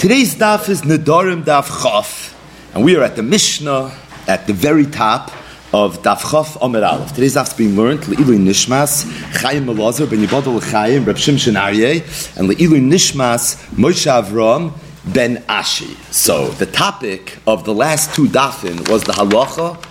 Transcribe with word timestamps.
Today's 0.00 0.34
daf 0.34 0.70
is 0.70 0.80
Nedarim 0.80 1.44
Daf 1.44 1.82
Chaf, 1.82 2.34
and 2.72 2.82
we 2.82 2.96
are 2.96 3.02
at 3.02 3.16
the 3.16 3.22
Mishnah 3.22 3.94
at 4.26 4.46
the 4.46 4.54
very 4.54 4.86
top 4.86 5.30
of 5.74 6.02
Daf 6.02 6.30
Chaf 6.30 6.56
Amir 6.62 6.82
Aleph. 6.82 7.12
Today's 7.12 7.34
daf 7.34 7.48
is 7.48 7.52
being 7.52 7.76
learned 7.76 8.00
Le'ilu 8.04 8.38
Nishmas 8.38 9.04
Chaim 9.42 9.66
Melazar 9.66 10.08
Ben 10.08 10.20
Yibadal 10.20 10.62
Chaim 10.72 11.04
Reb 11.04 11.16
Shimshon 11.16 11.54
and 11.54 12.48
Le'ilu 12.48 12.80
Nishmas 12.80 13.62
Moshe 13.74 14.06
Avram 14.06 14.72
Ben 15.12 15.36
Ashi. 15.42 15.94
So 16.10 16.48
the 16.48 16.64
topic 16.64 17.36
of 17.46 17.66
the 17.66 17.74
last 17.74 18.14
two 18.14 18.24
dafin 18.24 18.88
was 18.88 19.04
the 19.04 19.12
halacha 19.12 19.84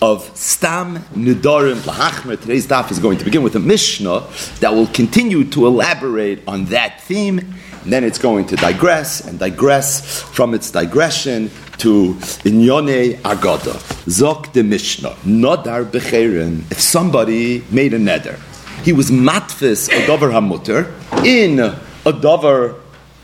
of 0.00 0.30
Stam 0.36 0.98
Nidarim 1.16 1.80
Lahachmer. 1.80 2.40
Today's 2.40 2.68
daf 2.68 2.92
is 2.92 3.00
going 3.00 3.18
to 3.18 3.24
begin 3.24 3.42
with 3.42 3.56
a 3.56 3.60
Mishnah 3.60 4.24
that 4.60 4.72
will 4.72 4.86
continue 4.86 5.42
to 5.50 5.66
elaborate 5.66 6.46
on 6.46 6.66
that 6.66 7.00
theme. 7.00 7.56
Then 7.88 8.04
it's 8.04 8.18
going 8.18 8.46
to 8.48 8.56
digress 8.56 9.22
and 9.22 9.38
digress 9.38 10.20
from 10.20 10.52
its 10.52 10.70
digression 10.70 11.50
to 11.78 12.14
Inyone 12.44 13.16
Agada. 13.22 13.72
Zok 14.04 14.52
de 14.52 14.62
Mishnah. 14.62 15.16
Nodar 15.24 15.84
Becherin. 15.84 16.70
If 16.70 16.80
somebody 16.80 17.64
made 17.70 17.94
a 17.94 17.98
neder, 17.98 18.38
he 18.84 18.92
was 18.92 19.10
matfis 19.10 19.88
a 19.88 20.06
dover 20.06 20.28
hamutter 20.28 20.92
in 21.24 21.60
a 21.60 22.12
dover 22.12 22.74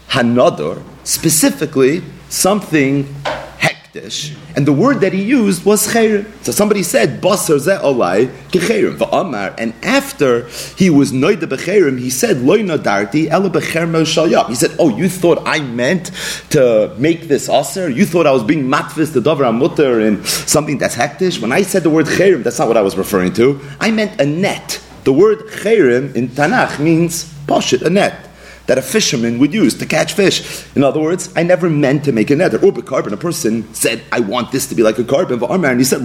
hanodor, 0.08 0.82
specifically 1.04 2.02
something 2.30 3.04
and 3.94 4.66
the 4.66 4.72
word 4.72 5.00
that 5.02 5.12
he 5.12 5.22
used 5.22 5.64
was 5.64 5.86
chayrim. 5.86 6.26
So 6.44 6.50
somebody 6.50 6.82
said, 6.82 7.20
Basar 7.20 7.60
ze 7.60 7.72
olai 7.72 8.26
kechayrim, 8.48 8.96
va'amar, 8.96 9.54
and 9.56 9.72
after 9.84 10.48
he 10.76 10.90
was 10.90 11.12
noida 11.12 11.42
bechayrim, 11.42 12.00
he 12.00 12.10
said, 12.10 12.38
loy 12.38 12.60
nadarti 12.62 13.28
ela 13.28 13.48
bechermo 13.50 14.02
shalyam. 14.02 14.48
He 14.48 14.56
said, 14.56 14.74
oh, 14.80 14.88
you 14.96 15.08
thought 15.08 15.42
I 15.46 15.60
meant 15.60 16.10
to 16.50 16.92
make 16.98 17.28
this 17.28 17.48
aser? 17.48 17.88
You 17.88 18.04
thought 18.04 18.26
I 18.26 18.32
was 18.32 18.42
being 18.42 18.64
matvis 18.64 19.12
the 19.12 19.20
davar 19.20 19.56
mutter 19.56 20.00
in 20.00 20.24
something 20.24 20.78
that's 20.78 20.96
hektish? 20.96 21.40
When 21.40 21.52
I 21.52 21.62
said 21.62 21.84
the 21.84 21.90
word 21.90 22.06
chayrim, 22.06 22.42
that's 22.42 22.58
not 22.58 22.66
what 22.66 22.76
I 22.76 22.82
was 22.82 22.96
referring 22.96 23.32
to. 23.34 23.60
I 23.80 23.92
meant 23.92 24.20
a 24.20 24.26
net. 24.26 24.82
The 25.04 25.12
word 25.12 25.38
chayrim 25.62 26.16
in 26.16 26.28
Tanakh 26.28 26.80
means 26.80 27.32
poshit, 27.46 27.82
a 27.82 27.90
net 27.90 28.28
that 28.66 28.78
a 28.78 28.82
fisherman 28.82 29.38
would 29.38 29.52
use 29.52 29.74
to 29.74 29.86
catch 29.86 30.14
fish. 30.14 30.66
In 30.74 30.82
other 30.84 31.00
words, 31.00 31.30
I 31.36 31.42
never 31.42 31.68
meant 31.68 32.04
to 32.04 32.12
make 32.12 32.30
a 32.30 32.36
nether. 32.36 32.58
Or 32.64 32.72
carbon. 32.82 33.12
A 33.12 33.16
person 33.16 33.72
said, 33.74 34.02
I 34.10 34.20
want 34.20 34.52
this 34.52 34.66
to 34.68 34.74
be 34.74 34.82
like 34.82 34.98
a 34.98 35.04
carbon. 35.04 35.42
And 35.42 35.78
he 35.78 35.84
said, 35.84 36.00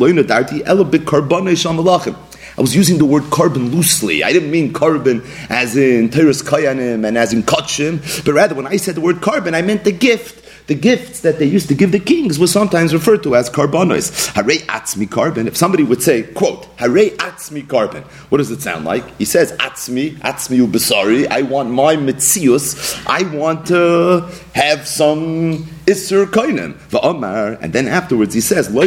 I 2.58 2.62
was 2.62 2.76
using 2.76 2.98
the 2.98 3.06
word 3.06 3.24
carbon 3.32 3.72
loosely. 3.72 4.24
I 4.24 4.34
didn't 4.34 4.52
mean 4.52 4.74
carbon 4.74 5.24
as 5.50 5.78
in 5.78 6.10
Teres 6.10 6.42
Kayanim 6.42 7.08
and 7.08 7.18
as 7.18 7.32
in 7.32 7.44
Kachim, 7.44 8.26
but 8.26 8.34
rather 8.34 8.56
when 8.56 8.68
I 8.68 8.76
said 8.76 8.96
the 8.96 9.02
word 9.02 9.22
carbon, 9.22 9.56
I 9.56 9.62
meant 9.62 9.86
the 9.86 9.94
gift 9.94 10.46
the 10.70 10.76
gifts 10.76 11.22
that 11.22 11.40
they 11.40 11.46
used 11.46 11.68
to 11.68 11.74
give 11.74 11.92
the 11.92 12.00
kings 12.00 12.38
was 12.38 12.52
sometimes 12.52 12.94
referred 12.94 13.24
to 13.24 13.36
as 13.36 13.50
carbonos. 13.50 14.28
Hare 14.36 14.60
atzmi 14.68 15.10
carbon. 15.10 15.48
If 15.48 15.58
somebody 15.58 15.82
would 15.82 16.04
say, 16.04 16.22
quote, 16.22 16.66
Hare 16.76 17.10
atzmi 17.18 17.68
carbon, 17.68 18.04
what 18.30 18.38
does 18.38 18.52
it 18.52 18.62
sound 18.62 18.86
like? 18.86 19.04
He 19.18 19.26
says, 19.26 19.52
Atzmi, 19.54 20.12
atzmi 20.20 20.64
ubasari, 20.64 21.26
I 21.28 21.42
want 21.42 21.72
my 21.72 21.96
mitzius, 21.96 23.04
I 23.08 23.24
want 23.36 23.66
to 23.68 24.30
have 24.54 24.88
some 24.88 25.68
Isser 25.90 26.28
Koinem, 26.28 26.74
Va'omar, 26.90 27.60
and 27.62 27.74
then 27.74 27.88
afterwards 27.88 28.36
he 28.36 28.42
says, 28.42 28.68
This 28.68 28.86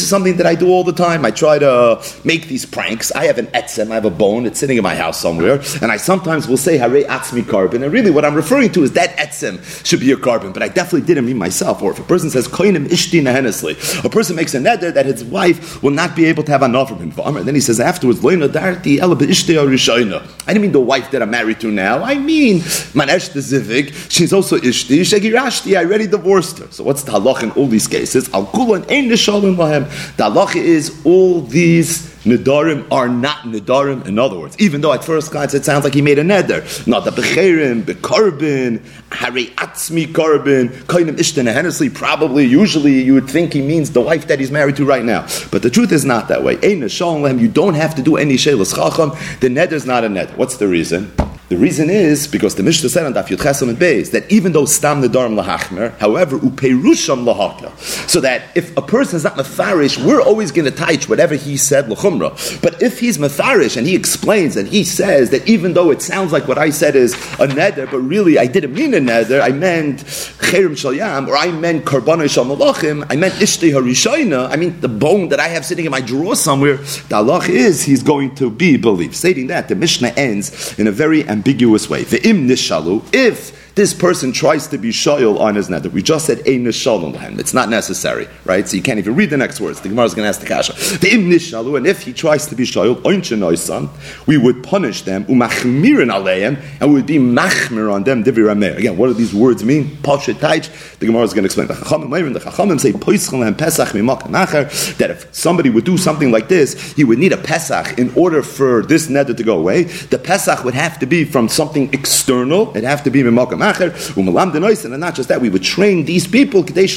is 0.00 0.08
something 0.08 0.36
that 0.36 0.46
I 0.46 0.56
do 0.56 0.68
all 0.68 0.82
the 0.82 0.92
time. 0.92 1.24
I 1.24 1.30
try 1.30 1.60
to 1.60 2.02
make 2.24 2.48
these 2.48 2.66
pranks. 2.66 3.12
I 3.12 3.26
have 3.26 3.38
an 3.38 3.46
etzem, 3.48 3.92
I 3.92 3.94
have 3.94 4.06
a 4.06 4.10
bone, 4.10 4.44
it's 4.44 4.58
sitting 4.58 4.76
in 4.76 4.82
my 4.82 4.96
house 4.96 5.20
somewhere, 5.20 5.62
and 5.80 5.92
I 5.92 5.98
sometimes 5.98 6.48
will 6.48 6.56
say 6.56 6.78
Hare 6.78 7.04
Atzmi 7.04 7.48
carbon, 7.48 7.84
and 7.84 7.92
really 7.92 8.10
what 8.10 8.24
I'm 8.24 8.34
referring 8.34 8.72
to 8.72 8.82
is 8.82 8.90
that 8.94 9.16
etzem 9.18 9.62
should 9.86 10.00
be 10.00 10.10
a 10.10 10.16
carbon, 10.16 10.50
but 10.52 10.64
I 10.64 10.68
definitely 10.68 11.06
didn't 11.06 11.26
mean 11.26 11.38
myself. 11.38 11.82
Or 11.82 11.92
if 11.92 12.00
a 12.00 12.02
person 12.02 12.30
says 12.30 12.48
Koinem 12.48 12.88
Ishti 12.88 13.22
Nahenesli, 13.22 14.04
a 14.04 14.10
person 14.10 14.34
makes 14.34 14.52
a 14.54 14.58
neder 14.58 14.92
that 14.92 15.06
his 15.06 15.22
wife 15.22 15.80
will 15.80 15.92
not 15.92 16.16
be 16.16 16.24
able 16.24 16.42
to 16.42 16.50
have 16.50 16.62
enough 16.62 16.88
from 16.88 16.98
him. 16.98 17.12
Va'omar, 17.12 17.44
then 17.44 17.54
he 17.54 17.60
says 17.60 17.78
afterwards, 17.78 18.24
Loi 18.24 18.34
Nodarti 18.34 18.98
Elo 18.98 19.14
Be'ishti 19.14 19.56
I 19.56 20.52
didn't 20.52 20.62
mean 20.62 20.72
the 20.72 20.80
wife 20.80 21.12
that 21.12 21.22
I'm 21.22 21.30
married 21.30 21.60
to 21.60 21.70
now. 21.70 22.02
I 22.02 22.16
mean 22.16 22.62
Man 22.96 23.08
Eshte 23.08 23.40
Zivik, 23.40 24.10
she's 24.10 24.32
also 24.32 24.56
Ishti, 24.56 25.00
Shegirashti, 25.00 25.76
I 25.76 25.84
already 25.84 26.06
divorced 26.06 26.58
her. 26.58 26.66
So 26.70 26.82
what's 26.82 27.02
the 27.02 27.12
halach 27.12 27.42
in 27.42 27.50
all 27.50 27.66
these 27.66 27.86
cases? 27.86 28.32
Al 28.32 28.46
Kulan 28.46 28.84
Ein 28.90 29.10
Nishalim 29.10 29.56
Lahem. 29.56 29.84
The 30.16 30.24
halach 30.24 30.56
is 30.56 30.98
all 31.04 31.42
these 31.42 32.16
Nidarim 32.24 32.90
are 32.90 33.08
not 33.08 33.40
Nidarim. 33.44 34.06
In 34.06 34.18
other 34.18 34.38
words, 34.38 34.56
even 34.58 34.80
though 34.80 34.94
at 34.94 35.04
first 35.04 35.30
glance 35.30 35.52
it 35.52 35.66
sounds 35.66 35.84
like 35.84 35.92
he 35.92 36.00
made 36.00 36.18
a 36.18 36.24
neder, 36.24 36.64
not 36.86 37.04
the 37.04 37.10
Becherim, 37.10 37.82
Bekarbin, 37.82 38.82
Hari 39.12 39.48
Atzmi 39.48 40.06
Karbin, 40.06 40.70
Kainim 40.86 41.16
Ishtan 41.18 41.52
Hennessy, 41.52 41.90
probably, 41.90 42.46
usually 42.46 43.02
you 43.02 43.12
would 43.12 43.28
think 43.28 43.52
he 43.52 43.60
means 43.60 43.92
the 43.92 44.00
wife 44.00 44.26
that 44.28 44.40
he's 44.40 44.50
married 44.50 44.76
to 44.76 44.86
right 44.86 45.04
now. 45.04 45.26
But 45.52 45.62
the 45.62 45.70
truth 45.70 45.92
is 45.92 46.06
not 46.06 46.28
that 46.28 46.42
way. 46.42 46.54
You 46.54 47.48
don't 47.48 47.74
have 47.74 47.94
to 47.94 48.02
do 48.02 48.16
any 48.16 48.36
Shelas 48.36 48.74
Chacham. 48.74 49.10
The 49.40 49.48
neder 49.48 49.72
is 49.72 49.84
not 49.84 50.02
a 50.02 50.08
neder. 50.08 50.34
What's 50.36 50.56
the 50.56 50.66
reason? 50.66 51.12
The 51.48 51.56
reason 51.56 51.90
is 51.90 52.26
because 52.26 52.56
the 52.56 52.64
Mishnah 52.64 52.88
said 52.88 53.06
on 53.06 53.14
Daf 53.14 53.28
Yud 53.28 53.36
Chesam 53.38 53.68
and 53.68 53.78
Beis 53.78 54.10
that 54.10 54.28
even 54.32 54.50
though 54.50 54.64
stam 54.64 55.00
nedarim 55.00 55.40
lahachmer, 55.40 55.96
however 55.98 56.36
uperusham 56.40 57.22
lahakel, 57.24 57.70
so 58.10 58.20
that 58.20 58.42
if 58.56 58.76
a 58.76 58.82
person 58.82 59.14
is 59.18 59.22
not 59.22 59.34
mefarish, 59.34 60.04
we're 60.04 60.20
always 60.20 60.50
going 60.50 60.64
to 60.64 60.76
teach 60.86 61.08
whatever 61.08 61.36
he 61.36 61.56
said 61.56 61.84
lachumra. 61.84 62.60
But 62.60 62.82
if 62.82 62.98
he's 62.98 63.18
mefarish 63.18 63.76
and 63.76 63.86
he 63.86 63.94
explains 63.94 64.56
and 64.56 64.66
he 64.66 64.82
says 64.82 65.30
that 65.30 65.48
even 65.48 65.74
though 65.74 65.92
it 65.92 66.02
sounds 66.02 66.32
like 66.32 66.48
what 66.48 66.58
I 66.58 66.70
said 66.70 66.96
is 66.96 67.14
a 67.14 67.46
neder, 67.46 67.88
but 67.88 68.00
really 68.00 68.40
I 68.40 68.46
didn't 68.46 68.74
mean 68.74 68.92
a 68.94 68.98
neder, 68.98 69.40
I 69.40 69.50
meant 69.50 69.98
cherim 70.00 70.72
shalyam, 70.72 71.28
or 71.28 71.36
I 71.36 71.52
meant 71.52 71.84
karbana 71.84 72.28
shal 72.28 72.44
malachim, 72.44 73.06
I 73.08 73.14
meant 73.14 73.34
ishti 73.34 73.70
harishayna, 73.70 74.50
I 74.50 74.56
mean 74.56 74.80
the 74.80 74.88
bone 74.88 75.28
that 75.28 75.38
I 75.38 75.46
have 75.46 75.64
sitting 75.64 75.84
in 75.84 75.92
my 75.92 76.00
drawer 76.00 76.34
somewhere. 76.34 76.78
The 76.78 77.22
halach 77.22 77.48
is 77.48 77.84
he's 77.84 78.02
going 78.02 78.34
to 78.34 78.50
be 78.50 78.76
believed. 78.76 79.14
Stating 79.14 79.46
that, 79.46 79.68
the 79.68 79.76
Mishnah 79.76 80.08
ends 80.16 80.76
in 80.76 80.88
a 80.88 80.92
very 80.92 81.22
ambiguous 81.36 81.88
way. 81.88 82.04
The 82.04 82.26
im 82.28 82.48
nishalu, 82.48 83.02
if 83.12 83.65
this 83.76 83.92
person 83.92 84.32
tries 84.32 84.66
to 84.68 84.78
be 84.78 84.88
shoyal 84.88 85.38
on 85.38 85.54
his 85.54 85.68
nether. 85.68 85.90
We 85.90 86.02
just 86.02 86.24
said 86.24 86.38
ein 86.48 86.64
nishalom 86.64 87.14
lahem. 87.14 87.38
It's 87.38 87.52
not 87.52 87.68
necessary, 87.68 88.26
right? 88.46 88.66
So 88.66 88.74
you 88.74 88.82
can't 88.82 88.98
even 88.98 89.14
read 89.14 89.28
the 89.28 89.36
next 89.36 89.60
words. 89.60 89.82
The 89.82 89.90
Gemara 89.90 90.06
is 90.06 90.14
going 90.14 90.24
to 90.24 90.30
ask 90.30 90.40
the 90.40 90.46
kasha. 90.46 90.72
The 90.98 91.12
im 91.12 91.28
nishalu, 91.28 91.76
and 91.76 91.86
if 91.86 92.00
he 92.00 92.14
tries 92.14 92.46
to 92.46 92.54
be 92.54 92.64
shoyal 92.64 92.96
oinchenoisan, 93.02 93.90
we 94.26 94.38
would 94.38 94.62
punish 94.62 95.02
them 95.02 95.26
umachmirin 95.26 96.10
aleim, 96.10 96.58
and 96.80 96.88
we 96.88 96.96
would 96.96 97.06
be 97.06 97.18
machmir 97.18 97.92
on 97.92 98.04
them 98.04 98.24
divir 98.24 98.46
Again, 98.78 98.96
what 98.96 99.08
do 99.08 99.12
these 99.12 99.34
words 99.34 99.62
mean? 99.62 99.88
Pashet 99.98 100.36
taich. 100.36 100.98
The 100.98 101.04
Gemara 101.04 101.24
is 101.24 101.34
going 101.34 101.42
to 101.42 101.46
explain. 101.46 101.68
The 101.68 101.74
chachamim, 101.74 102.32
the 102.32 102.40
chachamim 102.40 102.80
say 102.80 102.92
poischel 102.92 103.58
pesach 103.58 103.88
mimak 103.88 104.96
That 104.96 105.10
if 105.10 105.34
somebody 105.34 105.68
would 105.68 105.84
do 105.84 105.98
something 105.98 106.30
like 106.30 106.48
this, 106.48 106.94
he 106.94 107.04
would 107.04 107.18
need 107.18 107.34
a 107.34 107.36
pesach 107.36 107.98
in 107.98 108.10
order 108.14 108.42
for 108.42 108.82
this 108.82 109.10
nether 109.10 109.34
to 109.34 109.44
go 109.44 109.58
away. 109.58 109.82
The 109.82 110.18
pesach 110.18 110.64
would 110.64 110.72
have 110.72 110.98
to 111.00 111.06
be 111.06 111.26
from 111.26 111.50
something 111.50 111.92
external. 111.92 112.70
It'd 112.70 112.84
have 112.84 113.04
to 113.04 113.10
be 113.10 113.22
mimak 113.22 113.65
macher, 113.72 113.90
umalam 114.14 114.52
denoisen, 114.52 114.92
and 114.92 115.00
not 115.00 115.14
just 115.14 115.28
that, 115.28 115.40
we 115.40 115.48
would 115.48 115.62
train 115.62 116.04
these 116.04 116.26
people, 116.26 116.62
because 116.62 116.96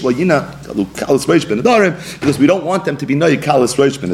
we 2.39 2.47
don't 2.47 2.65
want 2.65 2.85
them 2.85 2.97
to 2.97 3.05
be 3.05 3.15
noy 3.15 3.37
kalis 3.37 3.75
roish 3.75 3.99
ben 3.99 4.09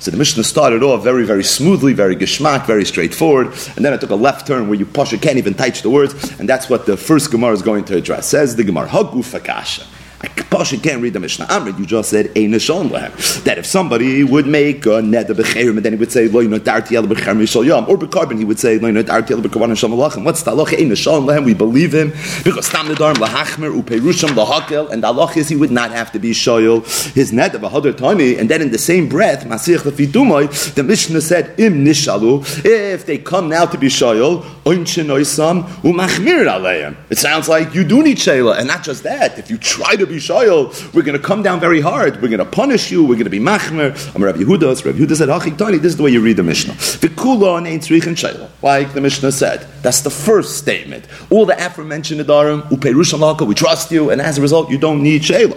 So 0.00 0.10
the 0.10 0.16
Mishnah 0.16 0.44
started 0.44 0.82
off 0.82 1.02
very, 1.02 1.24
very 1.24 1.44
smoothly, 1.44 1.92
very 1.92 2.16
geschmack, 2.16 2.66
very 2.66 2.84
straightforward, 2.84 3.48
and 3.76 3.84
then 3.84 3.92
it 3.92 4.00
took 4.00 4.10
a 4.10 4.14
left 4.14 4.46
turn 4.46 4.68
where 4.68 4.78
you 4.78 4.86
pasha 4.86 5.18
can't 5.18 5.38
even 5.38 5.54
touch 5.54 5.82
the 5.82 5.90
words, 5.90 6.14
and 6.38 6.48
that's 6.48 6.68
what 6.68 6.86
the 6.86 6.96
first 6.96 7.30
Gemara 7.30 7.52
is 7.52 7.62
going 7.62 7.84
to 7.84 7.96
address. 7.96 8.26
Says 8.26 8.56
the 8.56 8.64
Gemara, 8.64 8.88
Hagu 8.88 9.22
fakasha. 9.22 9.86
I 10.22 10.28
can't 10.28 11.02
read 11.02 11.12
the 11.12 11.20
Mishnah 11.20 11.46
Amrit. 11.46 11.78
You 11.78 11.84
just 11.84 12.08
said 12.10 12.26
Ein 12.28 12.52
Nishon 12.52 12.88
Lehem. 12.90 13.44
That 13.44 13.58
if 13.58 13.66
somebody 13.66 14.24
would 14.24 14.46
make 14.46 14.86
a 14.86 15.00
Neder 15.02 15.34
Becherim, 15.34 15.76
and 15.76 15.84
then 15.84 15.92
he 15.92 15.98
would 15.98 16.10
say 16.10 16.28
Lo 16.28 16.40
Yino 16.40 16.58
Darti 16.58 16.92
Yel 16.92 17.02
Becherim 17.02 17.38
Yishol 17.38 17.66
Yom, 17.66 17.86
or 17.88 17.98
Bekarbon, 17.98 18.38
he 18.38 18.44
would 18.44 18.58
say 18.58 18.78
Lo 18.78 18.88
Yino 18.88 19.02
Darti 19.02 19.30
Yel 19.30 19.42
Bekarban 19.42 19.72
Yishol 19.72 19.90
Malachim. 19.90 20.24
What's 20.24 20.42
the 20.42 20.52
Allah 20.52 20.64
Ein 20.64 20.88
Nishon 20.90 21.26
Lehem? 21.26 21.44
We 21.44 21.52
believe 21.52 21.92
him 21.92 22.12
because 22.44 22.70
Tam 22.70 22.86
Nedarim 22.86 23.16
Lahachmer 23.16 23.70
Uperusham 23.78 24.30
Lahakel, 24.30 24.90
and 24.90 25.02
the 25.02 25.08
Allah 25.08 25.30
is 25.36 25.50
he 25.50 25.56
would 25.56 25.70
not 25.70 25.90
have 25.90 26.10
to 26.12 26.18
be 26.18 26.30
Shoyal 26.30 26.82
his 27.12 27.32
Neder 27.32 27.60
Bahadar 27.60 27.94
Tani, 27.96 28.36
and 28.38 28.48
then 28.48 28.62
in 28.62 28.70
the 28.70 28.78
same 28.78 29.08
breath 29.08 29.44
Masich 29.44 29.78
Lefidumai, 29.80 30.74
the 30.74 30.82
Mishnah 30.82 31.20
said 31.20 31.58
Im 31.60 31.84
Nishalu. 31.84 32.64
If 32.64 33.04
they 33.04 33.18
come 33.18 33.50
now 33.50 33.66
to 33.66 33.76
be 33.76 33.88
Shoyal, 33.88 34.42
Oinchin 34.64 35.06
Oisam 35.06 35.64
Umachmir 35.82 36.46
Aleim. 36.46 36.96
It 37.10 37.18
sounds 37.18 37.48
like 37.48 37.74
you 37.74 37.84
do 37.84 38.02
need 38.02 38.16
Shayla, 38.16 38.56
and 38.58 38.66
not 38.66 38.82
just 38.82 39.02
that. 39.02 39.38
If 39.38 39.50
you 39.50 39.58
try 39.58 39.94
to 39.96 40.05
Shoyal 40.14 40.94
we're 40.94 41.02
going 41.02 41.18
to 41.18 41.22
come 41.24 41.42
down 41.42 41.60
very 41.60 41.80
hard. 41.80 42.20
We're 42.22 42.28
going 42.28 42.38
to 42.38 42.44
punish 42.44 42.90
you. 42.90 43.02
We're 43.02 43.14
going 43.14 43.24
to 43.24 43.30
be 43.30 43.38
machmer. 43.38 44.14
I'm 44.14 44.22
Rabbi 44.22 44.38
Yehuda. 44.38 44.84
Rabbi 44.84 44.98
Yehuda 44.98 45.16
said, 45.16 45.28
Achik 45.28 45.58
Tani, 45.58 45.78
this 45.78 45.92
is 45.92 45.96
the 45.96 46.02
way 46.02 46.10
you 46.10 46.20
read 46.20 46.36
the 46.36 46.42
Mishnah. 46.42 46.74
V'kula 46.74 47.62
nein 47.62 47.80
tzrich 47.80 48.06
and 48.06 48.16
shoyal. 48.16 48.48
Like 48.62 48.92
the 48.94 49.00
Mishnah 49.00 49.32
said. 49.32 49.66
That's 49.82 50.00
the 50.00 50.10
first 50.10 50.56
statement. 50.56 51.06
All 51.30 51.46
the 51.46 51.54
aforementioned 51.54 52.20
Adarim, 52.20 52.62
uperush 52.62 53.46
we 53.46 53.54
trust 53.54 53.92
you, 53.92 54.10
and 54.10 54.20
as 54.20 54.38
a 54.38 54.42
result, 54.42 54.70
you 54.70 54.78
don't 54.78 55.02
need 55.02 55.22
shoyal. 55.22 55.56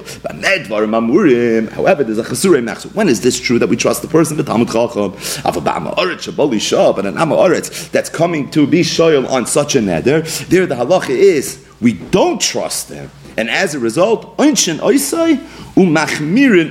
However, 1.71 2.03
there's 2.03 2.17
a 2.17 2.23
chesurei 2.23 2.63
machzor. 2.63 2.93
When 2.93 3.09
is 3.09 3.21
this 3.21 3.39
true 3.39 3.59
that 3.59 3.67
we 3.67 3.75
trust 3.75 4.01
the 4.01 4.07
person? 4.07 4.37
The 4.37 4.43
Talmud 4.43 4.67
Chacham, 4.67 5.13
Avabama 5.43 5.95
Oretz, 5.95 6.31
Shabali 6.31 6.59
Shah, 6.59 6.93
but 6.93 7.05
an 7.05 7.17
Amma 7.17 7.35
Oretz 7.35 7.89
that's 7.91 8.09
coming 8.09 8.49
to 8.51 8.67
be 8.67 8.81
shoyal 8.81 9.29
on 9.29 9.45
such 9.45 9.75
a 9.75 9.79
neder. 9.79 10.47
There, 10.47 10.65
the 10.65 10.75
halacha 10.75 11.09
is 11.09 11.65
we 11.81 11.93
don't 11.93 12.41
trust 12.41 12.89
them. 12.89 13.09
And 13.39 13.49
as 13.49 13.73
a 13.73 13.79
result, 13.79 14.37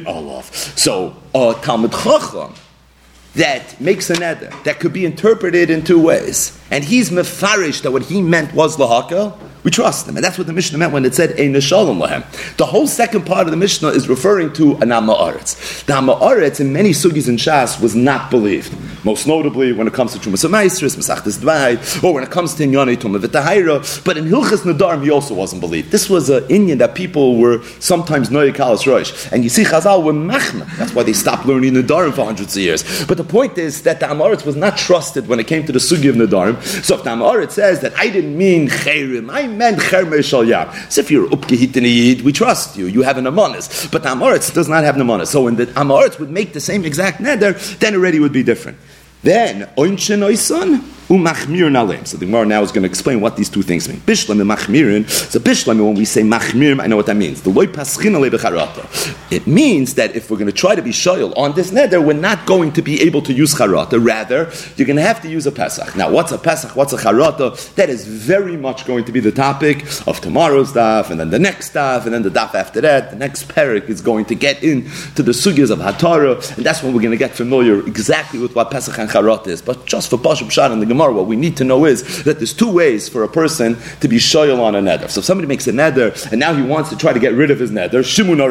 Olaf. 0.07 0.55
So, 0.79 1.17
a 1.35 1.57
Talmud 1.63 1.93
Chacham 1.93 2.53
that 3.37 3.81
makes 3.81 4.11
a 4.11 4.15
neder 4.17 4.53
that 4.65 4.79
could 4.79 4.93
be 4.93 5.07
interpreted 5.07 5.71
in 5.71 5.83
two 5.83 5.99
ways. 5.99 6.61
And 6.71 6.85
he's 6.85 7.09
mefarish 7.09 7.81
that 7.85 7.91
what 7.91 8.03
he 8.03 8.21
meant 8.21 8.53
was 8.53 8.77
lahakel, 8.77 9.35
we 9.69 9.71
trust 9.71 10.07
them. 10.07 10.17
And 10.17 10.25
that's 10.25 10.39
what 10.39 10.47
the 10.47 10.55
Mishnah 10.55 10.79
meant 10.79 10.95
when 10.95 11.05
it 11.05 11.15
said 11.15 11.39
Ein 11.39 11.61
Shalom 11.61 11.99
Lahem. 11.99 12.25
The 12.57 12.65
whole 12.65 12.87
second 12.87 13.27
part 13.27 13.47
of 13.47 13.51
the 13.51 13.57
Mishnah 13.59 13.89
is 13.89 14.09
referring 14.09 14.51
to 14.55 14.77
an 14.77 14.89
Aretz. 14.89 15.85
The 15.85 15.93
Aretz 15.93 16.59
in 16.59 16.73
many 16.73 16.93
sugis 16.93 17.29
and 17.29 17.39
shas 17.39 17.79
was 17.79 17.95
not 17.95 18.31
believed. 18.31 18.75
Most 19.05 19.27
notably 19.27 19.73
when 19.73 19.87
it 19.87 19.93
comes 19.93 20.15
to 20.15 20.19
Chumas 20.19 20.49
Maestris, 20.49 20.97
Masachtes 20.97 21.39
Dvai, 21.39 22.03
or 22.03 22.15
when 22.15 22.25
it 22.25 22.31
comes 22.31 22.55
to 22.55 22.65
Inyani 22.65 22.97
Tumah 22.97 23.21
V'Tahira. 23.21 24.05
But 24.05 24.17
in 24.17 24.25
Hilchas 24.25 24.63
Nadarim 24.63 25.05
he 25.05 25.11
also 25.11 25.35
wasn't 25.35 25.61
believed. 25.61 25.93
This 25.93 26.09
was 26.09 26.31
an 26.31 26.47
Indian 26.49 26.79
that 26.79 26.95
people 26.95 27.37
were 27.37 27.63
sometimes 27.79 28.31
Noy 28.31 28.51
Kalas 28.53 28.87
Rosh. 28.87 29.31
And 29.31 29.45
you 29.45 29.51
see 29.51 29.65
Chazal 29.65 30.03
were 30.03 30.15
Machma. 30.15 30.65
That's 30.79 30.95
why 30.95 31.03
they 31.03 31.13
stopped 31.13 31.45
learning 31.45 31.75
Nadarim 31.75 32.15
for 32.15 32.25
hundreds 32.25 32.57
of 32.57 32.63
years. 32.63 33.05
But 33.05 33.19
the 33.19 33.25
point 33.25 33.59
is 33.59 33.83
that 33.83 34.01
the 34.01 34.07
Aretz 34.07 34.47
was 34.47 34.57
not 34.57 34.79
trusted 34.79 35.29
when 35.29 35.39
it 35.39 35.47
came 35.47 35.67
to 35.67 35.73
the 35.73 35.79
sugi 35.79 36.09
of 36.09 36.17
Nadarim. 36.17 36.63
So 36.83 36.95
if 36.95 37.05
the 37.05 37.11
Aretz 37.11 37.53
says 37.53 37.81
that 37.81 37.95
I 37.99 38.09
didn't 38.09 38.39
mean 38.39 38.69
Chayrim, 38.69 39.31
I 39.31 39.47
if 40.99 41.11
you're 41.11 41.29
Upkehit 41.29 42.23
we 42.23 42.33
trust 42.33 42.77
you. 42.77 42.87
You 42.87 43.03
have 43.03 43.19
an 43.19 43.25
Amonis. 43.25 43.91
But 43.91 44.03
the 44.03 44.11
Amoritz 44.11 44.53
does 44.53 44.69
not 44.69 44.85
have 44.85 44.97
an 44.97 45.03
Amonis. 45.03 45.29
So 45.29 45.43
when 45.43 45.57
the 45.57 45.67
Amoritz 45.67 46.19
would 46.19 46.31
make 46.31 46.53
the 46.53 46.61
same 46.61 46.85
exact 46.85 47.21
neder, 47.21 47.79
then 47.79 47.95
already 47.95 48.21
would 48.21 48.33
be 48.33 48.43
different. 48.43 48.79
Then, 49.23 49.69
Oinchen 49.77 50.23
Oisan, 50.23 50.83
umachmir 51.09 51.71
nalem. 51.71 52.07
So 52.07 52.17
the 52.17 52.27
Gemara 52.27 52.45
now 52.45 52.63
is 52.63 52.71
going 52.71 52.83
to 52.83 52.89
explain 52.89 53.21
what 53.21 53.37
these 53.37 53.49
two 53.49 53.63
things 53.63 53.89
mean. 53.89 54.01
Bishlam 54.01 54.41
and 54.41 54.51
machmirin. 54.51 55.09
So 55.09 55.39
bishlam, 55.39 55.85
when 55.85 55.95
we 55.95 56.05
say 56.05 56.23
machmir, 56.23 56.81
I 56.81 56.87
know 56.87 56.97
what 56.97 57.07
that 57.07 57.17
means. 57.17 57.43
The 57.43 57.51
loy 57.51 57.67
paschin 57.67 58.15
It 59.31 59.47
means 59.47 59.95
that 59.95 60.15
if 60.15 60.31
we're 60.31 60.37
going 60.37 60.47
to 60.47 60.53
try 60.53 60.75
to 60.75 60.83
be 60.83 60.91
shoyal 60.91 61.37
on 61.37 61.55
this 61.55 61.71
neder, 61.71 62.05
we're 62.05 62.13
not 62.13 62.47
going 62.47 62.73
to 62.73 62.83
be 62.83 63.01
able 63.03 63.23
to 63.23 63.33
use 63.33 63.55
charata. 63.55 64.05
Rather, 64.05 64.51
you're 64.77 64.87
going 64.87 64.97
to 64.97 65.03
have 65.03 65.23
to 65.23 65.29
use 65.29 65.47
a 65.47 65.53
pesach. 65.53 65.97
Now, 65.97 66.11
what's 66.11 66.33
a 66.33 66.39
pesach? 66.39 66.77
What's 66.77 66.93
a 66.93 66.99
charata? 66.99 67.75
That 67.75 67.89
is 67.89 68.07
very 68.07 68.57
much 68.57 68.85
going 68.85 69.05
to 69.07 69.13
be 69.13 69.21
the 69.21 69.33
topic 69.33 69.85
of 70.07 70.21
tomorrow's 70.21 70.73
daf, 70.73 71.11
and 71.11 71.19
then 71.19 71.31
the 71.31 71.39
next 71.39 71.73
daf, 71.73 72.05
and 72.05 72.13
then 72.13 72.23
the 72.23 72.31
daf 72.31 72.55
after 72.55 72.81
that. 72.83 73.11
The 73.11 73.17
next 73.17 73.49
parak 73.49 73.89
is 73.89 74.03
going 74.03 74.27
to 74.27 74.35
get 74.35 74.63
into 74.63 75.23
the 75.23 75.33
sugyas 75.33 75.71
of 75.71 75.79
hatara, 75.79 76.57
and 76.57 76.67
that's 76.67 76.83
when 76.83 76.93
we're 76.93 77.01
going 77.01 77.13
to 77.13 77.17
get 77.17 77.33
familiar 77.33 77.81
exactly 77.87 78.39
with 78.39 78.55
what 78.55 78.71
pesach 78.71 78.99
and 78.99 79.09
charata 79.09 79.49
is. 79.49 79.63
But 79.63 79.87
just 79.87 80.11
for 80.11 80.19
pashup 80.19 80.51
shad 80.51 80.71
and 80.71 80.83
the 80.83 80.87
Gemara, 80.87 80.98
what 80.99 81.27
we 81.27 81.37
need 81.37 81.57
to 81.59 81.65
know 81.65 81.85
is 81.87 82.25
that 82.25 82.39
there's 82.39 82.53
two 82.53 82.71
ways 82.71 83.09
for 83.09 83.23
a 83.25 83.29
person 83.29 83.77
to 84.01 84.09
be 84.09 84.17
shoyal 84.17 84.61
on 84.61 84.75
a 84.75 84.81
neder. 84.81 85.09
So 85.09 85.21
if 85.21 85.25
somebody 85.25 85.49
makes 85.49 85.67
a 85.67 85.73
neder 85.73 86.31
and 86.31 86.41
now 86.41 86.55
he 86.55 86.63
wants 86.63 86.91
to 86.91 86.97
try 86.97 87.13
to 87.13 87.21
get 87.21 87.33
rid 87.35 87.51
of 87.51 87.59
his 87.59 87.71
neder, 87.71 88.01
shimun 88.01 88.39
or 88.43 88.49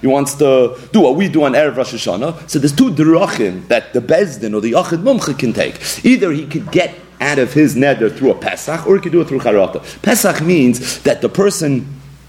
he 0.00 0.06
wants 0.06 0.34
to 0.34 0.78
do 0.92 1.00
what 1.00 1.16
we 1.16 1.28
do 1.28 1.44
on 1.44 1.52
erev 1.52 1.76
Rosh 1.76 1.94
Hashanah. 1.94 2.48
So 2.48 2.58
there's 2.58 2.74
two 2.74 2.90
drachim 2.90 3.68
that 3.68 3.92
the 3.92 4.00
bezdin 4.00 4.54
or 4.54 4.60
the 4.60 4.72
yachid 4.72 5.02
mumcha 5.02 5.38
can 5.38 5.52
take. 5.52 6.04
Either 6.04 6.32
he 6.32 6.46
could 6.46 6.70
get 6.72 6.94
out 7.20 7.38
of 7.38 7.52
his 7.52 7.74
neder 7.76 8.14
through 8.14 8.30
a 8.30 8.34
pesach, 8.34 8.86
or 8.86 8.96
he 8.96 9.00
could 9.00 9.12
do 9.12 9.20
it 9.20 9.28
through 9.28 9.40
charata. 9.40 10.02
Pesach 10.02 10.42
means 10.42 11.00
that 11.02 11.22
the 11.22 11.28
person 11.28 11.86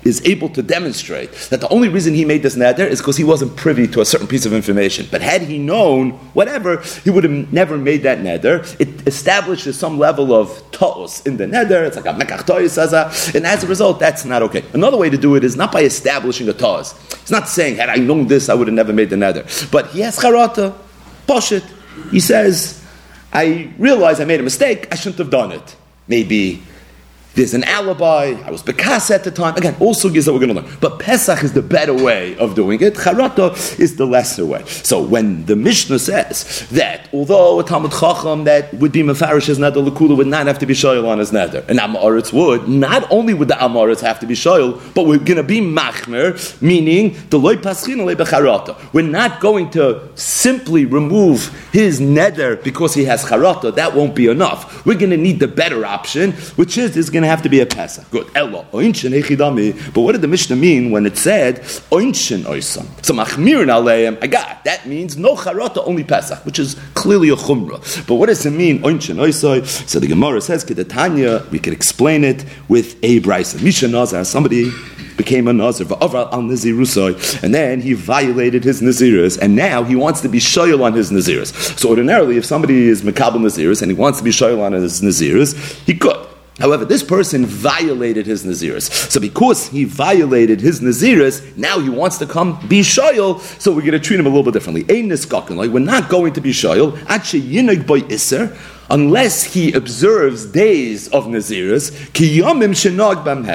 is 0.07 0.25
able 0.25 0.49
to 0.49 0.61
demonstrate 0.61 1.31
that 1.49 1.61
the 1.61 1.69
only 1.69 1.89
reason 1.89 2.13
he 2.13 2.25
made 2.25 2.43
this 2.43 2.55
neder 2.55 2.87
is 2.87 2.99
because 2.99 3.17
he 3.17 3.23
wasn't 3.23 3.55
privy 3.55 3.87
to 3.87 4.01
a 4.01 4.05
certain 4.05 4.27
piece 4.27 4.45
of 4.45 4.53
information. 4.53 5.07
But 5.11 5.21
had 5.21 5.41
he 5.41 5.57
known 5.57 6.11
whatever, 6.33 6.81
he 7.03 7.09
would 7.09 7.23
have 7.23 7.53
never 7.53 7.77
made 7.77 8.03
that 8.03 8.19
neder. 8.19 8.79
It 8.79 9.07
establishes 9.07 9.77
some 9.77 9.99
level 9.99 10.33
of 10.33 10.61
ta'os 10.71 11.25
in 11.25 11.37
the 11.37 11.45
neder. 11.45 11.85
It's 11.85 11.95
like 11.95 12.05
a 12.05 12.13
mekach 12.13 12.47
and 13.35 13.45
as 13.45 13.63
a 13.63 13.67
result, 13.67 13.99
that's 13.99 14.25
not 14.25 14.41
okay. 14.43 14.63
Another 14.73 14.97
way 14.97 15.09
to 15.09 15.17
do 15.17 15.35
it 15.35 15.43
is 15.43 15.55
not 15.55 15.71
by 15.71 15.81
establishing 15.81 16.47
a 16.49 16.53
ta'os. 16.53 16.93
He's 17.21 17.31
not 17.31 17.47
saying, 17.47 17.75
had 17.75 17.89
I 17.89 17.95
known 17.95 18.27
this, 18.27 18.49
I 18.49 18.53
would 18.53 18.67
have 18.67 18.75
never 18.75 18.93
made 18.93 19.09
the 19.09 19.15
neder. 19.15 19.71
But 19.71 19.87
he 19.87 20.01
has 20.01 20.17
charata, 20.17 20.75
poshit. 21.27 21.63
He 22.11 22.19
says, 22.19 22.83
I 23.33 23.73
realize 23.77 24.19
I 24.19 24.25
made 24.25 24.39
a 24.39 24.43
mistake, 24.43 24.87
I 24.91 24.95
shouldn't 24.95 25.17
have 25.17 25.29
done 25.29 25.51
it. 25.51 25.75
Maybe 26.07 26.63
there's 27.37 27.53
an 27.53 27.63
alibi. 27.65 28.33
I 28.45 28.49
was 28.49 28.63
bekas 28.63 29.11
at 29.11 29.23
the 29.23 29.29
time. 29.29 29.55
Again, 29.55 29.75
all 29.79 29.93
sugyas 29.93 30.25
that 30.25 30.33
we're 30.33 30.39
going 30.39 30.55
to 30.55 30.61
learn. 30.61 30.77
But 30.81 30.97
Pesach 30.99 31.43
is 31.43 31.53
the 31.53 31.61
better 31.61 31.93
way 31.93 32.35
of 32.37 32.55
doing 32.55 32.81
it. 32.81 32.95
Charata 32.95 33.79
is 33.79 33.95
the 33.95 34.07
lesser 34.07 34.43
way. 34.43 34.65
So 34.65 34.99
when 35.01 35.45
the 35.45 35.55
Mishnah 35.55 35.99
says 35.99 36.67
that 36.71 37.07
although 37.13 37.59
a 37.59 37.63
Talmud 37.63 37.91
Chacham 37.91 38.45
that 38.45 38.73
would 38.73 38.91
be 38.91 39.03
Mefarish 39.03 39.49
as 39.49 39.59
Neder 39.59 39.87
Lakula 39.87 40.17
would 40.17 40.27
not 40.27 40.47
have 40.47 40.57
to 40.59 40.65
be 40.65 40.73
shoyal 40.73 41.07
on 41.07 41.19
his 41.19 41.31
Neder, 41.31 41.67
and 41.69 41.77
Amoritz 41.77 42.33
would, 42.33 42.67
not 42.67 43.09
only 43.11 43.35
would 43.35 43.49
the 43.49 43.53
Amoritz 43.53 44.01
have 44.01 44.19
to 44.21 44.25
be 44.25 44.33
shoyal, 44.33 44.81
but 44.95 45.05
we're 45.05 45.19
going 45.19 45.37
to 45.37 45.43
be 45.43 45.61
Machmer, 45.61 46.59
meaning 46.59 47.15
the 47.29 47.37
Loy 47.37 47.57
Paschin 47.57 48.03
Le 48.03 48.15
Becharata. 48.15 48.75
We're 48.93 49.07
not 49.07 49.39
going 49.41 49.69
to 49.71 50.09
simply 50.15 50.85
remove 50.85 51.49
his 51.71 51.99
Neder 51.99 52.61
because 52.63 52.95
he 52.95 53.05
has 53.05 53.23
Charata. 53.23 53.75
That 53.75 53.95
won't 53.95 54.15
be 54.15 54.27
enough. 54.27 54.83
We're 54.87 54.97
going 54.97 55.11
to 55.11 55.17
need 55.17 55.39
the 55.39 55.47
better 55.47 55.85
option, 55.85 56.31
which 56.55 56.79
is, 56.79 56.97
is 56.97 57.11
going 57.11 57.21
to 57.21 57.26
have 57.27 57.41
to 57.43 57.49
be 57.49 57.59
a 57.59 57.65
Pesach. 57.65 58.09
Good. 58.11 58.29
Elo. 58.35 58.65
Oinshin 58.71 59.11
echidami. 59.19 59.93
But 59.93 60.01
what 60.01 60.13
did 60.13 60.21
the 60.21 60.27
Mishnah 60.27 60.55
mean 60.55 60.91
when 60.91 61.05
it 61.05 61.17
said 61.17 61.57
Oinshin 61.91 62.43
oisam? 62.43 62.85
So 63.05 63.13
machmirin 63.13 63.67
aleim. 63.67 64.17
I 64.21 64.27
got. 64.27 64.63
That 64.63 64.87
means 64.87 65.17
no 65.17 65.35
charata, 65.35 65.85
only 65.85 66.03
Pesach, 66.03 66.45
which 66.45 66.59
is 66.59 66.75
clearly 66.93 67.29
a 67.29 67.35
chumrah. 67.35 68.07
But 68.07 68.15
what 68.15 68.27
does 68.27 68.45
it 68.45 68.51
mean 68.51 68.81
Oinshin 68.83 69.15
oisai? 69.15 69.65
So 69.87 69.99
the 69.99 70.07
Gemara 70.07 70.41
says 70.41 70.65
Kedatanya. 70.65 71.49
We 71.51 71.59
could 71.59 71.73
explain 71.73 72.23
it 72.23 72.45
with 72.67 72.97
a 73.03 73.19
brisa. 73.21 73.61
Misha 73.61 73.87
Nazar. 73.87 74.23
Somebody 74.25 74.71
became 75.17 75.47
a 75.47 75.53
Nazir, 75.53 75.87
and 75.89 77.53
then 77.53 77.81
he 77.81 77.93
violated 77.93 78.63
his 78.63 78.81
Naziris, 78.81 79.37
and 79.39 79.55
now 79.55 79.83
he 79.83 79.95
wants 79.95 80.21
to 80.21 80.29
be 80.29 80.37
shoyal 80.37 80.83
on 80.83 80.93
his 80.93 81.11
Naziris. 81.11 81.77
So 81.77 81.89
ordinarily, 81.89 82.37
if 82.37 82.45
somebody 82.45 82.87
is 82.87 83.01
Makabal 83.01 83.39
Naziris 83.39 83.81
and 83.81 83.89
he 83.89 83.97
wants 83.97 84.19
to 84.19 84.23
be 84.23 84.29
shoyal 84.29 84.61
on 84.61 84.73
his 84.73 85.01
Naziris, 85.01 85.55
he 85.85 85.95
could. 85.95 86.26
However, 86.59 86.85
this 86.85 87.03
person 87.03 87.45
violated 87.45 88.25
his 88.25 88.43
Naziris. 88.43 88.91
So 89.11 89.19
because 89.19 89.67
he 89.67 89.83
violated 89.83 90.59
his 90.59 90.81
Naziris, 90.81 91.55
now 91.55 91.79
he 91.79 91.89
wants 91.89 92.17
to 92.17 92.25
come 92.25 92.59
be 92.67 92.81
shoyal, 92.81 93.39
so 93.61 93.71
we're 93.71 93.81
going 93.81 93.91
to 93.91 93.99
treat 93.99 94.19
him 94.19 94.25
a 94.25 94.29
little 94.29 94.43
bit 94.43 94.53
differently. 94.53 94.83
Like 94.83 95.69
we're 95.69 95.79
not 95.79 96.09
going 96.09 96.33
to 96.33 96.41
be 96.41 96.51
shoyal, 96.51 96.97
by 97.87 98.13
iser, 98.13 98.57
unless 98.89 99.43
he 99.43 99.73
observes 99.73 100.45
days 100.45 101.07
of 101.09 101.25
Naziris, 101.25 101.91
kiyamim 102.11 102.71
shenag 102.73 103.23
bam 103.23 103.45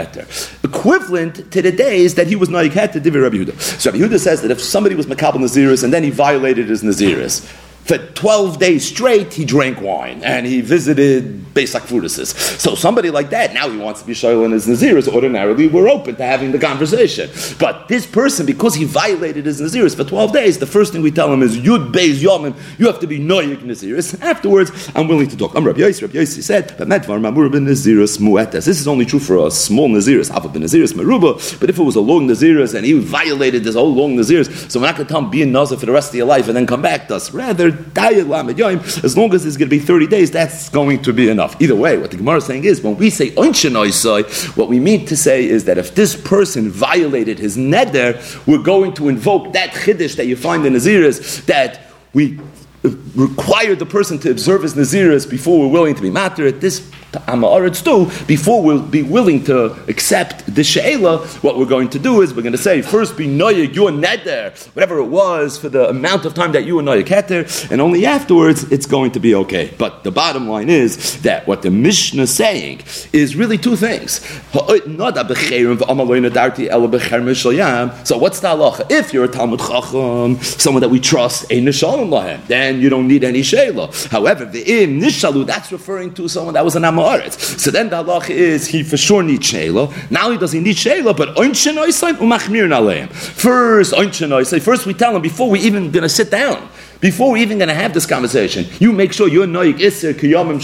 Equivalent 0.62 1.50
to 1.50 1.62
the 1.62 1.72
days 1.72 2.14
that 2.14 2.26
he 2.28 2.36
was 2.36 2.50
naik 2.50 2.72
heter, 2.72 3.02
Rabbi 3.22 3.36
Yehuda. 3.36 3.60
So 3.80 3.90
Rabbi 3.90 4.04
Yehuda 4.04 4.20
says 4.20 4.42
that 4.42 4.50
if 4.50 4.60
somebody 4.60 4.94
was 4.94 5.06
makabel 5.06 5.38
Naziris 5.38 5.82
and 5.82 5.92
then 5.92 6.04
he 6.04 6.10
violated 6.10 6.68
his 6.68 6.82
Naziris, 6.82 7.50
for 7.84 7.98
12 7.98 8.58
days 8.60 8.86
straight, 8.86 9.32
he 9.32 9.44
drank 9.44 9.80
wine 9.80 10.22
and 10.22 10.46
he 10.46 10.60
visited 10.60 11.52
Besak 11.52 11.80
Furusis. 11.80 12.32
So 12.58 12.76
somebody 12.76 13.10
like 13.10 13.30
that, 13.30 13.52
now 13.54 13.68
he 13.68 13.76
wants 13.76 14.00
to 14.02 14.06
be 14.06 14.12
Shoyal 14.12 14.44
in 14.44 14.52
his 14.52 14.68
Naziris. 14.68 15.12
Ordinarily, 15.12 15.66
we're 15.66 15.88
open 15.88 16.14
to 16.16 16.22
having 16.22 16.52
the 16.52 16.60
conversation. 16.60 17.28
But 17.58 17.88
this 17.88 18.06
person, 18.06 18.46
because 18.46 18.76
he 18.76 18.84
violated 18.84 19.46
his 19.46 19.60
Naziris 19.60 19.96
for 19.96 20.04
12 20.04 20.32
days, 20.32 20.58
the 20.58 20.66
first 20.66 20.92
thing 20.92 21.02
we 21.02 21.10
tell 21.10 21.32
him 21.32 21.42
is, 21.42 21.58
Yud 21.58 21.92
Beis 21.92 22.22
Yomim, 22.22 22.54
you 22.78 22.86
have 22.86 23.00
to 23.00 23.08
be 23.08 23.18
Noyik 23.18 23.58
Naziris. 23.58 24.20
Afterwards, 24.22 24.90
I'm 24.94 25.08
willing 25.08 25.28
to 25.28 25.36
talk. 25.36 25.54
I'm 25.56 25.66
Rabbi 25.66 25.80
Yossi. 25.80 26.02
Rabbi 26.02 26.14
Yossi 26.14 26.42
said, 26.42 26.74
but 26.78 26.86
Medvar 26.86 27.20
Mamur 27.20 27.50
ben 27.50 27.66
Naziris 27.66 28.18
Muetas. 28.18 28.64
This 28.64 28.80
is 28.80 28.86
only 28.86 29.06
true 29.06 29.18
for 29.18 29.44
a 29.44 29.50
small 29.50 29.88
Naziris, 29.88 30.34
Ava 30.34 30.48
ben 30.48 30.62
Naziris 30.62 30.92
Meruba. 30.92 31.58
But 31.58 31.68
if 31.68 31.78
it 31.78 31.82
was 31.82 31.96
a 31.96 32.00
long 32.00 32.28
Naziris 32.28 32.74
and 32.74 32.86
he 32.86 32.92
violated 32.92 33.64
this 33.64 33.74
whole 33.74 33.92
long 33.92 34.16
Naziris, 34.16 34.70
so 34.70 34.78
we're 34.78 34.86
not 34.86 34.94
going 34.94 35.08
to 35.08 35.12
tell 35.12 35.20
him 35.20 35.30
be 35.30 35.42
a 35.42 35.46
Nazir 35.46 35.76
for 35.76 35.86
the 35.86 35.92
rest 35.92 36.10
of 36.10 36.14
your 36.14 36.26
life 36.26 36.46
and 36.46 36.56
then 36.56 36.66
come 36.66 36.82
back 36.82 37.08
to 37.08 37.16
us. 37.16 37.32
Rather, 37.32 37.71
as 37.72 39.16
long 39.16 39.34
as 39.34 39.44
it's 39.44 39.56
going 39.56 39.68
to 39.68 39.76
be 39.76 39.78
30 39.78 40.06
days, 40.06 40.30
that's 40.30 40.68
going 40.68 41.02
to 41.02 41.12
be 41.12 41.28
enough. 41.28 41.60
Either 41.60 41.76
way, 41.76 41.98
what 41.98 42.10
the 42.10 42.16
Gemara 42.16 42.38
is 42.38 42.46
saying 42.46 42.64
is 42.64 42.82
when 42.82 42.96
we 42.96 43.10
say 43.10 43.30
what 43.32 44.68
we 44.68 44.80
mean 44.80 45.06
to 45.06 45.16
say 45.16 45.44
is 45.46 45.64
that 45.64 45.78
if 45.78 45.94
this 45.94 46.14
person 46.20 46.70
violated 46.70 47.38
his 47.38 47.56
neder, 47.56 48.46
we're 48.46 48.62
going 48.62 48.94
to 48.94 49.08
invoke 49.08 49.52
that 49.52 49.70
chiddush 49.70 50.16
that 50.16 50.26
you 50.26 50.36
find 50.36 50.64
in 50.66 50.72
Naziris 50.72 51.44
that 51.46 51.80
we 52.12 52.38
require 53.14 53.74
the 53.74 53.86
person 53.86 54.18
to 54.18 54.30
observe 54.30 54.62
his 54.62 54.74
Naziris 54.74 55.28
before 55.28 55.60
we're 55.60 55.72
willing 55.72 55.94
to 55.94 56.02
be 56.02 56.10
matter. 56.10 56.46
At 56.46 56.60
This 56.60 56.90
Amaretz 57.20 57.82
do, 57.82 58.10
before 58.26 58.62
we'll 58.62 58.82
be 58.82 59.02
willing 59.02 59.44
to 59.44 59.72
accept 59.88 60.54
the 60.54 60.64
She'ela, 60.64 61.18
what 61.42 61.58
we're 61.58 61.66
going 61.66 61.88
to 61.90 61.98
do 61.98 62.22
is 62.22 62.34
we're 62.34 62.42
going 62.42 62.52
to 62.52 62.58
say, 62.58 62.82
first 62.82 63.16
be 63.16 63.26
Noyeg, 63.26 63.74
your 63.74 63.90
neder, 63.90 64.54
whatever 64.74 64.98
it 64.98 65.06
was, 65.06 65.58
for 65.58 65.68
the 65.68 65.88
amount 65.88 66.24
of 66.24 66.34
time 66.34 66.52
that 66.52 66.64
you 66.64 66.78
and 66.78 66.86
Noyeg 66.88 67.06
Heter, 67.06 67.70
and 67.70 67.80
only 67.80 68.06
afterwards 68.06 68.64
it's 68.72 68.86
going 68.86 69.12
to 69.12 69.20
be 69.20 69.34
okay. 69.34 69.72
But 69.78 70.04
the 70.04 70.10
bottom 70.10 70.48
line 70.48 70.70
is 70.70 71.20
that 71.22 71.46
what 71.46 71.62
the 71.62 71.70
Mishnah 71.70 72.22
is 72.22 72.34
saying 72.34 72.82
is 73.12 73.36
really 73.36 73.58
two 73.58 73.76
things. 73.76 74.20
So 74.52 74.62
what's 74.62 74.84
the 78.40 78.48
halacha? 78.48 78.90
If 78.90 79.12
you're 79.12 79.24
a 79.24 79.28
Talmud 79.28 79.60
Chacham, 79.60 80.42
someone 80.42 80.80
that 80.80 80.88
we 80.88 81.00
trust, 81.00 81.48
then 81.48 82.80
you 82.80 82.88
don't 82.88 83.08
need 83.08 83.24
any 83.24 83.42
She'ela. 83.42 83.90
However, 84.10 84.44
the 84.44 84.82
im 84.82 85.00
nishalu, 85.00 85.46
that's 85.46 85.72
referring 85.72 86.14
to 86.14 86.28
someone 86.28 86.54
that 86.54 86.64
was 86.64 86.76
an 86.76 86.84
Amoritz. 87.02 87.58
So 87.58 87.70
then 87.70 87.90
the 87.90 88.02
halacha 88.02 88.30
is 88.30 88.66
he 88.66 88.82
for 88.82 88.96
sure 88.96 89.22
needs 89.22 89.46
Sheila. 89.46 89.92
Now 90.10 90.30
he 90.30 90.38
doesn't 90.38 90.62
need 90.62 90.76
Sheila, 90.76 91.14
but 91.14 91.36
Oinshen 91.36 91.74
Oisaim 91.74 92.14
umachmir 92.14 92.66
naleim. 92.66 93.10
First, 93.10 93.92
Oinshen 93.92 94.28
Oisaim, 94.28 94.62
first 94.62 94.86
we 94.86 94.94
tell 94.94 95.14
him 95.16 95.22
before 95.22 95.50
we 95.50 95.60
even 95.60 95.90
gonna 95.90 96.08
sit 96.08 96.30
down. 96.30 96.68
Before 97.02 97.32
we're 97.32 97.38
even 97.38 97.58
going 97.58 97.68
to 97.68 97.74
have 97.74 97.94
this 97.94 98.06
conversation, 98.06 98.64
you 98.78 98.92
make 98.92 99.12
sure 99.12 99.26
you're 99.26 99.44
noyik 99.44 99.80
iser 99.80 100.14
kiyomim 100.14 100.60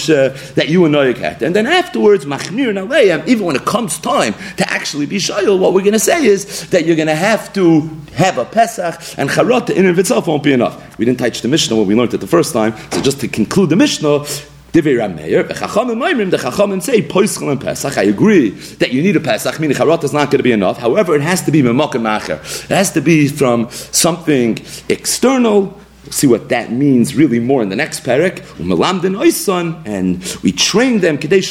that 0.55 0.69
you 0.69 0.85
are 0.85 0.89
noyik 0.89 1.17
het, 1.17 1.43
and 1.43 1.55
then 1.55 1.67
afterwards 1.67 2.27
machmir 2.27 2.73
naleim. 2.73 3.27
Even 3.27 3.45
when 3.45 3.57
it 3.57 3.65
comes 3.65 3.99
time 3.99 4.35
to 4.57 4.73
actually 4.73 5.05
be 5.05 5.17
shayil, 5.17 5.59
what 5.59 5.75
we're 5.75 5.81
going 5.81 5.95
to 5.95 5.99
say 5.99 6.25
is 6.25 6.71
that 6.71 6.87
you're 6.87 6.95
going 6.95 7.09
to 7.09 7.17
have 7.17 7.53
to 7.55 7.91
have 8.15 8.39
a 8.39 8.45
pesach 8.45 9.19
and 9.19 9.29
charot 9.29 9.69
in 9.71 9.79
and 9.79 9.89
of 9.89 9.99
itself 9.99 10.29
won't 10.29 10.45
be 10.45 10.53
enough. 10.53 10.97
We 10.97 11.05
didn't 11.05 11.19
touch 11.19 11.41
the 11.41 11.49
Mishnah 11.49 11.75
when 11.75 11.89
we 11.89 11.97
learned 11.97 12.15
it 12.15 12.19
the 12.19 12.29
first 12.29 12.53
time, 12.53 12.73
so 12.93 13.03
just 13.03 13.19
to 13.23 13.27
conclude 13.27 13.71
the 13.71 13.77
Mishnah. 13.77 14.25
Rameir, 14.73 15.49
the 15.49 15.55
Chachamim 15.55 16.31
the 16.31 16.37
Chachamim 16.37 16.83
say 16.83 17.03
Poischel 17.03 17.51
and 17.51 17.61
Pesach. 17.61 17.97
I 17.97 18.05
agree 18.05 18.51
that 18.51 18.93
you 18.93 19.03
need 19.03 19.17
a 19.17 19.21
Pesach, 19.21 19.59
meaning 19.59 19.77
Charot 19.77 20.05
is 20.05 20.13
not 20.13 20.31
going 20.31 20.39
to 20.39 20.43
be 20.43 20.53
enough. 20.53 20.79
However, 20.79 21.15
it 21.15 21.23
has 21.23 21.43
to 21.43 21.51
be 21.51 21.63
Memok 21.63 21.93
Macher. 21.93 22.39
It 22.65 22.75
has 22.75 22.93
to 22.93 23.01
be 23.01 23.29
from 23.29 23.71
something 23.71 24.59
external 24.89 25.79
see 26.11 26.27
what 26.27 26.49
that 26.49 26.73
means 26.73 27.15
really 27.15 27.39
more 27.41 27.63
in 27.63 27.69
the 27.69 27.77
next 27.77 28.03
parak. 28.05 28.39
And 29.87 30.43
we 30.43 30.53
train 30.53 31.01
them 31.01 31.19
to 31.19 31.29
make 31.29 31.45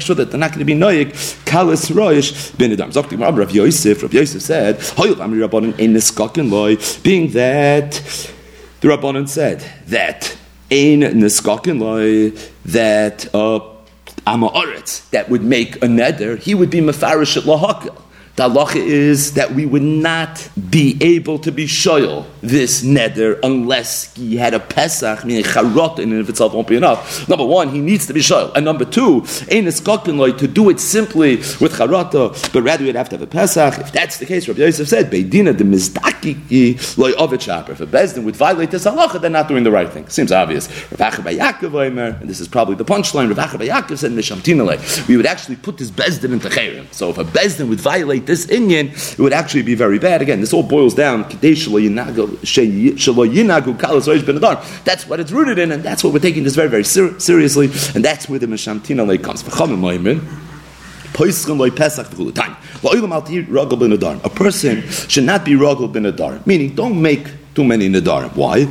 sure 0.00 0.16
that 0.16 0.30
they're 0.30 0.40
not 0.40 0.50
going 0.52 0.58
to 0.60 0.64
be 0.64 0.74
noyik 0.74 1.10
kalas 1.44 1.90
roish 1.90 2.56
ben 2.58 2.72
adam. 2.72 3.36
Rav 3.36 3.50
Yosef. 3.50 4.02
Rav 4.02 4.14
Yosef 4.14 4.42
said, 4.42 4.78
being 7.02 7.30
that 7.32 7.92
the 8.80 8.88
Rabbanon 8.88 9.28
said 9.28 9.60
that 9.88 10.36
ein 10.70 11.00
niskakin 11.00 11.80
loy 11.80 12.30
that 12.64 13.32
uh, 13.34 13.60
Amaretz 14.26 15.08
that 15.10 15.28
would 15.28 15.42
make 15.42 15.76
a 15.76 15.86
neder, 15.86 16.38
he 16.38 16.54
would 16.54 16.70
be 16.70 16.80
mafarish 16.80 17.36
at 17.36 17.44
lahakil. 17.44 17.96
The 18.40 18.48
halacha 18.48 18.76
is 18.76 19.34
that 19.34 19.52
we 19.52 19.66
would 19.66 19.82
not 19.82 20.48
be 20.70 20.96
able 21.02 21.38
to 21.40 21.52
be 21.52 21.66
shoyal 21.66 22.24
this 22.40 22.82
neder 22.82 23.38
unless 23.42 24.14
he 24.14 24.38
had 24.38 24.54
a 24.54 24.60
pesach, 24.60 25.26
meaning 25.26 25.44
charot 25.44 25.98
in 25.98 26.10
and 26.10 26.22
of 26.22 26.28
itself 26.30 26.54
won't 26.54 26.66
be 26.66 26.76
enough. 26.76 27.28
Number 27.28 27.44
one, 27.44 27.68
he 27.68 27.80
needs 27.80 28.06
to 28.06 28.14
be 28.14 28.20
shoyal. 28.20 28.50
And 28.54 28.64
number 28.64 28.86
two, 28.86 29.26
ain't 29.50 29.68
a 29.68 29.72
to 29.72 30.48
do 30.48 30.70
it 30.70 30.80
simply 30.80 31.36
with 31.36 31.74
charata, 31.74 32.52
but 32.54 32.62
rather 32.62 32.82
we'd 32.82 32.94
have 32.94 33.10
to 33.10 33.16
have 33.16 33.22
a 33.22 33.26
pesach. 33.26 33.78
If 33.78 33.92
that's 33.92 34.16
the 34.16 34.24
case, 34.24 34.48
Rabbi 34.48 34.60
Yosef 34.60 34.88
said, 34.88 35.10
Beidina 35.10 35.54
de 35.54 35.64
mizdaki 35.64 36.96
loy 36.96 37.12
ovet 37.18 37.42
shaper. 37.42 37.72
If 37.72 37.82
a 37.82 37.86
bezdin 37.86 38.24
would 38.24 38.36
violate 38.36 38.70
this 38.70 38.86
halacha, 38.86 39.20
they're 39.20 39.28
not 39.28 39.48
doing 39.48 39.64
the 39.64 39.70
right 39.70 39.92
thing. 39.92 40.08
Seems 40.08 40.32
obvious. 40.32 40.66
Rav 40.92 41.12
Yaakov 41.12 42.20
and 42.22 42.30
this 42.30 42.40
is 42.40 42.48
probably 42.48 42.76
the 42.76 42.86
punchline, 42.86 43.28
Rav 43.36 43.50
Yaakov 43.50 43.98
said, 43.98 45.08
we 45.08 45.16
would 45.18 45.26
actually 45.26 45.56
put 45.56 45.76
this 45.76 45.90
bezdin 45.90 46.32
into 46.32 46.48
chayrim. 46.48 46.90
So 46.90 47.10
if 47.10 47.18
a 47.18 47.24
bezdin 47.24 47.68
would 47.68 47.80
violate 47.80 48.29
this 48.30 48.48
Indian, 48.48 48.88
it 48.88 49.18
would 49.18 49.32
actually 49.32 49.62
be 49.62 49.74
very 49.74 49.98
bad. 49.98 50.22
Again, 50.22 50.40
this 50.40 50.52
all 50.52 50.62
boils 50.62 50.94
down. 50.94 51.24
That's 51.28 51.66
what 55.08 55.20
it's 55.20 55.32
rooted 55.32 55.58
in, 55.58 55.72
and 55.72 55.82
that's 55.82 56.04
what 56.04 56.12
we're 56.12 56.20
taking 56.20 56.44
this 56.44 56.54
very, 56.54 56.68
very 56.68 56.84
ser- 56.84 57.18
seriously, 57.18 57.66
and 57.94 58.04
that's 58.04 58.28
where 58.28 58.38
the 58.38 58.46
Meshamtina 58.46 59.04
lay 59.06 59.18
comes. 59.18 59.42
A 59.42 59.50
person 64.30 64.82
should 65.08 65.24
not 65.24 65.44
be 65.44 65.52
rogel 65.54 65.92
bin 65.92 66.06
adar, 66.06 66.40
meaning 66.46 66.74
don't 66.74 67.02
make 67.02 67.26
too 67.54 67.64
many 67.64 67.88
nadarim. 67.88 68.34
Why? 68.36 68.66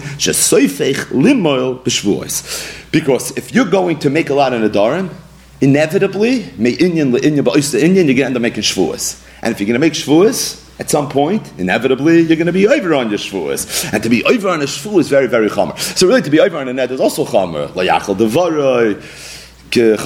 Because 2.92 3.38
if 3.38 3.54
you're 3.54 3.70
going 3.70 4.00
to 4.00 4.10
make 4.10 4.30
a 4.30 4.34
lot 4.34 4.54
of 4.54 4.62
nadarim, 4.62 5.10
inevitably, 5.60 6.46
you're 6.58 6.78
going 6.80 7.12
to 7.12 8.24
end 8.24 8.36
up 8.36 8.42
making 8.42 8.64
shvuas. 8.64 9.29
And 9.42 9.54
if 9.54 9.60
you're 9.60 9.68
going 9.68 9.74
to 9.74 9.80
make 9.80 9.94
shvuas, 9.94 10.66
at 10.80 10.90
some 10.90 11.10
point, 11.10 11.52
inevitably, 11.58 12.22
you're 12.22 12.38
going 12.38 12.48
to 12.48 12.54
be 12.54 12.68
over 12.68 12.94
on 12.94 13.10
your 13.10 13.20
shvuas. 13.20 13.94
And 13.94 14.02
to 14.02 14.10
be 14.10 14.24
over 14.24 14.48
on 14.48 14.62
a 14.62 14.66
shvu 14.66 15.00
is 15.00 15.10
very, 15.10 15.28
very 15.28 15.50
chomer. 15.50 15.78
So 15.98 16.08
really, 16.08 16.22
to 16.22 16.30
be 16.30 16.40
over 16.40 16.58
on 16.58 16.70
a 16.70 16.74
net 16.74 16.92
is 16.92 17.02
also 17.02 17.26
chomer. 17.26 17.68
Layachal 17.70 18.16
devaroi, 18.16 18.96
so 19.72 20.06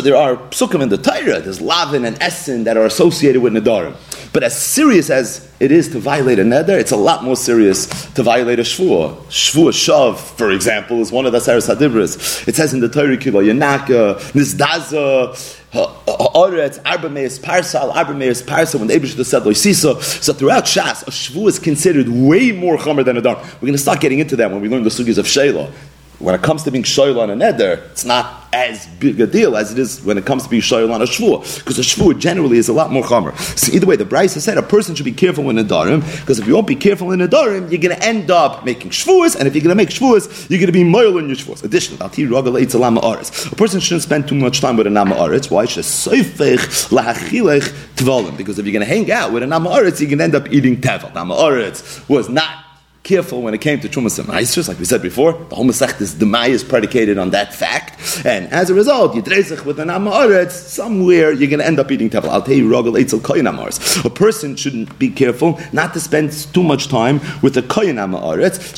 there 0.00 0.16
are 0.16 0.36
psukim 0.36 0.82
in 0.82 0.88
the 0.88 0.98
Torah, 0.98 1.40
there's 1.40 1.60
lavin 1.60 2.04
and 2.04 2.20
essen 2.22 2.64
that 2.64 2.76
are 2.76 2.86
associated 2.86 3.42
with 3.42 3.52
nedarim. 3.52 3.94
But 4.32 4.42
as 4.42 4.60
serious 4.60 5.10
as 5.10 5.48
it 5.60 5.70
is 5.70 5.88
to 5.90 6.00
violate 6.00 6.40
a 6.40 6.42
neder, 6.42 6.70
it's 6.70 6.90
a 6.90 6.96
lot 6.96 7.22
more 7.22 7.36
serious 7.36 7.86
to 8.14 8.22
violate 8.22 8.58
a 8.58 8.62
shvuah. 8.62 9.16
Shvuah 9.26 9.70
shav, 9.70 10.18
for 10.18 10.50
example, 10.50 11.00
is 11.00 11.12
one 11.12 11.24
of 11.24 11.32
the 11.32 11.38
Saras 11.38 11.72
Hadibras. 11.72 12.48
It 12.48 12.56
says 12.56 12.74
in 12.74 12.80
the 12.80 12.88
Torah, 12.88 13.16
Kilo 13.16 13.42
Yanaka, 13.42 14.16
Nizdaza, 14.32 15.60
Ha'aretz, 15.72 16.80
Arba 16.84 17.10
Meis 17.10 17.38
Parsa, 17.38 17.94
Arba 17.94 18.14
Meis 18.14 18.42
Parsa, 18.42 18.76
when 18.76 18.88
the 18.88 18.94
Abish 18.94 19.24
said 19.24 19.42
Loisisa. 19.42 20.02
So 20.02 20.32
throughout 20.32 20.64
Shas, 20.64 21.06
a 21.06 21.10
shvuah 21.10 21.48
is 21.48 21.58
considered 21.60 22.08
way 22.08 22.50
more 22.50 22.76
chomer 22.76 23.04
than 23.04 23.16
a 23.16 23.20
dar. 23.20 23.36
We're 23.36 23.60
going 23.60 23.72
to 23.72 23.78
start 23.78 24.00
getting 24.00 24.18
into 24.18 24.34
that 24.36 24.50
when 24.50 24.60
we 24.60 24.68
learn 24.68 24.82
the 24.82 24.90
sugis 24.90 25.18
of 25.18 25.28
Sheila 25.28 25.70
when 26.18 26.34
it 26.34 26.42
comes 26.42 26.62
to 26.64 26.70
being 26.70 26.84
shoyl 26.84 27.20
on 27.20 27.30
a 27.30 27.34
neder, 27.34 27.78
it's 27.90 28.04
not 28.04 28.42
as 28.52 28.86
big 29.00 29.20
a 29.20 29.26
deal 29.26 29.56
as 29.56 29.72
it 29.72 29.78
is 29.78 30.00
when 30.04 30.16
it 30.16 30.24
comes 30.24 30.44
to 30.44 30.48
being 30.48 30.62
shoyl 30.62 30.92
on 30.92 31.02
a 31.02 31.06
shvur, 31.06 31.40
because 31.58 31.78
a 31.78 31.82
shvur 31.82 32.16
generally 32.18 32.56
is 32.56 32.68
a 32.68 32.72
lot 32.72 32.90
more 32.90 33.02
chomer. 33.02 33.36
So 33.58 33.72
either 33.72 33.86
way, 33.86 33.96
the 33.96 34.04
brisa 34.04 34.40
said 34.40 34.56
a 34.56 34.62
person 34.62 34.94
should 34.94 35.04
be 35.04 35.12
careful 35.12 35.50
in 35.50 35.58
a 35.58 35.64
nedarim, 35.64 36.02
because 36.20 36.38
if 36.38 36.46
you 36.46 36.54
won't 36.54 36.68
be 36.68 36.76
careful 36.76 37.10
in 37.10 37.20
a 37.20 37.26
nedarim, 37.26 37.70
you're 37.70 37.80
going 37.80 37.96
to 37.96 38.02
end 38.04 38.30
up 38.30 38.64
making 38.64 38.90
shvurs, 38.90 39.34
and 39.34 39.48
if 39.48 39.54
you're 39.54 39.64
going 39.64 39.76
to 39.76 39.82
make 39.82 39.88
shvurs, 39.88 40.48
you're 40.48 40.60
going 40.60 40.66
to 40.66 40.72
be 40.72 40.84
moil 40.84 41.18
in 41.18 41.26
your 41.26 41.36
shvurs. 41.36 41.64
Additionally, 41.64 42.00
a 42.04 43.56
person 43.56 43.80
shouldn't 43.80 44.02
spend 44.02 44.28
too 44.28 44.34
much 44.34 44.60
time 44.60 44.76
with 44.76 44.86
a 44.86 44.90
nama 44.90 45.14
aretz. 45.16 45.50
Why? 45.50 45.64
Should 45.64 45.84
sofich 45.84 46.90
lachilek 46.90 47.62
tvolam? 47.96 48.36
Because 48.36 48.58
if 48.58 48.66
you're 48.66 48.72
going 48.72 48.86
to 48.86 48.92
hang 48.92 49.10
out 49.10 49.32
with 49.32 49.42
a 49.42 49.46
nama 49.46 49.70
aretz, 49.70 50.00
you're 50.00 50.08
going 50.08 50.18
to 50.18 50.24
end 50.24 50.34
up 50.34 50.52
eating 50.52 50.80
tevel. 50.80 51.12
Nama 51.14 51.34
aretz 51.34 52.08
was 52.08 52.28
not 52.28 52.64
careful 53.04 53.42
when 53.42 53.52
it 53.52 53.60
came 53.60 53.78
to 53.80 53.88
Trumas 53.88 54.18
and 54.18 54.26
Maestros, 54.26 54.66
like 54.66 54.78
we 54.78 54.86
said 54.86 55.02
before. 55.02 55.34
The 55.34 55.54
whole 55.54 55.66
Masech 55.66 56.00
is 56.00 56.18
the 56.18 56.26
is 56.48 56.64
predicated 56.64 57.18
on 57.18 57.30
that 57.30 57.54
fact. 57.54 58.24
And 58.24 58.50
as 58.50 58.70
a 58.70 58.74
result, 58.74 59.14
you 59.14 59.22
drezich 59.22 59.64
with 59.66 59.78
an 59.78 59.88
Amaretz, 59.88 60.52
somewhere 60.52 61.30
you're 61.30 61.50
going 61.50 61.60
to 61.60 61.66
end 61.66 61.78
up 61.78 61.92
eating 61.92 62.08
Tevel. 62.08 62.30
I'll 62.30 62.40
tell 62.42 62.54
you, 62.54 62.68
Rogel 62.68 62.98
Eitzel 62.98 63.20
Koyin 63.20 63.46
Amaretz. 63.46 64.02
A 64.04 64.10
person 64.10 64.56
shouldn't 64.56 64.98
be 64.98 65.10
careful 65.10 65.60
not 65.72 65.92
to 65.92 66.00
spend 66.00 66.32
too 66.32 66.62
much 66.62 66.88
time 66.88 67.20
with 67.42 67.54
the 67.54 67.62
Koyin 67.62 67.96
Amaretz, 67.96 68.72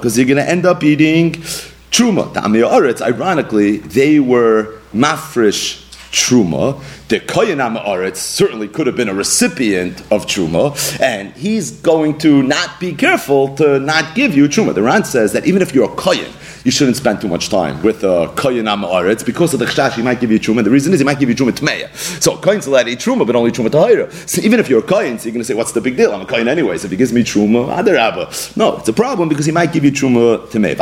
because 0.00 0.16
you're 0.18 0.26
going 0.26 0.36
to 0.36 0.50
end 0.50 0.64
up 0.64 0.82
eating 0.82 1.32
Truma. 1.90 2.32
The 2.32 2.40
Amaretz, 2.40 3.02
ironically, 3.02 3.76
they 3.76 4.20
were 4.20 4.80
mafresh 4.94 5.85
truma. 6.10 6.82
The 7.08 7.20
kohen 7.20 7.58
Aretz 7.58 8.16
certainly 8.16 8.68
could 8.68 8.86
have 8.86 8.96
been 8.96 9.08
a 9.08 9.14
recipient 9.14 10.00
of 10.10 10.26
truma, 10.26 11.00
and 11.00 11.32
he's 11.34 11.70
going 11.70 12.18
to 12.18 12.42
not 12.42 12.80
be 12.80 12.94
careful 12.94 13.54
to 13.56 13.78
not 13.80 14.14
give 14.14 14.34
you 14.36 14.48
truma. 14.48 14.74
The 14.74 14.82
Ran 14.82 15.04
says 15.04 15.32
that 15.32 15.46
even 15.46 15.62
if 15.62 15.74
you're 15.74 15.90
a 15.90 15.94
kohen, 15.94 16.32
you 16.66 16.72
shouldn't 16.72 16.96
spend 16.96 17.20
too 17.20 17.28
much 17.28 17.48
time 17.48 17.80
with 17.80 18.02
a 18.02 18.26
kohen 18.34 18.66
It's 19.08 19.22
because 19.22 19.54
of 19.54 19.60
the 19.60 19.66
chashash 19.66 19.92
he 19.92 20.02
might 20.02 20.18
give 20.18 20.32
you 20.32 20.40
truma. 20.40 20.64
The 20.64 20.70
reason 20.70 20.92
is 20.92 20.98
he 20.98 21.04
might 21.04 21.20
give 21.20 21.28
you 21.28 21.36
truma 21.36 21.52
tmeya. 21.52 21.94
So 22.20 22.36
kohen's 22.36 22.66
allowed 22.66 22.82
to 22.84 22.90
eat 22.90 22.98
truma, 22.98 23.24
but 23.24 23.36
only 23.36 23.52
truma 23.52 23.68
tahira. 23.68 24.12
So 24.28 24.42
even 24.42 24.58
if 24.58 24.68
you're 24.68 24.80
a 24.80 24.82
kohen, 24.82 25.16
so 25.16 25.26
you're 25.26 25.32
going 25.32 25.42
to 25.42 25.44
say, 25.44 25.54
"What's 25.54 25.70
the 25.70 25.80
big 25.80 25.96
deal? 25.96 26.12
I'm 26.12 26.22
a 26.22 26.26
kohen 26.26 26.48
anyways. 26.48 26.84
If 26.84 26.90
he 26.90 26.96
gives 26.96 27.12
me 27.12 27.22
truma, 27.22 27.68
ah, 27.70 27.82
adarabba." 27.82 28.56
No, 28.56 28.78
it's 28.78 28.88
a 28.88 28.92
problem 28.92 29.28
because 29.28 29.46
he 29.46 29.52
might 29.52 29.72
give 29.72 29.84
you 29.84 29.92
truma 29.92 30.44
tmeya. 30.48 30.76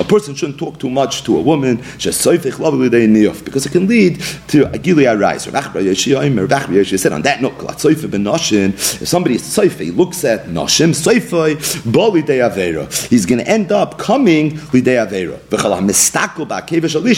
A 0.00 0.04
person 0.04 0.34
shouldn't 0.34 0.58
talk 0.58 0.78
too 0.78 0.88
much 0.88 1.22
to 1.24 1.36
a 1.36 1.42
woman 1.42 1.76
because 1.76 3.66
it 3.66 3.72
can 3.72 3.86
lead 3.86 4.20
to 4.48 4.64
agili 4.64 5.04
arais. 5.06 6.98
said 6.98 7.12
on 7.12 7.20
that 7.22 7.42
note, 7.42 7.54
if 7.58 9.08
somebody 9.08 9.34
is 9.34 9.42
soife, 9.42 9.78
he 9.78 9.90
looks 9.90 10.24
at 10.24 10.46
noshim 10.46 10.94
soife, 10.94 11.92
bali 11.92 12.22
de 12.22 12.46
He's 13.10 13.26
going 13.26 13.40
to 13.44 13.48
end 13.48 13.70
up 13.70 13.98
coming 13.98 14.45
lidei 14.50 14.96
avera. 14.96 15.38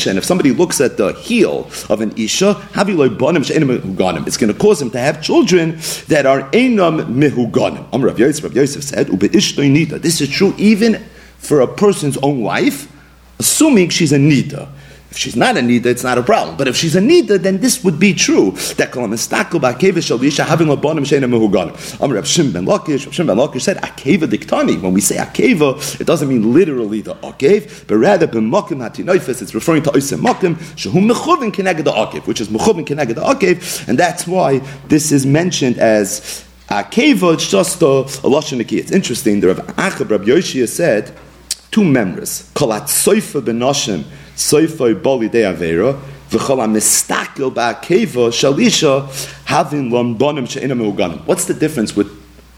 And 0.08 0.18
if 0.18 0.24
somebody 0.24 0.52
looks 0.52 0.80
at 0.80 0.96
the 0.96 1.12
heel 1.12 1.70
of 1.88 2.00
an 2.00 2.12
isha, 2.16 2.56
it's 2.74 4.36
going 4.36 4.52
to 4.52 4.58
cause 4.58 4.82
him 4.82 4.90
to 4.90 4.98
have 4.98 5.22
children 5.22 5.76
that 6.08 6.26
are 6.26 6.42
enam 6.50 7.06
mehuganim. 7.06 8.02
Rav 8.02 8.18
Yosef, 8.18 8.44
Rav 8.44 8.54
Yosef 8.54 8.82
said, 8.82 9.06
This 9.08 10.20
is 10.20 10.28
true 10.28 10.54
even 10.58 11.04
for 11.38 11.60
a 11.60 11.66
person's 11.66 12.16
own 12.18 12.40
wife, 12.40 12.90
assuming 13.38 13.88
she's 13.88 14.12
a 14.12 14.18
nida. 14.18 14.68
If 15.10 15.16
she's 15.16 15.36
not 15.36 15.56
a 15.56 15.60
nida, 15.60 15.86
it's 15.86 16.04
not 16.04 16.18
a 16.18 16.22
problem. 16.22 16.58
But 16.58 16.68
if 16.68 16.76
she's 16.76 16.94
a 16.94 17.00
nida, 17.00 17.38
then 17.38 17.60
this 17.60 17.82
would 17.82 17.98
be 17.98 18.12
true. 18.12 18.50
That 18.76 18.92
kolam 18.92 19.14
estakel 19.14 19.58
ba'akeva 19.58 20.02
shel 20.02 20.22
isha 20.22 20.44
having 20.44 20.68
labonim 20.68 21.00
sheina 21.00 21.24
mehuganim. 21.24 22.00
Amr 22.02 22.16
Rav 22.16 22.24
Shim 22.24 22.52
ben 22.52 22.66
Lakish, 22.66 23.06
Rav 23.06 23.14
Shim 23.14 23.26
ben 23.26 23.38
Lakish 23.38 23.62
said 23.62 23.78
akeva 23.78 24.26
diktani. 24.26 24.80
When 24.80 24.92
we 24.92 25.00
say 25.00 25.16
akeva, 25.16 25.98
it 25.98 26.06
doesn't 26.06 26.28
mean 26.28 26.52
literally 26.52 27.00
the 27.00 27.14
akev, 27.16 27.86
but 27.86 27.96
rather 27.96 28.26
b'mokim 28.26 28.86
hatinoifes. 28.86 29.40
It's 29.40 29.54
referring 29.54 29.82
to 29.84 29.90
oisem 29.92 30.20
mokim 30.20 30.56
shehu 30.76 31.10
mechuvin 31.10 31.52
keneged 31.52 31.84
the 31.84 31.92
akev, 31.92 32.26
which 32.26 32.42
is 32.42 32.48
mechuvin 32.48 32.84
keneged 32.86 33.14
the 33.14 33.22
akev, 33.22 33.88
and 33.88 33.98
that's 33.98 34.26
why 34.26 34.58
this 34.88 35.10
is 35.10 35.24
mentioned 35.24 35.78
as 35.78 36.44
akeva. 36.68 37.32
It's 37.32 37.50
just 37.50 37.80
a, 37.80 37.86
a 37.86 38.76
It's 38.76 38.92
interesting. 38.92 39.40
The 39.40 39.54
Rav 39.54 39.66
Achab 39.68 40.10
Rav 40.10 40.20
Yoshia 40.20 40.68
said 40.68 41.14
two 41.70 41.84
members. 41.84 42.50
Kolat 42.54 42.82
soifa 42.82 43.40
benoshim 43.40 44.04
soifoi 44.38 44.94
boli 44.94 45.28
de 45.28 45.42
avera, 45.42 45.98
v'chol 46.30 46.60
ha-mistakel 46.60 47.50
ba'akeva 47.50 48.30
shalisha 48.30 49.08
havin 49.44 49.90
lombonim 49.90 50.48
she'inam 50.48 50.78
uganim. 50.78 51.20
What's 51.26 51.46
the 51.46 51.54
difference 51.54 51.96
with 51.96 52.08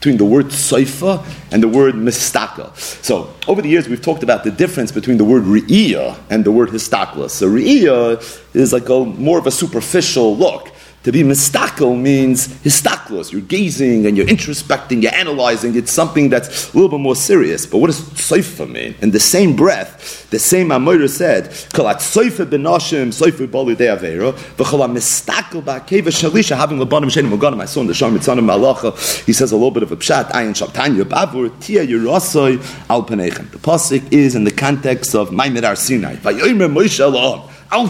between 0.00 0.16
the 0.16 0.24
word 0.24 0.46
soifa 0.46 1.22
and 1.52 1.62
the 1.62 1.68
word 1.68 1.94
mistakel. 1.94 2.74
So 2.74 3.34
over 3.46 3.60
the 3.60 3.68
years 3.68 3.86
we've 3.86 4.00
talked 4.00 4.22
about 4.22 4.44
the 4.44 4.50
difference 4.50 4.90
between 4.90 5.18
the 5.18 5.26
word 5.26 5.42
re'iyah 5.42 6.18
and 6.30 6.42
the 6.42 6.50
word 6.50 6.70
histakla. 6.70 7.28
So 7.28 7.46
re'iyah 7.46 8.56
is 8.56 8.72
like 8.72 8.88
a 8.88 9.04
more 9.04 9.38
of 9.38 9.46
a 9.46 9.50
superficial 9.50 10.34
look. 10.34 10.69
To 11.04 11.12
be 11.12 11.22
mistakel 11.22 11.96
means 11.96 12.48
histaklos. 12.48 13.32
You're 13.32 13.40
gazing 13.40 14.04
and 14.04 14.18
you're 14.18 14.26
introspecting, 14.26 15.02
you're 15.02 15.14
analyzing. 15.14 15.74
It's 15.74 15.90
something 15.90 16.28
that's 16.28 16.74
a 16.74 16.76
little 16.76 16.90
bit 16.90 17.00
more 17.00 17.16
serious. 17.16 17.64
But 17.64 17.78
what 17.78 17.86
does 17.86 18.00
soifa 18.00 18.70
mean? 18.70 18.94
In 19.00 19.10
the 19.10 19.18
same 19.18 19.56
breath, 19.56 20.28
the 20.28 20.38
same 20.38 20.68
Amoira 20.68 21.08
said, 21.08 21.52
"Kalat 21.72 22.00
soifa 22.00 22.44
benashim 22.44 23.08
soifa 23.08 23.50
bali 23.50 23.76
de 23.76 23.86
avera 23.86 24.34
v'chala 24.58 24.92
mistakel 24.92 25.62
ba'keva 25.62 26.08
shalisha 26.08 26.54
having 26.54 26.78
lebanim 26.78 27.06
shenim 27.06 27.34
uganim." 27.34 27.62
I 27.62 27.64
saw 27.64 27.80
in 27.80 27.86
the 27.86 27.94
Shar 27.94 28.10
Mitzanim 28.10 28.44
Malacha. 28.44 29.24
He 29.24 29.32
says 29.32 29.52
a 29.52 29.56
little 29.56 29.70
bit 29.70 29.82
of 29.82 29.92
a 29.92 29.96
pshat. 29.96 30.30
Ayin 30.32 30.52
shabtanya 30.54 31.04
bavur 31.04 31.50
tia 31.60 31.86
yerasoi 31.86 32.60
al 32.90 33.04
panechem. 33.04 33.50
The 33.50 33.58
pasuk 33.58 34.02
is 34.12 34.34
in 34.34 34.44
the 34.44 34.50
context 34.50 35.14
of 35.14 35.32
Maimed 35.32 35.64
Ar 35.64 35.76
Sinai. 35.76 36.16
Vayomer 36.16 36.70
Moshe 36.70 37.49
So 37.70 37.86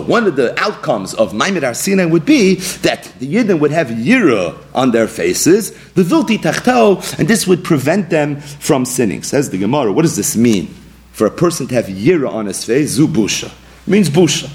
one 0.00 0.26
of 0.26 0.36
the 0.36 0.54
outcomes 0.58 1.14
of 1.14 1.32
Maimid 1.32 1.74
Sinai 1.74 2.04
would 2.04 2.24
be 2.24 2.54
that 2.54 3.12
the 3.18 3.34
Yidden 3.34 3.58
would 3.58 3.72
have 3.72 3.88
yira 3.88 4.56
on 4.74 4.92
their 4.92 5.08
faces, 5.08 5.72
the 5.94 6.04
levulti 6.04 6.38
tachto, 6.38 7.18
and 7.18 7.26
this 7.26 7.48
would 7.48 7.64
prevent 7.64 8.10
them 8.10 8.40
from 8.40 8.84
sinning. 8.84 9.24
Says 9.24 9.50
the 9.50 9.58
Gemara. 9.58 9.92
What 9.92 10.02
does 10.02 10.14
this 10.16 10.36
mean? 10.36 10.68
For 11.12 11.26
a 11.26 11.30
person 11.30 11.66
to 11.66 11.74
have 11.74 11.86
yira 11.86 12.30
on 12.30 12.46
his 12.46 12.64
face, 12.64 12.96
zubusha 12.96 13.52
means 13.88 14.08
busha, 14.08 14.48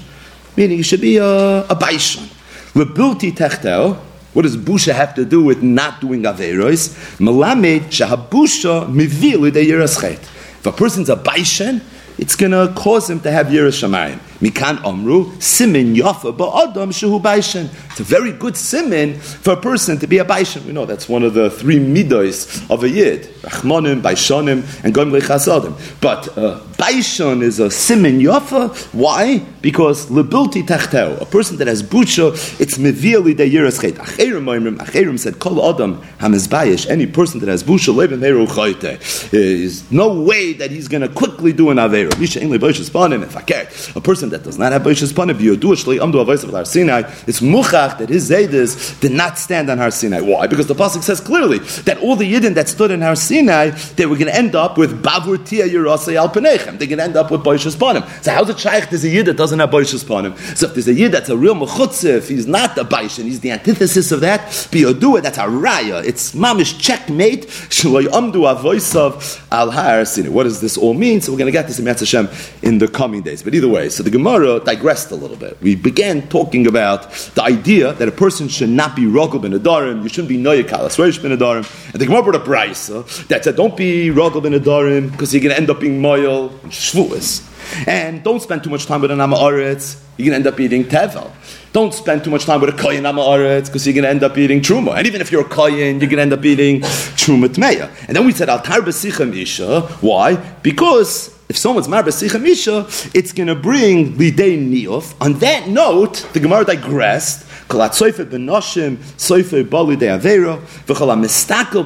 meaning 0.56 0.78
he 0.78 0.82
should 0.82 1.02
be 1.02 1.18
a, 1.18 1.60
a 1.64 1.76
baishon. 1.76 2.26
Levulti 2.72 3.32
tachto 3.32 3.98
what 4.38 4.42
does 4.42 4.56
busha 4.56 4.94
have 4.94 5.16
to 5.16 5.24
do 5.24 5.42
with 5.42 5.64
not 5.64 6.00
doing 6.00 6.22
averos? 6.22 6.94
Melamed 7.18 7.86
shahabusha 7.86 8.88
mivil 8.88 9.44
If 9.46 10.64
a 10.64 10.70
person's 10.70 11.10
a 11.10 11.16
baishen, 11.16 11.80
it's 12.18 12.36
going 12.36 12.52
to 12.52 12.72
cause 12.76 13.10
him 13.10 13.18
to 13.22 13.32
have 13.32 13.48
yiras 13.48 13.82
shamayim. 13.82 14.20
Mikan 14.40 14.76
Omru, 14.78 15.40
Simin 15.42 15.94
Yafa 15.94 16.36
Ba'adam 16.36 16.88
Shehu 16.88 17.20
Baishan. 17.20 17.68
It's 17.90 18.00
a 18.00 18.04
very 18.04 18.32
good 18.32 18.56
simin 18.56 19.18
for 19.18 19.54
a 19.54 19.56
person 19.56 19.98
to 19.98 20.06
be 20.06 20.18
a 20.18 20.24
Baishan. 20.24 20.64
We 20.64 20.72
know 20.72 20.86
that's 20.86 21.08
one 21.08 21.22
of 21.24 21.34
the 21.34 21.50
three 21.50 21.78
midos 21.78 22.70
of 22.70 22.84
a 22.84 22.88
Yid. 22.88 23.22
Rachmanim, 23.42 24.00
Baishanim, 24.00 24.84
and 24.84 24.94
Gom 24.94 25.10
Lechasadim. 25.10 26.00
But 26.00 26.28
uh, 26.38 26.60
Baishan 26.76 27.42
is 27.42 27.58
a 27.58 27.70
simin 27.70 28.20
Yafa. 28.20 28.94
Why? 28.94 29.38
Because 29.60 30.06
Lebilti 30.06 30.62
Tachteo, 30.62 31.20
a 31.20 31.26
person 31.26 31.56
that 31.56 31.66
has 31.66 31.82
Bucha, 31.82 32.60
it's 32.60 32.78
Mevili 32.78 33.36
de 33.36 33.50
Yiras 33.50 33.80
Chet. 33.80 33.94
Moimrim, 34.38 34.76
Acherim 34.76 35.18
said, 35.18 35.38
Kol 35.38 35.68
Adam 35.68 36.00
Hamizbayish, 36.18 36.88
any 36.88 37.06
person 37.06 37.40
that 37.40 37.48
has 37.48 37.64
Bucha, 37.64 37.94
Leben 37.94 38.20
Heru 38.20 38.46
Chayte. 38.46 39.30
There's 39.30 39.90
no 39.90 40.20
way 40.20 40.52
that 40.52 40.70
he's 40.70 40.86
going 40.88 41.02
to 41.02 41.08
quickly 41.08 41.52
do 41.52 41.70
an 41.70 41.78
Avera. 41.78 42.16
Misha 42.18 42.40
Engle 42.40 42.58
Boishas 42.58 42.90
Panim, 42.90 43.22
if 43.22 43.36
I 43.36 43.42
care. 43.42 43.68
A 43.96 44.00
person 44.00 44.27
person 44.28 44.30
that 44.30 44.44
does 44.44 44.58
not 44.58 44.72
have 44.72 44.82
Boish's 44.82 45.12
Panav, 45.12 45.38
Yodu 45.38 45.74
Shlei 45.74 45.98
Amdu 45.98 46.24
Avais 46.24 46.44
of 46.44 46.50
Har 46.50 46.64
Sinai, 46.64 47.02
it's 47.26 47.40
Muchach 47.40 47.98
that 47.98 48.08
his 48.08 48.30
Zaydis 48.30 48.98
did 49.00 49.12
not 49.12 49.38
stand 49.38 49.70
on 49.70 49.78
Har 49.78 49.90
Sinai. 49.90 50.20
Why? 50.20 50.46
Because 50.46 50.66
the 50.66 50.74
Pasuk 50.74 51.02
says 51.02 51.20
clearly 51.20 51.58
that 51.58 51.98
all 51.98 52.16
the 52.16 52.30
Yidden 52.30 52.54
that 52.54 52.68
stood 52.68 52.90
in 52.90 53.02
Har 53.02 53.16
Sinai, 53.16 53.70
they 53.96 54.06
were 54.06 54.16
going 54.16 54.30
to 54.30 54.36
end 54.36 54.54
up 54.54 54.78
with 54.78 55.02
Bavur 55.02 55.44
Tia 55.44 55.66
Yerasei 55.66 56.16
Al 56.16 56.28
Penechem. 56.28 56.78
They're 56.78 56.88
going 56.88 56.98
to 56.98 57.04
end 57.04 57.16
up 57.16 57.30
with 57.30 57.42
Boish's 57.42 57.76
Panim. 57.76 58.06
So 58.22 58.32
how's 58.32 58.48
it 58.48 58.58
Shaykh 58.58 58.90
there's 58.90 59.04
a 59.04 59.08
Yid 59.08 59.26
that 59.26 59.36
doesn't 59.36 59.58
have 59.58 59.70
Boish's 59.70 60.04
Panim? 60.04 60.36
So 60.56 60.66
if 60.66 60.74
there's 60.74 60.88
a 60.88 60.94
Yid 60.94 61.12
that's 61.12 61.28
a 61.28 61.36
real 61.36 61.54
Mechutzif, 61.54 62.28
he's 62.28 62.46
not 62.46 62.74
the 62.74 62.84
Baishin, 62.84 63.24
he's 63.24 63.40
the 63.40 63.50
antithesis 63.50 64.12
of 64.12 64.20
that, 64.20 64.40
Biyodua, 64.70 65.22
that's 65.22 65.38
a 65.38 65.42
Raya. 65.42 66.04
It's 66.04 66.32
Mamish 66.34 66.78
checkmate, 66.78 67.46
Shloi 67.68 68.06
Amdu 68.06 68.42
Avais 68.52 68.96
of 68.96 69.46
Al 69.50 69.70
Har 69.70 70.04
Sinai. 70.04 70.30
What 70.30 70.44
does 70.44 70.60
this 70.60 70.76
all 70.76 70.94
mean? 70.94 71.20
So 71.20 71.32
we're 71.32 71.38
going 71.38 71.46
to 71.46 71.52
get 71.52 71.66
this 71.66 71.78
in 71.78 71.86
Hashem 71.86 72.28
in 72.62 72.78
the 72.78 72.88
coming 72.88 73.22
days. 73.22 73.42
But 73.42 73.54
either 73.54 73.68
way, 73.68 73.88
so 73.88 74.02
the 74.02 74.10
Gemara 74.18 74.60
digressed 74.60 75.10
a 75.12 75.14
little 75.14 75.36
bit. 75.36 75.56
We 75.62 75.76
began 75.76 76.28
talking 76.28 76.66
about 76.66 77.10
the 77.34 77.42
idea 77.42 77.92
that 77.94 78.08
a 78.08 78.12
person 78.12 78.48
should 78.48 78.68
not 78.68 78.96
be 78.96 79.02
rogel 79.02 79.40
ben 79.40 79.52
adarim, 79.52 80.02
you 80.02 80.08
shouldn't 80.08 80.28
be 80.28 80.38
noyakal 80.38 80.82
asreish 80.88 81.22
ben 81.22 81.36
adarim. 81.36 81.64
And 81.92 82.00
the 82.00 82.06
Gemara 82.06 82.22
brought 82.24 82.34
a 82.34 82.40
price 82.40 82.88
that 83.28 83.44
said, 83.44 83.56
don't 83.56 83.76
be 83.76 84.08
rogel 84.10 84.42
ben 84.42 84.52
adarim 84.52 85.12
because 85.12 85.32
you're 85.32 85.42
going 85.42 85.54
to 85.54 85.60
end 85.60 85.70
up 85.70 85.80
being 85.80 86.00
moyal 86.00 86.50
and 86.62 86.72
shvuas. 86.72 87.44
And 87.86 88.24
don't 88.24 88.40
spend 88.40 88.64
too 88.64 88.70
much 88.70 88.86
time 88.86 89.00
with 89.00 89.10
an 89.10 89.18
Amaretz, 89.18 90.02
you're 90.16 90.30
going 90.30 90.42
to 90.42 90.48
end 90.48 90.54
up 90.54 90.58
eating 90.58 90.84
tevel. 90.84 91.30
Don't 91.72 91.92
spend 91.92 92.24
too 92.24 92.30
much 92.30 92.44
time 92.44 92.60
with 92.60 92.70
a 92.70 92.72
koyin 92.72 93.02
Amaretz 93.02 93.66
because 93.66 93.86
you're 93.86 93.94
going 93.94 94.04
to 94.04 94.10
end 94.10 94.24
up 94.24 94.36
eating 94.36 94.60
truma. 94.60 94.96
And 94.96 95.06
even 95.06 95.20
if 95.20 95.30
you're 95.30 95.42
a 95.42 95.48
koyin, 95.48 96.00
you're 96.00 96.10
going 96.10 96.16
to 96.16 96.22
end 96.22 96.32
up 96.32 96.44
eating 96.44 96.80
truma 96.80 97.46
tmeya. 97.48 97.90
And 98.08 98.16
then 98.16 98.26
we 98.26 98.32
said, 98.32 98.48
al 98.48 98.60
tar 98.60 98.86
isha. 98.88 99.82
Why? 100.00 100.36
Because 100.36 101.37
if 101.48 101.56
someone's 101.56 101.88
mar 101.88 102.02
b'sicha 102.02 102.40
misha, 102.40 102.86
it's 103.14 103.32
going 103.32 103.46
to 103.46 103.54
bring 103.54 104.14
lidei 104.14 104.58
niyuf. 104.58 105.14
On 105.20 105.32
that 105.34 105.68
note, 105.68 106.26
the 106.32 106.40
Gemara 106.40 106.64
digressed. 106.64 107.46
Kalat 107.68 107.90
soife 107.90 108.24
benoshim, 108.24 108.96
soife 109.16 109.68
bali 109.68 109.96
de 109.96 110.06
avera, 110.06 110.58
v'chala 110.86 111.16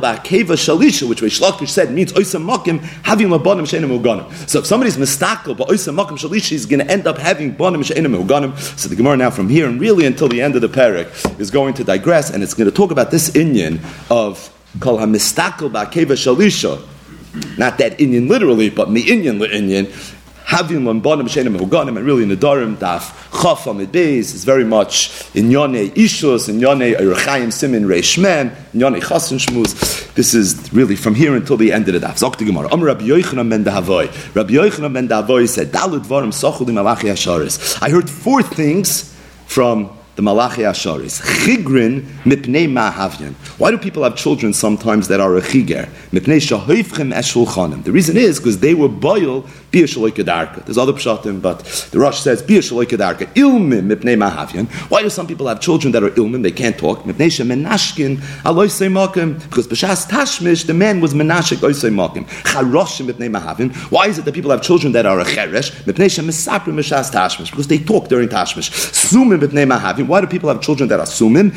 ba'keva 0.00 0.54
shalisha, 0.56 1.08
which 1.08 1.20
Reish 1.20 1.40
Lakish 1.40 1.70
said 1.70 1.92
means 1.92 2.12
oisam 2.12 2.48
makim, 2.48 2.80
having 3.04 3.28
labonim 3.28 3.68
she'enim 3.68 3.90
uganim. 3.90 4.32
So 4.48 4.60
if 4.60 4.66
somebody's 4.66 4.96
mistakel 4.96 5.56
ba'oisam 5.56 5.96
makim 5.96 6.18
shalisha, 6.18 6.50
he's 6.50 6.66
going 6.66 6.86
to 6.86 6.90
end 6.90 7.06
up 7.08 7.18
having 7.18 7.54
bonim 7.56 7.84
she'enim 7.84 8.14
uganim. 8.14 8.56
So 8.78 8.88
the 8.88 8.94
Gemara 8.96 9.16
now 9.16 9.30
from 9.30 9.48
here 9.48 9.68
and 9.68 9.80
really 9.80 10.06
until 10.06 10.28
the 10.28 10.40
end 10.40 10.54
of 10.54 10.60
the 10.62 10.68
parak 10.68 11.40
is 11.40 11.50
going 11.50 11.74
to 11.74 11.84
digress, 11.84 12.30
and 12.30 12.42
it's 12.44 12.54
going 12.54 12.70
to 12.70 12.76
talk 12.76 12.92
about 12.92 13.10
this 13.10 13.30
inyan 13.30 13.80
of 14.08 14.52
kol 14.78 14.98
ha-mistakel 14.98 15.68
ba'keva 15.68 16.14
shalisha, 16.14 16.80
not 17.58 17.78
that 17.78 18.00
Indian 18.00 18.28
literally, 18.28 18.70
but 18.70 18.90
me 18.90 19.00
Indian 19.00 19.42
Indian. 19.42 19.86
Having 20.44 20.80
lambanim 20.80 21.28
shenim 21.28 21.56
huganim, 21.56 21.96
and 21.96 22.04
really 22.04 22.24
in 22.24 22.28
the 22.28 22.36
Darim 22.36 22.76
daf 22.76 23.14
chaf 23.40 23.66
amid 23.66 23.92
beis 23.92 24.34
is 24.34 24.44
very 24.44 24.64
much 24.64 25.24
in 25.34 25.50
yone 25.50 25.72
ishus, 25.72 26.48
in 26.48 26.60
yone 26.60 26.80
erechayim 26.80 27.52
simin 27.52 27.84
reishmem, 27.84 28.54
in 28.74 28.80
yone 28.80 29.00
chasen 29.00 29.38
shmuz. 29.38 30.12
This 30.14 30.34
is 30.34 30.72
really 30.72 30.96
from 30.96 31.14
here 31.14 31.36
until 31.36 31.56
the 31.56 31.72
end 31.72 31.88
of 31.88 31.98
the 31.98 32.06
daf. 32.06 32.18
Zok 32.18 32.36
the 32.36 32.44
Gemara. 32.44 32.68
Rabbi 32.76 33.04
Yochanan 33.04 33.48
ben 33.48 33.64
Dahavoy. 33.64 34.34
Rabbi 34.34 34.52
Yochanan 34.52 34.92
ben 34.92 35.08
said, 35.48 35.72
asharis. 35.72 37.78
I 37.80 37.88
heard 37.88 38.10
four 38.10 38.42
things 38.42 39.16
from 39.46 39.90
the 40.14 40.22
Malachi 40.22 40.62
Asharis. 40.62 41.22
Chigrin 41.22 42.02
mipnei 42.24 42.68
ma'havyan. 42.68 43.32
Why 43.58 43.70
do 43.70 43.78
people 43.78 44.02
have 44.02 44.14
children 44.16 44.52
sometimes 44.52 45.08
that 45.08 45.20
are 45.20 45.36
a 45.36 45.40
chiger? 45.40 45.88
Mipnei 46.10 46.38
shahoifchem 46.38 47.14
eshulchanim. 47.14 47.84
The 47.84 47.92
reason 47.92 48.16
is 48.16 48.38
because 48.38 48.60
they 48.60 48.74
were 48.74 48.88
boil 48.88 49.46
bia 49.70 49.84
shaloikadarka. 49.84 50.66
There's 50.66 50.76
other 50.76 50.92
pshatim, 50.92 51.40
but 51.40 51.60
the 51.92 51.98
Rosh 51.98 52.20
says 52.20 52.42
bia 52.42 52.60
shaloikadarka. 52.60 53.32
Ilmim 53.34 53.90
mipnei 53.90 54.16
ma'havyan. 54.16 54.68
Why 54.90 55.02
do 55.02 55.08
some 55.08 55.26
people 55.26 55.46
have 55.48 55.60
children 55.60 55.92
that 55.92 56.02
are 56.02 56.10
ilmim? 56.10 56.42
They 56.42 56.52
can't 56.52 56.76
talk. 56.76 57.04
Mipnei 57.04 57.28
shemenashkin 57.28 58.16
aloisei 58.42 58.92
makim. 58.92 59.42
Because 59.44 59.66
b'shas 59.66 60.06
tashmish, 60.08 60.66
the 60.66 60.74
man 60.74 61.00
was 61.00 61.14
menashik 61.14 61.58
oisei 61.58 61.90
makim. 61.90 62.26
Charoshim 62.42 63.10
mipnei 63.10 63.34
ma'havyan. 63.34 63.74
Why 63.90 64.08
is 64.08 64.18
it 64.18 64.26
that 64.26 64.34
people 64.34 64.50
have 64.50 64.60
children 64.60 64.92
that 64.92 65.06
are 65.06 65.20
a 65.20 65.24
cheresh? 65.24 65.70
Mipnei 65.84 66.10
shemesaprim 66.10 66.74
b'shas 66.74 67.10
tashmish. 67.10 67.50
Because 67.50 67.68
they 67.68 67.78
talk 67.78 68.08
during 68.08 68.28
tashmish. 68.28 68.70
Sumim 68.92 69.40
mipnei 69.40 69.66
ma'havyan. 69.66 70.01
Why 70.08 70.20
do 70.20 70.26
people 70.26 70.48
have 70.48 70.60
children 70.60 70.88
that 70.88 71.00
are 71.00 71.06
sumim? 71.06 71.52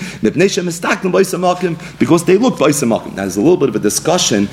Because 2.00 2.26
they 2.26 2.38
look 2.38 2.56
vaisamakim. 2.56 3.10
Now 3.10 3.16
there's 3.16 3.38
a 3.38 3.42
little 3.42 3.58
bit 3.58 3.70
of 3.70 3.76
a 3.76 3.80
discussion. 3.80 4.48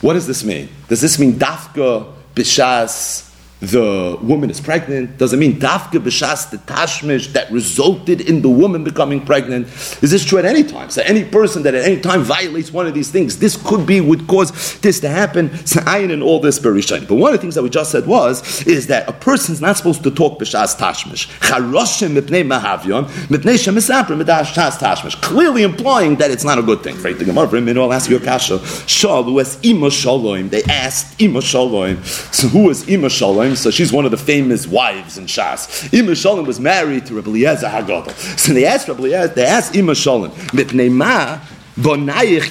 What 0.00 0.14
does 0.14 0.26
this 0.26 0.44
mean? 0.44 0.68
Does 0.88 1.00
this 1.00 1.18
mean 1.18 1.34
dafka 1.34 2.12
b'shas 2.34 3.29
the 3.60 4.18
woman 4.22 4.50
is 4.50 4.60
pregnant? 4.60 5.18
Does 5.18 5.32
it 5.32 5.36
mean 5.36 5.60
dafke 5.60 6.00
b'shas 6.00 6.50
the 6.50 6.58
tashmish 6.58 7.32
that 7.34 7.50
resulted 7.50 8.22
in 8.22 8.40
the 8.40 8.48
woman 8.48 8.84
becoming 8.84 9.24
pregnant? 9.24 9.66
Is 10.02 10.10
this 10.10 10.24
true 10.24 10.38
at 10.38 10.46
any 10.46 10.64
time? 10.64 10.88
So 10.90 11.02
any 11.02 11.24
person 11.24 11.62
that 11.64 11.74
at 11.74 11.84
any 11.84 12.00
time 12.00 12.22
violates 12.22 12.72
one 12.72 12.86
of 12.86 12.94
these 12.94 13.10
things, 13.10 13.38
this 13.38 13.56
could 13.56 13.86
be 13.86 14.00
would 14.00 14.26
cause 14.26 14.80
this 14.80 15.00
to 15.00 15.08
happen. 15.08 15.54
Sa'ayin 15.66 16.10
and 16.10 16.22
all 16.22 16.40
this 16.40 16.58
berishain. 16.58 17.06
But 17.06 17.16
one 17.16 17.34
of 17.34 17.38
the 17.38 17.42
things 17.42 17.54
that 17.54 17.62
we 17.62 17.68
just 17.68 17.92
said 17.92 18.06
was 18.06 18.66
is 18.66 18.86
that 18.86 19.08
a 19.08 19.12
person's 19.12 19.60
not 19.60 19.76
supposed 19.76 20.02
to 20.04 20.10
talk 20.10 20.38
b'shas 20.38 20.76
tashmish. 20.76 21.28
Charoshim 21.40 22.18
mipnei 22.18 22.42
mahavyon 22.42 23.04
mipnei 23.28 23.58
shemisaprim 23.58 24.22
b'shas 24.22 24.78
tashmish. 24.78 25.20
Clearly 25.20 25.64
implying 25.64 26.16
that 26.16 26.30
it's 26.30 26.44
not 26.44 26.58
a 26.58 26.62
good 26.62 26.82
thing. 26.82 27.00
Right? 27.02 27.18
The 27.18 27.26
Gemara, 27.26 27.80
I'll 27.80 27.92
ask 27.92 28.08
you 28.08 28.16
a 28.16 28.20
kasha. 28.20 28.58
Shalu 28.58 29.40
as 29.40 29.58
ima 29.62 29.90
shalom. 29.90 30.48
They 30.48 30.62
asked 30.64 31.20
ima 31.20 31.42
shalom. 31.42 32.02
So 32.04 32.48
who 32.48 32.70
is 32.70 32.88
ima 32.88 33.10
shalom? 33.10 33.49
So 33.56 33.70
she's 33.70 33.92
one 33.92 34.04
of 34.04 34.10
the 34.10 34.16
famous 34.16 34.66
wives 34.66 35.18
in 35.18 35.26
Shas. 35.26 35.92
Ima 35.92 36.14
Shalom 36.14 36.46
was 36.46 36.60
married 36.60 37.06
to 37.06 37.14
Rabbi 37.14 37.30
Eliezer 37.30 37.68
Hagadol. 37.68 38.12
So 38.38 38.52
they 38.52 38.66
asked 38.66 38.88
Rabbi 38.88 39.00
Eliezer, 39.00 39.28
they 39.28 39.44
asked 39.44 39.74
Ima 39.74 39.94
Shalom, 39.94 40.30
Mipnei 40.52 40.90
ma 40.90 41.40
bonayich 41.76 42.50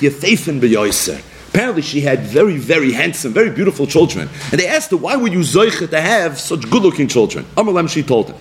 beyoiser. 0.59 1.21
Apparently, 1.49 1.81
she 1.81 2.01
had 2.01 2.19
very, 2.19 2.57
very 2.57 2.91
handsome, 2.91 3.33
very 3.33 3.49
beautiful 3.49 3.87
children. 3.87 4.29
And 4.51 4.59
they 4.59 4.67
asked 4.67 4.91
her, 4.91 4.97
why 4.97 5.15
were 5.15 5.27
you 5.27 5.39
zoicha 5.39 5.89
to 5.89 5.99
have 5.99 6.39
such 6.39 6.69
good 6.69 6.83
looking 6.83 7.07
children? 7.07 7.43
Amalem, 7.57 7.89
she 7.89 8.03
told 8.03 8.29
him, 8.29 8.35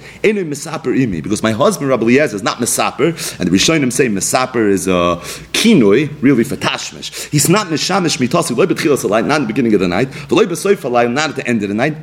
because 1.22 1.42
my 1.42 1.52
husband, 1.52 1.88
Rabbi 1.88 2.02
Eliezer, 2.02 2.36
is 2.36 2.42
not 2.42 2.58
misaper, 2.58 3.40
and 3.40 3.48
the 3.48 3.56
Rishonim 3.56 3.90
say 3.90 4.08
misaper 4.08 4.68
is 4.68 4.86
a 4.86 5.20
kinoi, 5.52 6.10
really 6.20 6.44
for 6.44 6.56
tashmish. 6.56 7.30
He's 7.30 7.48
not 7.48 7.68
mishamish 7.68 8.18
mitasi, 8.18 8.54
not 8.54 9.36
in 9.36 9.42
the 9.42 9.46
beginning 9.46 9.72
of 9.72 9.80
the 9.80 9.88
night, 9.88 10.08
not 11.10 11.30
at 11.30 11.36
the 11.36 11.48
end 11.48 11.62
of 11.62 11.68
the 11.70 11.74
night, 11.74 12.02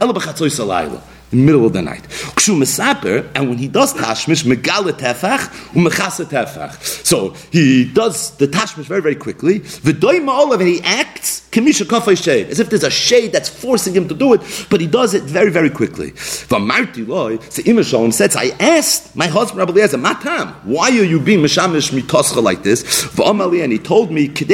the 1.30 1.38
middle 1.38 1.66
of 1.66 1.74
the 1.74 1.82
night. 1.82 2.04
Kshu 2.04 2.58
mesaper, 2.58 3.30
and 3.36 3.50
when 3.50 3.58
he 3.58 3.68
does 3.68 3.94
tashmish, 3.94 4.44
megale 4.44 4.92
tefach, 4.92 5.48
umechase 5.74 6.26
tefach. 6.26 6.82
So 7.06 7.32
he 7.52 7.86
does 7.86 8.32
the 8.38 8.48
tashmish 8.48 8.86
very, 8.86 9.02
very 9.02 9.16
quickly. 9.16 9.60
V'doy 9.60 10.20
ma'olav, 10.20 10.60
and 10.60 10.68
he 10.68 10.82
acts 10.82 11.45
as 11.56 12.60
if 12.60 12.70
there's 12.70 12.84
a 12.84 12.89
shade 12.89 13.32
that's 13.32 13.50
forcing 13.50 13.94
him 13.94 14.08
to 14.08 14.15
do 14.15 14.34
it, 14.34 14.41
but 14.70 14.82
he 14.82 14.88
does 14.88 15.13
it 15.13 15.24
very, 15.24 15.52
very 15.52 15.70
quickly. 15.70 16.15
Says, 16.15 18.36
I 18.36 18.52
asked 18.60 19.15
my 19.15 19.28
husband 19.28 19.60
Rabbi 19.60 19.72
Eliezer, 19.72 19.98
Matam, 19.98 20.50
why 20.63 20.89
are 20.89 21.04
you 21.04 21.20
being 21.20 21.39
mishamish 21.39 21.91
mitoscha 21.91 22.41
like 22.41 22.63
this? 22.63 22.84
And 23.20 23.72
he 23.72 23.80
told 23.80 24.12
me. 24.12 24.28
Because 24.28 24.50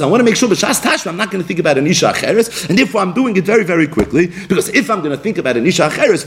I 0.00 0.06
want 0.06 0.20
to 0.20 0.24
make 0.24 0.36
sure, 0.36 0.48
I'm 0.48 1.16
not 1.16 1.30
going 1.30 1.42
to 1.42 1.48
think 1.48 1.60
about 1.60 1.78
an 1.78 1.86
isha 1.86 2.06
acheres, 2.06 2.68
and 2.68 2.78
therefore 2.78 3.00
I'm 3.00 3.12
doing 3.12 3.36
it 3.36 3.44
very, 3.44 3.64
very 3.64 3.86
quickly, 3.86 4.28
because 4.48 4.68
if 4.70 4.90
I'm 4.90 5.00
going 5.00 5.16
to 5.16 5.22
think 5.22 5.38
about 5.38 5.56
an 5.56 5.66
isha 5.66 5.88
acheres. 5.88 6.24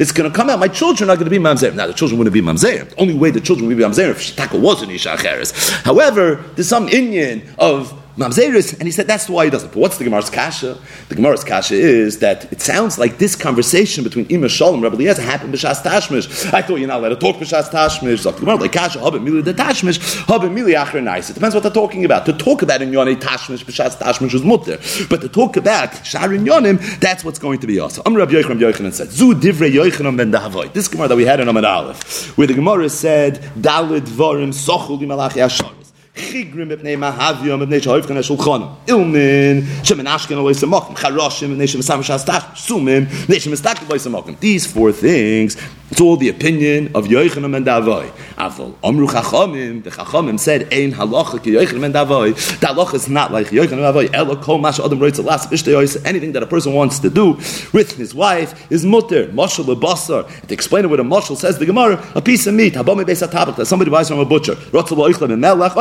It's 0.00 0.12
going 0.12 0.30
to 0.30 0.36
come 0.36 0.50
out, 0.50 0.58
my 0.58 0.68
children 0.68 1.10
are 1.10 1.16
going 1.16 1.26
to 1.26 1.30
be 1.30 1.38
mamzer. 1.38 1.74
Now, 1.74 1.86
the 1.86 1.92
children 1.92 2.18
wouldn't 2.18 2.34
be 2.34 2.40
mamzer. 2.40 2.88
The 2.88 3.00
only 3.00 3.14
way 3.14 3.30
the 3.30 3.40
children 3.40 3.68
would 3.68 3.76
be 3.76 3.82
mamzer 3.82 4.10
if 4.10 4.18
Shtaka 4.18 4.60
was 4.60 4.82
an 4.82 4.90
isha 4.90 5.10
acheres. 5.10 5.52
However, 5.82 6.15
However, 6.16 6.42
there's 6.54 6.68
some 6.68 6.88
Indian 6.88 7.42
of 7.58 7.92
Mamzeris, 8.16 8.72
and 8.72 8.84
he 8.84 8.92
said 8.92 9.06
that's 9.06 9.28
why 9.28 9.44
he 9.44 9.50
doesn't. 9.50 9.74
But 9.74 9.78
what's 9.78 9.98
the 9.98 10.04
Gemara's 10.04 10.30
kasha? 10.30 10.78
The 11.10 11.16
Gemara's 11.16 11.44
kasha 11.44 11.74
is 11.74 12.20
that 12.20 12.50
it 12.50 12.62
sounds 12.62 12.98
like 12.98 13.18
this 13.18 13.36
conversation 13.36 14.02
between 14.02 14.24
Ima 14.30 14.48
Shalom 14.48 14.76
and 14.76 14.82
Rabbi 14.84 14.94
Eliezer 14.94 15.20
happened 15.20 15.52
b'shas 15.52 15.82
tashmish. 15.82 16.50
I 16.54 16.62
thought 16.62 16.76
you're 16.76 16.88
not 16.88 17.00
allowed 17.00 17.10
to 17.10 17.16
talk 17.16 17.36
b'shas 17.36 17.68
tashmish. 17.68 18.20
So 18.20 18.30
the 18.30 18.40
Gemara 18.40 18.56
like 18.56 18.72
kasha 18.72 19.00
habit 19.00 19.20
mili 19.20 19.44
the 19.44 19.52
tashmish 19.52 20.24
habit 20.24 20.50
mili 20.50 20.74
achar 20.82 21.02
nice. 21.02 21.28
It 21.28 21.34
depends 21.34 21.54
what 21.54 21.62
they're 21.62 21.70
talking 21.70 22.06
about. 22.06 22.24
To 22.24 22.32
talk 22.32 22.62
about 22.62 22.80
in 22.80 22.90
yonei 22.90 23.16
tashmish 23.16 23.66
b'shas 23.66 23.98
tashmish 23.98 24.32
is 24.32 24.42
mutter, 24.42 24.78
but 25.10 25.20
to 25.20 25.28
talk 25.28 25.58
about 25.58 25.90
sharin 25.90 26.46
yonim, 26.46 26.98
that's 27.00 27.22
what's 27.22 27.38
going 27.38 27.58
to 27.58 27.66
be 27.66 27.78
also. 27.78 28.00
Amr 28.06 28.20
Rabbi 28.20 28.32
Yochanan 28.32 28.60
Yochanan 28.60 28.94
said 28.94 29.10
zu 29.10 29.34
divrei 29.34 29.70
Yochanan 29.70 30.16
ben 30.16 30.32
dahavoy. 30.32 30.72
This 30.72 30.88
Gemara 30.88 31.08
that 31.08 31.16
we 31.16 31.26
had 31.26 31.40
in 31.40 31.48
Amad 31.48 31.68
Aleph, 31.68 32.38
where 32.38 32.46
the 32.46 32.54
Gemara 32.54 32.88
said 32.88 33.42
dalid 33.58 34.06
varim 34.06 34.54
sochul 34.54 35.06
malachi 35.06 35.40
ashar. 35.40 35.75
These 36.16 36.46
four 44.72 44.92
things, 44.92 45.56
it's 45.88 46.00
all 46.00 46.16
the 46.16 46.30
opinion 46.30 46.86
of 46.96 47.04
Yochanan 47.04 47.54
and 47.54 47.66
Davoi. 47.66 48.08
Avol, 48.36 48.74
Omru 48.78 49.08
Chachamim, 49.08 49.84
the 49.84 49.90
Chachamim 49.90 50.40
said, 50.40 50.62
Ein 50.72 50.92
halacha 50.92 51.42
ki 51.42 51.52
Yochanan 51.52 51.84
and 51.84 51.94
Davoi. 51.94 52.34
The 52.60 52.66
halacha 52.66 52.94
is 52.94 53.08
not 53.08 53.30
like 53.30 53.48
Yochanan 53.48 53.72
and 53.72 53.94
Davoi. 53.94 54.14
Elo 54.14 54.36
kol 54.36 54.58
mash 54.58 54.80
adam 54.80 54.98
roitz 54.98 55.18
alas 55.18 55.46
b'shtei 55.46 56.06
Anything 56.06 56.32
that 56.32 56.42
a 56.42 56.46
person 56.46 56.72
wants 56.72 56.98
to 57.00 57.10
do 57.10 57.32
with 57.72 57.96
his 57.96 58.14
wife 58.14 58.72
is 58.72 58.86
mutter. 58.86 59.26
Moshel 59.28 59.66
lebasar. 59.66 60.48
To 60.48 60.54
explain 60.54 60.86
it 60.86 60.88
with 60.88 61.00
a 61.00 61.04
moshel, 61.04 61.36
says 61.36 61.58
the 61.58 61.66
Gemara, 61.66 62.02
a 62.14 62.22
piece 62.22 62.46
of 62.46 62.54
meat, 62.54 62.72
habami 62.72 63.04
beis 63.04 63.56
that 63.56 63.66
somebody 63.66 63.90
buys 63.90 64.08
from 64.08 64.18
a 64.18 64.24
butcher. 64.24 64.54
Oichlem 64.54 65.32
and 65.32 65.40
melech 65.40 65.72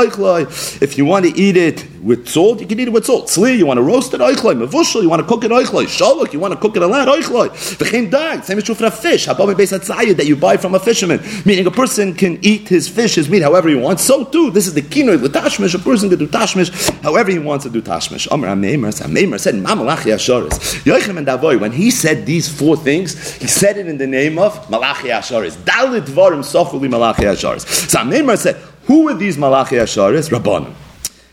if 0.81 0.97
you 0.97 1.05
want 1.05 1.25
to 1.25 1.31
eat 1.39 1.57
it 1.57 1.85
with 2.01 2.27
salt, 2.27 2.59
you 2.59 2.67
can 2.67 2.79
eat 2.79 2.87
it 2.87 2.91
with 2.91 3.05
salt. 3.05 3.27
Tzli, 3.27 3.57
you 3.57 3.65
want 3.65 3.77
to 3.77 3.83
roast 3.83 4.13
it, 4.13 4.21
oichloi. 4.21 4.65
Mevushal, 4.65 5.01
you 5.01 5.09
want 5.09 5.21
to 5.21 5.27
cook 5.27 5.43
it, 5.43 5.51
oichloi. 5.51 5.85
Shalok, 5.85 6.33
you 6.33 6.39
want 6.39 6.53
to 6.53 6.59
cook 6.59 6.75
it 6.75 6.83
a 6.83 6.87
lot, 6.87 7.07
oichloi. 7.07 7.49
V'chein 7.49 8.11
dag, 8.11 8.43
same 8.43 8.57
is 8.57 8.63
true 8.63 8.75
for 8.75 8.85
a 8.85 8.91
fish. 8.91 9.27
Habami 9.27 9.55
beis 9.55 9.71
that 10.17 10.25
you 10.25 10.35
buy 10.35 10.57
from 10.57 10.75
a 10.75 10.79
fisherman. 10.79 11.19
Meaning 11.45 11.65
a 11.65 11.71
person 11.71 12.13
can 12.13 12.37
eat 12.43 12.67
his 12.67 12.87
fish, 12.87 13.15
his 13.15 13.29
meat, 13.29 13.41
however 13.41 13.69
he 13.69 13.75
wants. 13.75 14.03
So 14.03 14.25
too, 14.25 14.51
this 14.51 14.67
is 14.67 14.73
the 14.73 14.81
kino, 14.81 15.17
the 15.17 15.29
tashmish. 15.29 15.73
A 15.75 15.79
person 15.79 16.09
can 16.09 16.19
do 16.19 16.27
tashmish 16.27 16.71
however 17.01 17.31
he 17.31 17.39
wants 17.39 17.65
to 17.65 17.71
do 17.71 17.81
tashmish. 17.81 18.27
Amr 18.31 18.47
Ameimer, 18.47 18.91
Ameimer 19.01 19.39
said, 19.39 19.55
Mamalachi 19.55 20.13
Ashoris. 20.13 20.83
Yoichem 20.83 21.17
and 21.17 21.27
Davoy, 21.27 21.59
when 21.59 21.71
he 21.71 21.91
said 21.91 22.25
these 22.25 22.47
four 22.47 22.75
things, 22.77 23.33
he 23.35 23.47
said 23.47 23.77
it 23.77 23.87
in 23.87 23.97
the 23.97 24.07
name 24.07 24.37
of 24.37 24.69
Malachi 24.69 25.09
Ashoris. 25.09 25.55
Dalit 25.57 26.01
Dvarim 26.01 26.43
Sochuli 26.43 26.89
Malachi 26.89 27.23
Ashoris. 27.23 27.65
So 27.89 27.99
Ameimer 27.99 28.37
said, 28.37 28.57
who 28.85 29.05
were 29.05 29.13
these 29.13 29.37
Malachi 29.37 29.75
Asharis? 29.75 30.29
Rabbanon. 30.29 30.73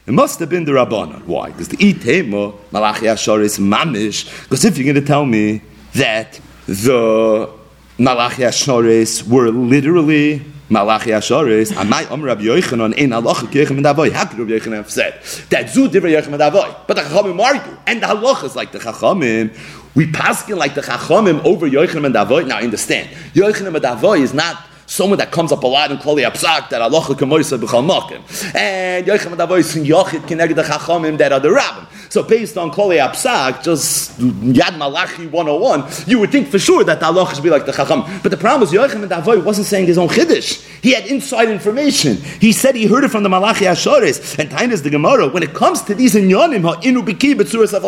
It 0.06 0.12
must 0.12 0.40
have 0.40 0.50
been 0.50 0.64
the 0.64 0.72
Rabbanon. 0.72 1.26
Why? 1.26 1.50
Because 1.50 1.68
the 1.68 1.76
Itema, 1.76 2.54
Malachi 2.72 3.06
Asharis, 3.06 3.58
Mamish. 3.58 4.42
Because 4.44 4.64
if 4.64 4.76
you're 4.76 4.92
going 4.92 5.02
to 5.02 5.06
tell 5.06 5.24
me 5.24 5.62
that 5.94 6.40
the 6.66 7.50
Malachi 7.98 8.42
Asharis 8.42 9.26
were 9.28 9.50
literally 9.50 10.42
Malachi 10.72 11.10
Asharis, 11.10 11.70
Amai 11.72 12.10
Om 12.10 12.22
Rabbi 12.22 12.42
Yochanan 12.42 12.94
in 12.94 13.10
Halacha 13.10 13.46
Kirchem 13.46 13.76
and 13.76 13.86
Avoy. 13.86 14.10
How 14.10 14.24
could 14.24 14.38
Rabbi 14.38 14.52
Yochanan 14.52 14.76
have 14.76 14.90
said 14.90 15.20
that 15.50 15.68
Zu 15.68 15.88
Divrei 15.88 16.18
Yochanan 16.18 16.32
and 16.32 16.42
Avoy? 16.42 16.74
But 16.86 16.94
the 16.94 17.02
Chachamim 17.02 17.38
argue, 17.38 17.76
and 17.86 18.02
the 18.02 18.06
Halacha 18.06 18.44
is 18.44 18.56
like 18.56 18.72
the 18.72 18.78
Chachamim. 18.78 19.54
We 19.94 20.06
paskin 20.06 20.56
like 20.56 20.74
the 20.74 20.80
Chachamim 20.80 21.44
over 21.44 21.68
Yochanan 21.68 22.06
and 22.06 22.16
Avoy. 22.16 22.44
Now 22.44 22.58
understand, 22.58 23.10
Yochanan 23.34 23.76
and 23.76 23.84
Avoy 23.84 24.20
is 24.20 24.32
not 24.32 24.64
someone 24.92 25.18
that 25.18 25.32
comes 25.32 25.50
up 25.52 25.62
a 25.62 25.66
lot 25.66 25.90
in 25.90 25.96
Klali 25.96 26.22
Apsak 26.30 26.68
that 26.68 26.82
Allah 26.82 27.00
Kamoisa 27.00 27.58
B'chal 27.58 27.82
Makim. 27.82 28.20
And 28.54 29.06
Yoichem 29.06 29.34
Adavois 29.34 29.82
Yochid 29.82 30.20
Kineged 30.28 30.54
the 30.54 30.62
Chachamim 30.62 31.16
that 31.16 31.32
are 31.32 31.40
the 31.40 31.48
Rabbim. 31.48 31.86
So 32.12 32.22
based 32.22 32.58
on 32.58 32.70
Klali 32.70 33.00
Apsak, 33.00 33.62
just 33.62 34.20
Yad 34.20 34.76
Malachi 34.76 35.26
101, 35.28 36.06
you 36.06 36.18
would 36.18 36.30
think 36.30 36.48
for 36.48 36.58
sure 36.58 36.84
that 36.84 37.00
the 37.00 37.06
Allah 37.06 37.34
should 37.34 37.42
be 37.42 37.48
like 37.48 37.64
the 37.64 37.72
Chacham. 37.72 38.02
But 38.22 38.32
the 38.32 38.36
problem 38.36 38.68
is 38.68 38.74
Yoichem 38.74 39.02
Adavoy 39.02 39.42
wasn't 39.42 39.66
saying 39.66 39.86
his 39.86 39.96
own 39.96 40.08
Chiddush. 40.08 40.62
He 40.82 40.92
had 40.92 41.06
inside 41.06 41.48
information. 41.48 42.16
He 42.18 42.52
said 42.52 42.76
he 42.76 42.84
heard 42.84 43.04
it 43.04 43.10
from 43.10 43.22
the 43.22 43.30
Malachi 43.30 43.64
Ashoris. 43.64 44.38
And 44.38 44.72
is 44.72 44.82
the 44.82 44.90
Gemara, 44.90 45.26
when 45.28 45.42
it 45.42 45.54
comes 45.54 45.80
to 45.82 45.94
these 45.94 46.14
inyonim, 46.14 46.62
inu 46.82 47.02
b'ki 47.02 47.32
b'tzuras 47.32 47.72
of 47.72 47.82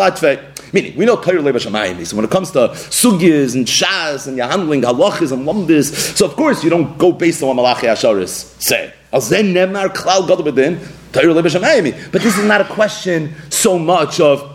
Meaning, 0.75 0.97
we 0.97 1.05
know 1.05 1.15
Torah 1.15 1.41
Leba 1.41 1.61
Shemayim. 1.61 2.05
So 2.05 2.17
when 2.17 2.25
it 2.25 2.33
comes 2.33 2.51
to 2.51 2.69
sugyas 2.91 3.55
and 3.55 3.65
shas 3.65 4.27
and 4.27 4.37
you're 4.37 4.49
handling 4.49 4.83
halachas 4.83 5.31
and 5.31 5.47
lumbis, 5.47 5.95
so 6.17 6.27
of 6.27 6.35
course 6.35 6.65
you 6.65 6.71
don't 6.71 6.99
go 6.99 7.13
based 7.13 7.41
on 7.45 7.49
what 7.49 7.55
Malachi 7.55 7.87
Asharis 7.87 8.61
say. 8.61 8.93
But 9.13 9.21
this 12.23 12.37
is 12.37 12.45
not 12.45 12.61
a 12.61 12.65
question 12.65 13.33
so 13.51 13.79
much 13.79 14.19
of 14.19 14.54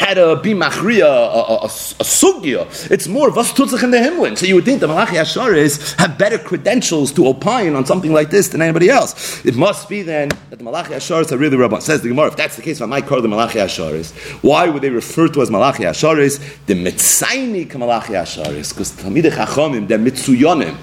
had 0.00 0.16
a 0.16 0.36
be 0.36 0.54
machria, 0.54 1.04
a, 1.04 1.40
a, 1.40 1.64
a, 1.64 1.68
sugya. 1.68 2.90
It's 2.90 3.06
more 3.06 3.28
of 3.28 3.36
us 3.36 3.52
tutzach 3.52 3.82
in 3.82 3.90
the 3.90 3.98
himlin. 3.98 4.36
So 4.36 4.46
you 4.46 4.54
would 4.54 4.64
think 4.64 4.80
the 4.80 4.88
Malachi 4.88 5.16
Asharis 5.16 5.94
have 5.98 6.16
better 6.16 6.38
credentials 6.38 7.12
to 7.12 7.28
opine 7.28 7.74
on 7.76 7.84
something 7.84 8.12
like 8.12 8.30
this 8.30 8.48
than 8.48 8.62
anybody 8.62 8.88
else. 8.88 9.44
It 9.44 9.56
must 9.56 9.90
be 9.90 10.00
then 10.02 10.30
that 10.48 10.56
the 10.58 10.64
Malachi 10.64 10.94
Asharis 10.94 11.30
are 11.32 11.36
really 11.36 11.58
Rabban. 11.58 11.82
Says 11.82 12.00
the 12.00 12.08
Gemara, 12.08 12.28
if 12.28 12.36
that's 12.36 12.56
the 12.56 12.62
case, 12.62 12.80
I 12.80 12.86
might 12.86 13.06
call 13.06 13.20
the 13.20 13.28
Malachi 13.28 13.58
Asharis. 13.58 14.12
Why 14.42 14.68
would 14.68 14.82
they 14.82 14.88
refer 14.88 15.28
to 15.28 15.42
as 15.42 15.50
Malachi 15.50 15.84
Asharis? 15.84 16.40
The 16.64 16.74
Mitzaini 16.74 17.72
Malachi 17.78 18.14
Asharis, 18.14 18.70
because 18.70 18.92
Talmidei 18.92 19.30
Chachamim, 19.30 19.86
they're 19.86 19.98
Mitzuyonim. 19.98 20.76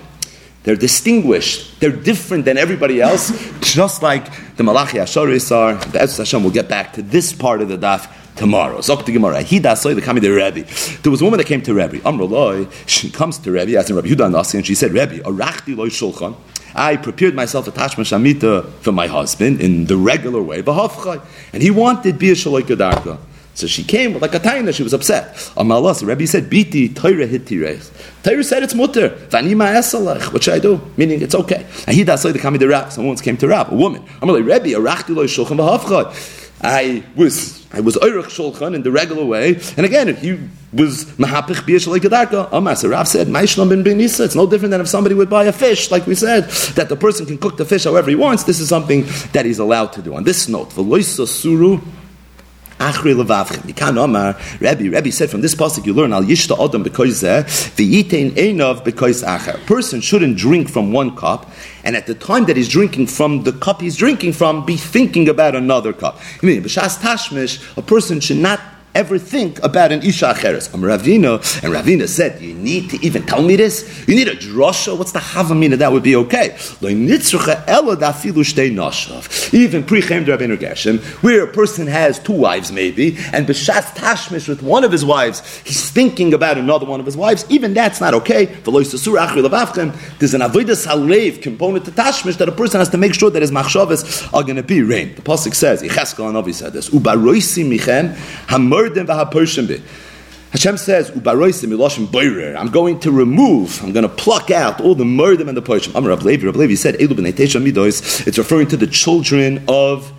They're 0.63 0.75
distinguished. 0.75 1.80
They're 1.80 1.91
different 1.91 2.45
than 2.45 2.58
everybody 2.58 3.01
else, 3.01 3.32
just 3.62 4.03
like 4.03 4.56
the 4.58 4.63
Malachi 4.63 4.97
Asharis 4.97 5.51
are. 5.56 5.75
The 5.75 5.99
Hashem 5.99 6.43
will 6.43 6.51
get 6.51 6.67
back 6.67 6.93
to 6.93 7.01
this 7.01 7.32
part 7.34 7.62
of 7.62 7.69
the 7.69 7.77
daf 7.77 8.12
tomorrow. 8.38 8.78
Zok 8.80 9.06
the 9.06 9.12
Gemara. 9.12 9.41
He 9.41 9.62
soy 9.76 9.93
the 9.93 10.02
kami 10.02 10.21
the 10.21 10.30
Rebbe. 10.30 10.65
There 11.02 11.12
was 11.12 11.21
a 11.21 11.26
woman 11.26 11.38
that 11.39 11.47
came 11.47 11.62
to 11.63 11.73
Rebbe. 11.73 11.97
Amrullah. 12.00 12.71
She 12.86 13.10
comes 13.10 13.38
to 13.39 13.52
Rebbe, 13.52 13.78
asking 13.78 13.95
Rebbe 13.95 14.08
Yudan 14.08 14.32
Nasi, 14.32 14.58
and 14.58 14.65
she 14.65 14.76
said, 14.76 14.93
Rebbe, 14.93 15.19
arachti 15.19 15.76
loy 15.76 15.89
shulchan. 15.89 16.36
I 16.76 16.95
prepared 16.95 17.34
myself 17.34 17.67
a 17.67 17.71
tashma 17.71 18.06
shamita 18.06 18.69
for 18.82 18.91
my 18.91 19.08
husband 19.08 19.62
in 19.62 19.86
the 19.86 19.97
regular 19.97 20.43
way, 20.43 20.63
and 21.52 21.63
he 21.63 21.71
wanted 21.71 22.19
bia 22.19 22.34
shaloy 22.34 23.17
So 23.56 23.65
she 23.65 23.84
came 23.84 24.13
with 24.13 24.21
like 24.21 24.36
a 24.36 24.39
taina, 24.39 24.73
she 24.76 24.84
was 24.84 24.93
upset. 24.93 25.34
Amalah, 25.56 25.95
so 25.95 26.06
Rebbe 26.06 26.28
said, 26.28 26.50
Biti, 26.52 26.95
Torah 26.95 27.26
hit 27.26 27.47
Torah 27.47 28.43
said 28.43 28.62
it's 28.62 28.76
mutter. 28.76 29.10
Vanima 29.30 29.73
esalach. 29.73 30.32
What 30.32 30.43
should 30.43 30.54
I 30.54 30.60
do? 30.60 30.80
Meaning 30.97 31.23
it's 31.23 31.34
okay. 31.34 31.65
And 31.88 31.95
he 31.95 32.06
say 32.06 32.32
the 32.32 32.39
kami 32.39 32.60
the 32.60 32.67
rap. 32.67 32.91
Someone 32.91 33.10
once 33.10 33.21
came 33.21 33.38
to 33.38 33.47
rap, 33.47 33.71
a 33.71 33.76
woman. 33.76 34.04
I'm 34.21 34.30
like, 34.30 34.43
Rebbe, 34.43 34.78
arachti 34.78 35.15
lo 35.15 35.26
shulchan 35.26 35.58
v'hafchad. 35.58 36.45
I 36.62 37.04
was 37.15 37.65
I 37.72 37.82
was 37.82 37.96
oirach 37.98 38.26
shulchan 38.26 38.74
in 38.74 38.84
the 38.84 38.91
regular 38.91 39.24
way, 39.24 39.60
and 39.78 39.86
again 39.86 40.15
he 40.15 40.39
was 40.74 41.06
mahapich 41.17 41.62
biyah 41.65 41.88
like 41.88 42.02
gedarka. 42.02 42.52
Amas 42.52 42.84
Rav 42.84 43.08
said, 43.08 43.28
"Ma'ishlam 43.28 43.70
bin 43.70 43.84
benisa." 43.84 44.26
It's 44.26 44.36
no 44.36 44.48
different 44.48 44.72
than 44.72 44.82
if 44.82 44.88
somebody 44.88 45.13
would 45.13 45.30
buy 45.30 45.46
a 45.46 45.52
fish, 45.52 45.91
like 45.91 46.08
we 46.08 46.15
said, 46.15 46.46
that 46.76 46.89
the 46.89 46.96
person 46.96 47.26
can 47.26 47.38
cook 47.38 47.58
the 47.58 47.65
fish 47.65 47.84
however 47.84 48.10
he 48.10 48.15
wants. 48.15 48.43
This 48.43 48.60
is 48.60 48.70
something 48.70 49.06
that 49.34 49.46
he's 49.46 49.60
allowed 49.60 49.93
to 49.93 50.02
do. 50.02 50.15
On 50.15 50.24
this 50.24 50.48
note, 50.48 50.70
v'loisa 50.72 51.28
suru 51.28 51.80
Achri 52.80 53.16
levavchem. 53.16 53.62
Mikan 53.62 53.98
Omar, 53.98 54.38
Rabbi, 54.62 54.90
Rabbi 54.90 55.10
said 55.10 55.30
from 55.30 55.42
this 55.42 55.56
pasuk 55.56 55.86
you 55.86 55.94
learn 55.94 56.13
al 56.13 56.24
yishta 56.24 56.58
adam 56.63 56.84
because 56.84 57.22
the 57.22 57.44
yitain 57.44 58.32
einov 58.32 58.84
because 58.84 59.24
acher. 59.24 59.63
Person 59.66 60.00
shouldn't 60.00 60.38
drink 60.38 60.70
from 60.70 60.92
one 60.92 61.16
cup, 61.16 61.50
and 61.84 61.96
at 61.96 62.06
the 62.06 62.13
time 62.13 62.46
that 62.46 62.56
he's 62.56 62.70
drinking 62.70 63.08
from 63.08 63.44
the 63.44 63.54
cup 63.54 63.82
he's 63.82 63.98
drinking 63.98 64.34
from, 64.34 64.66
be 64.66 64.78
thinking 64.78 65.28
about 65.28 65.56
another 65.56 65.92
cup. 65.92 66.20
I 66.42 66.46
mean, 66.46 66.63
b'shas 66.63 67.00
tashmish, 67.00 67.78
a 67.78 67.82
person 67.82 68.20
should 68.20 68.38
not 68.38 68.60
ever 68.95 69.19
think 69.19 69.62
about 69.63 69.91
an 69.91 70.02
Isha 70.02 70.34
Acheres. 70.34 70.73
I'm 70.73 70.82
Ravina, 70.82 71.36
and 71.63 71.73
Ravina 71.73 72.08
said, 72.08 72.41
You 72.41 72.54
need 72.54 72.89
to 72.89 73.06
even 73.06 73.26
tell 73.26 73.41
me 73.41 73.56
this? 73.56 74.08
You 74.08 74.15
need 74.15 74.28
a 74.28 74.36
drosha? 74.36 74.97
What's 74.97 75.12
the 75.12 75.19
Havamina? 75.19 75.78
That 75.78 75.91
would 75.91 76.04
be 76.04 76.15
okay. 76.15 76.58
Even 79.54 79.84
pre 79.84 80.02
Chem 80.02 80.26
Rabbeinu 80.26 80.60
Gershom, 80.60 80.97
where 81.21 81.43
a 81.43 81.47
person 81.47 81.88
has 81.88 82.19
two 82.19 82.34
wives 82.34 82.71
maybe, 82.71 83.17
and 83.34 83.47
B'shas 83.47 83.95
Tashmish 83.95 84.47
with 84.47 84.63
one 84.63 84.84
of 84.84 84.91
his 84.91 85.06
wives, 85.06 85.58
he's 85.60 85.89
thinking 85.89 86.34
about 86.34 86.58
another 86.58 86.86
one 86.86 87.00
of 87.00 87.06
his 87.06 87.15
wives, 87.15 87.45
even 87.50 87.73
that's 87.73 88.02
not 88.02 88.13
okay. 88.15 88.45
There's 88.45 88.65
an 88.73 90.41
Avodah 90.41 90.88
Halev 90.88 91.41
component 91.41 91.86
to 91.86 91.91
Tashmish 91.91 92.38
that 92.38 92.50
a 92.50 92.52
person 92.52 92.80
has 92.80 92.89
to 92.89 92.97
make 92.97 93.13
sure 93.13 93.30
that 93.30 93.41
his 93.41 93.52
machshavas 93.52 94.34
are 94.34 94.43
going 94.43 94.56
to 94.56 94.63
be 94.63 94.82
rain. 94.82 95.13
The 95.15 95.21
Pasuk 95.21 95.54
says, 95.54 95.82
Yecheskel 95.84 96.28
and 96.28 96.36
Avi 96.38 96.54
said 96.54 96.73
this, 96.73 96.89
Hashem 100.52 100.78
says, 100.78 101.12
I'm 101.12 101.21
going 102.71 103.00
to 103.00 103.12
remove, 103.12 103.84
I'm 103.84 103.91
going 103.91 104.04
to 104.04 104.10
pluck 104.10 104.50
out 104.50 104.80
all 104.82 104.95
the 104.95 105.06
murder 105.06 105.47
and 105.47 105.58
the 105.58 105.62
Pershim. 105.62 105.93
Amar 105.93 106.12
Rab 106.12 106.21
Levi, 106.23 106.45
Rab 106.45 106.56
Levi 106.56 106.76
said, 106.76 106.95
It's 107.00 108.38
referring 108.38 108.67
to 108.67 108.78
the 108.78 108.88
children 108.88 109.65
of 109.67 110.13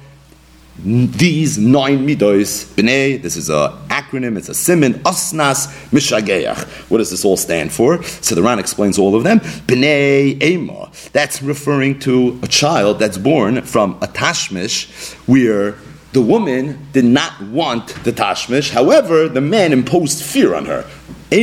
these 0.79 1.59
nine 1.59 2.07
midos. 2.07 2.65
B'nei, 2.75 3.21
this 3.21 3.37
is 3.37 3.51
an 3.51 3.71
acronym, 3.89 4.37
it's 4.37 4.49
a 4.49 4.55
simon, 4.55 4.95
Asnas 5.01 5.67
Mishageach. 5.91 6.91
What 6.91 6.99
does 6.99 7.11
this 7.11 7.25
all 7.25 7.37
stand 7.37 7.73
for? 7.73 8.03
So 8.03 8.35
the 8.35 8.43
Ran 8.43 8.59
explains 8.59 8.99
all 8.99 9.17
of 9.17 9.25
them. 9.25 9.41
B'nei 9.41 10.41
Ema, 10.43 10.91
that's 11.13 11.43
referring 11.43 11.99
to 12.01 12.39
a 12.43 12.47
child 12.47 12.99
that's 13.01 13.19
born 13.19 13.63
from 13.63 13.99
a 14.03 14.07
Tashmish, 14.07 15.15
where 15.27 15.75
the 16.13 16.23
woman 16.23 16.87
did 16.93 17.05
not 17.05 17.41
want 17.43 17.89
the 18.05 18.13
tashmish. 18.13 18.71
However, 18.71 19.29
the 19.29 19.41
man 19.41 19.73
imposed 19.73 20.23
fear 20.23 20.55
on 20.55 20.67
her. 20.67 20.85
So 21.31 21.37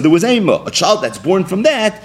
there 0.00 0.10
was 0.10 0.24
Ema, 0.24 0.62
a 0.66 0.70
child 0.70 1.02
that's 1.02 1.18
born 1.18 1.44
from 1.44 1.62
that. 1.62 2.02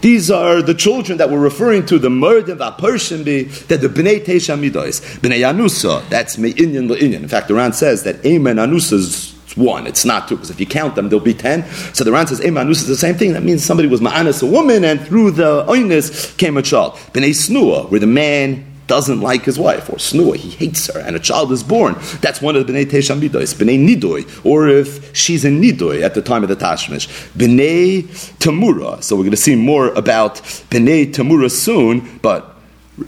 These 0.00 0.30
are 0.30 0.60
the 0.60 0.74
children 0.74 1.18
that 1.18 1.30
we're 1.30 1.38
referring 1.38 1.86
to, 1.86 1.98
the 1.98 2.10
murder 2.10 2.52
of 2.52 2.78
person 2.78 3.24
be 3.24 3.44
that 3.44 3.80
the 3.80 3.88
Bnei 3.88 4.24
Tesha 4.24 4.58
Midos. 4.58 5.00
Bnei 5.20 5.40
Anusa, 5.40 6.06
that's 6.10 6.36
Me'inyan 6.36 6.90
Le'inyan. 6.90 7.22
In 7.22 7.28
fact, 7.28 7.48
the 7.48 7.54
Ran 7.54 7.72
says 7.72 8.02
that 8.02 8.26
Ema 8.26 8.50
and 8.50 8.58
Anusa 8.58 9.33
one. 9.56 9.86
It's 9.86 10.04
not 10.04 10.28
two, 10.28 10.36
because 10.36 10.50
if 10.50 10.60
you 10.60 10.66
count 10.66 10.94
them, 10.94 11.08
there'll 11.08 11.24
be 11.24 11.34
ten. 11.34 11.64
So 11.94 12.04
the 12.04 12.12
Ran 12.12 12.26
says, 12.26 12.40
Emanus 12.40 12.82
is 12.82 12.86
the 12.86 12.96
same 12.96 13.14
thing. 13.14 13.32
That 13.32 13.42
means 13.42 13.64
somebody 13.64 13.88
was 13.88 14.00
Ma'anas, 14.00 14.42
a 14.42 14.46
woman, 14.46 14.84
and 14.84 15.00
through 15.00 15.32
the 15.32 15.64
oinus 15.66 16.36
came 16.38 16.56
a 16.56 16.62
child. 16.62 16.94
B'nai 17.12 17.30
Snua, 17.30 17.90
where 17.90 18.00
the 18.00 18.06
man 18.06 18.70
doesn't 18.86 19.20
like 19.20 19.44
his 19.44 19.58
wife, 19.58 19.88
or 19.88 19.96
snua, 19.96 20.36
he 20.36 20.50
hates 20.50 20.92
her, 20.92 21.00
and 21.00 21.16
a 21.16 21.18
child 21.18 21.50
is 21.52 21.62
born. 21.62 21.94
That's 22.20 22.42
one 22.42 22.54
of 22.54 22.66
the 22.66 22.72
bnei 22.72 22.84
tesham 22.84 23.20
midois, 23.20 23.54
bnei 23.54 23.78
nidoy, 23.78 24.44
or 24.44 24.68
if 24.68 25.16
she's 25.16 25.44
a 25.44 25.48
nidoy 25.48 26.02
at 26.02 26.14
the 26.14 26.20
time 26.20 26.42
of 26.42 26.50
the 26.50 26.56
tashmish, 26.56 27.08
bnei 27.32 28.02
tamura. 28.38 29.02
So 29.02 29.16
we're 29.16 29.22
going 29.22 29.30
to 29.30 29.36
see 29.38 29.56
more 29.56 29.88
about 29.94 30.36
bnei 30.70 31.12
tamura 31.12 31.50
soon, 31.50 32.18
but 32.20 32.53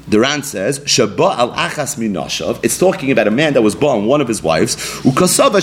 Duran 0.09 0.43
says, 0.43 0.81
Shaba 0.81 1.37
al 1.37 1.53
achas 1.53 1.97
minashav. 1.97 2.59
It's 2.65 2.77
talking 2.77 3.13
about 3.13 3.29
a 3.29 3.31
man 3.31 3.53
that 3.55 3.63
was 3.63 3.77
born 3.77 4.07
one 4.07 4.21
of 4.21 4.27
his 4.27 4.43
wives. 4.43 4.77
Ukasava. 5.03 5.63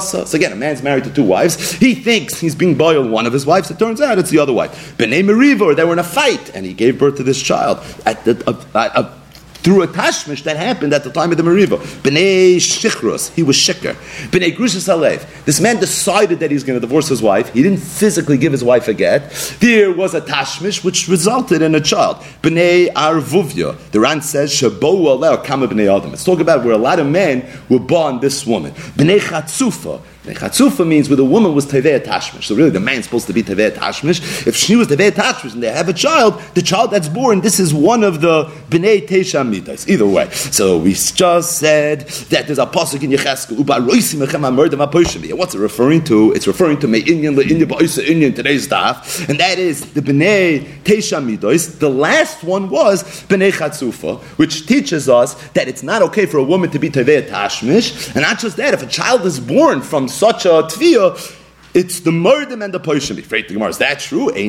So 0.00 0.36
again, 0.36 0.52
a 0.52 0.56
man's 0.56 0.82
married 0.82 1.04
to 1.04 1.12
two 1.12 1.24
wives. 1.24 1.72
He 1.72 1.94
thinks 1.94 2.40
he's 2.40 2.54
being 2.54 2.76
boiled 2.76 3.10
one 3.10 3.26
of 3.26 3.32
his 3.32 3.44
wives. 3.44 3.70
It 3.70 3.78
turns 3.78 4.00
out 4.00 4.18
it's 4.18 4.30
the 4.30 4.38
other 4.38 4.54
wife. 4.54 4.96
Bnei 4.96 5.22
Merivor, 5.22 5.76
they 5.76 5.84
were 5.84 5.92
in 5.92 5.98
a 5.98 6.04
fight, 6.04 6.54
and 6.54 6.64
he 6.64 6.72
gave 6.72 6.98
birth 6.98 7.16
to 7.18 7.22
this 7.22 7.42
child. 7.42 7.78
At 8.06 8.24
the, 8.24 8.42
uh, 8.46 8.64
uh, 8.74 9.17
through 9.62 9.82
a 9.82 9.88
tashmish 9.88 10.44
that 10.44 10.56
happened 10.56 10.92
at 10.92 11.04
the 11.04 11.10
time 11.10 11.30
of 11.30 11.36
the 11.36 11.42
Meriva. 11.42 11.78
Bnei 12.02 12.56
Shichrus, 12.56 13.34
he 13.34 13.42
was 13.42 13.56
Shikr. 13.56 13.94
Bnei 14.30 14.54
Grushas 14.56 14.88
Alev, 14.88 15.26
this 15.44 15.60
man 15.60 15.78
decided 15.78 16.40
that 16.40 16.50
he's 16.50 16.64
going 16.64 16.80
to 16.80 16.80
divorce 16.80 17.08
his 17.08 17.22
wife. 17.22 17.52
He 17.52 17.62
didn't 17.62 17.80
physically 17.80 18.38
give 18.38 18.52
his 18.52 18.64
wife 18.64 18.88
a 18.88 18.94
get. 18.94 19.30
There 19.60 19.92
was 19.92 20.14
a 20.14 20.20
tashmish 20.20 20.84
which 20.84 21.08
resulted 21.08 21.62
in 21.62 21.74
a 21.74 21.80
child. 21.80 22.16
Bnei 22.42 22.92
Arvuvya, 22.92 23.76
the 23.90 24.00
Ran 24.00 24.22
says, 24.22 24.52
Shabo 24.52 24.80
Aleh 24.80 25.44
Kama 25.44 25.68
Bnei 25.68 25.94
Adam. 25.94 26.12
It's 26.12 26.24
talking 26.24 26.42
about 26.42 26.64
where 26.64 26.74
a 26.74 26.78
lot 26.78 26.98
of 26.98 27.06
men 27.06 27.46
were 27.68 27.78
born 27.78 28.20
this 28.20 28.46
woman. 28.46 28.72
Bnei 28.72 29.18
Chatzufa, 29.18 30.00
Chatzufa 30.24 30.86
means 30.86 31.08
where 31.08 31.16
the 31.16 31.24
woman 31.24 31.54
was 31.54 31.66
Tevei 31.66 32.04
Tashmish. 32.04 32.44
So 32.44 32.54
really 32.54 32.70
the 32.70 32.80
man's 32.80 33.04
supposed 33.04 33.26
to 33.28 33.32
be 33.32 33.42
Tevei 33.42 33.70
Tashmish. 33.70 34.46
If 34.46 34.56
she 34.56 34.76
was 34.76 34.88
Tevei 34.88 35.10
Tashmish 35.10 35.54
and 35.54 35.62
they 35.62 35.70
have 35.70 35.88
a 35.88 35.92
child, 35.92 36.40
the 36.54 36.62
child 36.62 36.90
that's 36.90 37.08
born, 37.08 37.40
this 37.40 37.58
is 37.58 37.72
one 37.72 38.04
of 38.04 38.20
the 38.20 38.44
Bnei 38.68 39.48
Midas. 39.48 39.88
Either 39.88 40.06
way. 40.06 40.28
So 40.30 40.78
we 40.78 40.92
just 40.92 41.58
said 41.58 42.08
that 42.30 42.46
there's 42.46 42.58
a 42.58 42.66
pasuk 42.66 43.02
in 43.02 43.10
Yecheskel, 43.10 43.58
Uba 43.58 43.74
Roisi 43.74 44.16
Mechem 44.16 44.42
HaMerdem 44.42 44.86
HaPoshemi. 44.86 45.32
What's 45.32 45.54
it 45.54 45.60
referring 45.60 46.04
to? 46.04 46.32
It's 46.32 46.46
referring 46.46 46.78
to 46.80 46.88
Me'inyan 46.88 47.36
Le'inyan 47.36 47.64
Ba'isa 47.64 48.04
Inyan, 48.04 48.34
today's 48.34 48.64
staff. 48.64 49.28
And 49.28 49.40
that 49.40 49.58
is 49.58 49.92
the 49.92 50.02
Bnei 50.02 51.24
Midas. 51.24 51.78
The 51.78 51.88
last 51.88 52.44
one 52.44 52.68
was 52.68 53.02
Bnei 53.28 53.52
Chatzufa, 53.52 54.20
which 54.38 54.66
teaches 54.66 55.08
us 55.08 55.34
that 55.50 55.68
it's 55.68 55.82
not 55.82 56.02
okay 56.02 56.26
for 56.26 56.38
a 56.38 56.44
woman 56.44 56.70
to 56.70 56.78
be 56.78 56.90
Tevei 56.90 57.26
Tashmish. 57.28 58.14
And 58.14 58.22
not 58.22 58.38
just 58.38 58.56
that, 58.56 58.74
if 58.74 58.82
a 58.82 58.86
child 58.86 59.24
is 59.24 59.40
born 59.40 59.80
from 59.80 60.07
such 60.08 60.46
a 60.46 60.64
tviyah, 60.64 61.36
it's 61.74 62.00
the 62.00 62.10
murder 62.10 62.54
and 62.62 62.72
the 62.72 62.80
poishim. 62.80 63.18
Afraid 63.18 63.48
the 63.48 63.54
Gemara 63.54 63.68
is 63.68 63.76
that 63.78 64.00
true? 64.00 64.30
A 64.34 64.48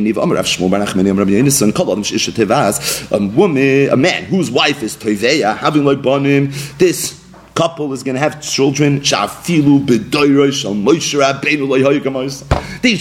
woman, 3.35 3.89
a 3.89 3.97
man 3.97 4.23
whose 4.23 4.49
wife 4.49 4.81
is 4.81 4.95
toiveya, 4.95 5.57
having 5.57 5.83
like 5.83 5.99
bonim, 5.99 6.53
this 6.77 7.19
couple 7.55 7.91
is 7.91 8.03
going 8.03 8.15
to 8.15 8.21
have 8.21 8.39
children. 8.41 8.99
These 8.99 9.09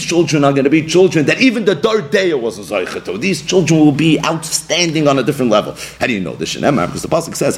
children 0.05 0.43
are 0.43 0.51
going 0.51 0.65
to 0.65 0.69
be 0.69 0.85
children 0.85 1.25
that 1.25 1.39
even 1.39 1.63
the 1.63 1.75
Dardeya 1.75 2.37
wasn't 2.39 2.67
Zaychato. 2.67 3.17
These 3.17 3.43
children 3.43 3.79
will 3.79 3.93
be 3.93 4.19
outstanding 4.25 5.07
on 5.07 5.17
a 5.17 5.23
different 5.23 5.49
level. 5.49 5.77
How 5.97 6.07
do 6.07 6.13
you 6.13 6.19
know 6.19 6.35
this? 6.35 6.55
Because 6.55 7.01
the 7.01 7.07
Pasuk 7.07 7.37
says, 7.37 7.55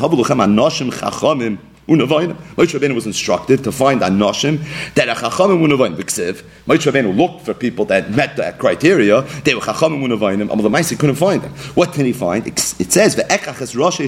unavayim. 1.88 2.36
Moshe 2.56 2.80
Rabbeinu 2.80 2.96
was 2.96 3.06
instructed 3.06 3.64
to 3.64 3.72
find 3.72 4.02
anoshim 4.02 4.60
that 4.96 5.10
a 5.10 5.14
chachamim 5.14 5.66
unavayim 5.66 5.96
b'ksiv. 5.96 6.44
Moshe 6.68 6.92
Rabbeinu 6.92 7.16
looked 7.16 7.46
for 7.46 7.54
people 7.54 7.86
that 7.86 8.12
met 8.12 8.36
that 8.38 8.60
criteria. 8.60 9.22
They 9.44 9.56
were 9.56 9.62
chachamim 9.62 10.04
unavayim. 10.04 10.52
Amal 10.52 10.70
the 10.70 10.96
couldn't 10.96 11.16
find 11.16 11.42
them. 11.42 11.52
What 11.76 11.94
can 11.94 12.06
he 12.06 12.14
find? 12.14 12.48
It 12.48 12.60
says 12.60 13.16
ve'ekach 13.16 13.62
es 13.62 13.76
rosh. 13.76 14.00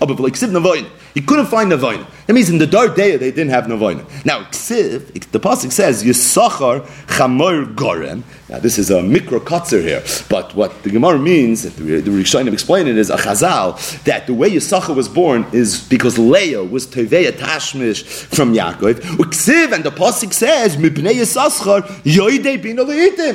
Oh, 0.00 0.06
but 0.06 0.18
like 0.18 0.32
Ksiv 0.32 0.90
he 1.14 1.20
couldn't 1.20 1.46
find 1.46 1.70
Navoin. 1.70 2.04
That 2.26 2.32
means 2.32 2.50
in 2.50 2.58
the 2.58 2.66
dark 2.66 2.96
day 2.96 3.16
they 3.16 3.30
didn't 3.30 3.50
have 3.50 3.64
Navoin. 3.64 4.04
Now 4.24 4.42
Ksiv, 4.44 5.30
the 5.30 5.38
pasuk 5.38 5.70
says 5.70 6.02
Yisachar 6.02 6.84
Chamor 7.06 7.72
Gorem. 7.74 8.24
Now 8.46 8.58
this 8.58 8.78
is 8.78 8.90
a 8.90 9.00
mikro 9.00 9.40
kotzer 9.40 9.80
here, 9.80 10.04
but 10.28 10.54
what 10.54 10.82
the 10.82 10.90
Gemara 10.90 11.18
means, 11.18 11.62
the, 11.62 12.02
Rishonim 12.02 12.52
explain 12.52 12.86
it 12.86 12.98
is 12.98 13.08
a 13.08 13.16
Chazal 13.16 14.04
that 14.04 14.26
the 14.26 14.34
way 14.34 14.50
Yisachar 14.50 14.94
was 14.94 15.08
born 15.08 15.46
is 15.52 15.80
because 15.88 16.18
Leah 16.18 16.62
was 16.62 16.86
Teveya 16.86 17.32
Tashmish 17.32 18.04
from 18.04 18.52
Yaakov. 18.52 18.96
Ksiv 18.96 19.72
and 19.72 19.82
the 19.82 19.90
pasuk 19.90 20.34
says 20.34 20.76
Mipnei 20.76 21.14
Yisachar 21.14 21.84
Yoidei 22.02 22.62
Bin 22.62 22.76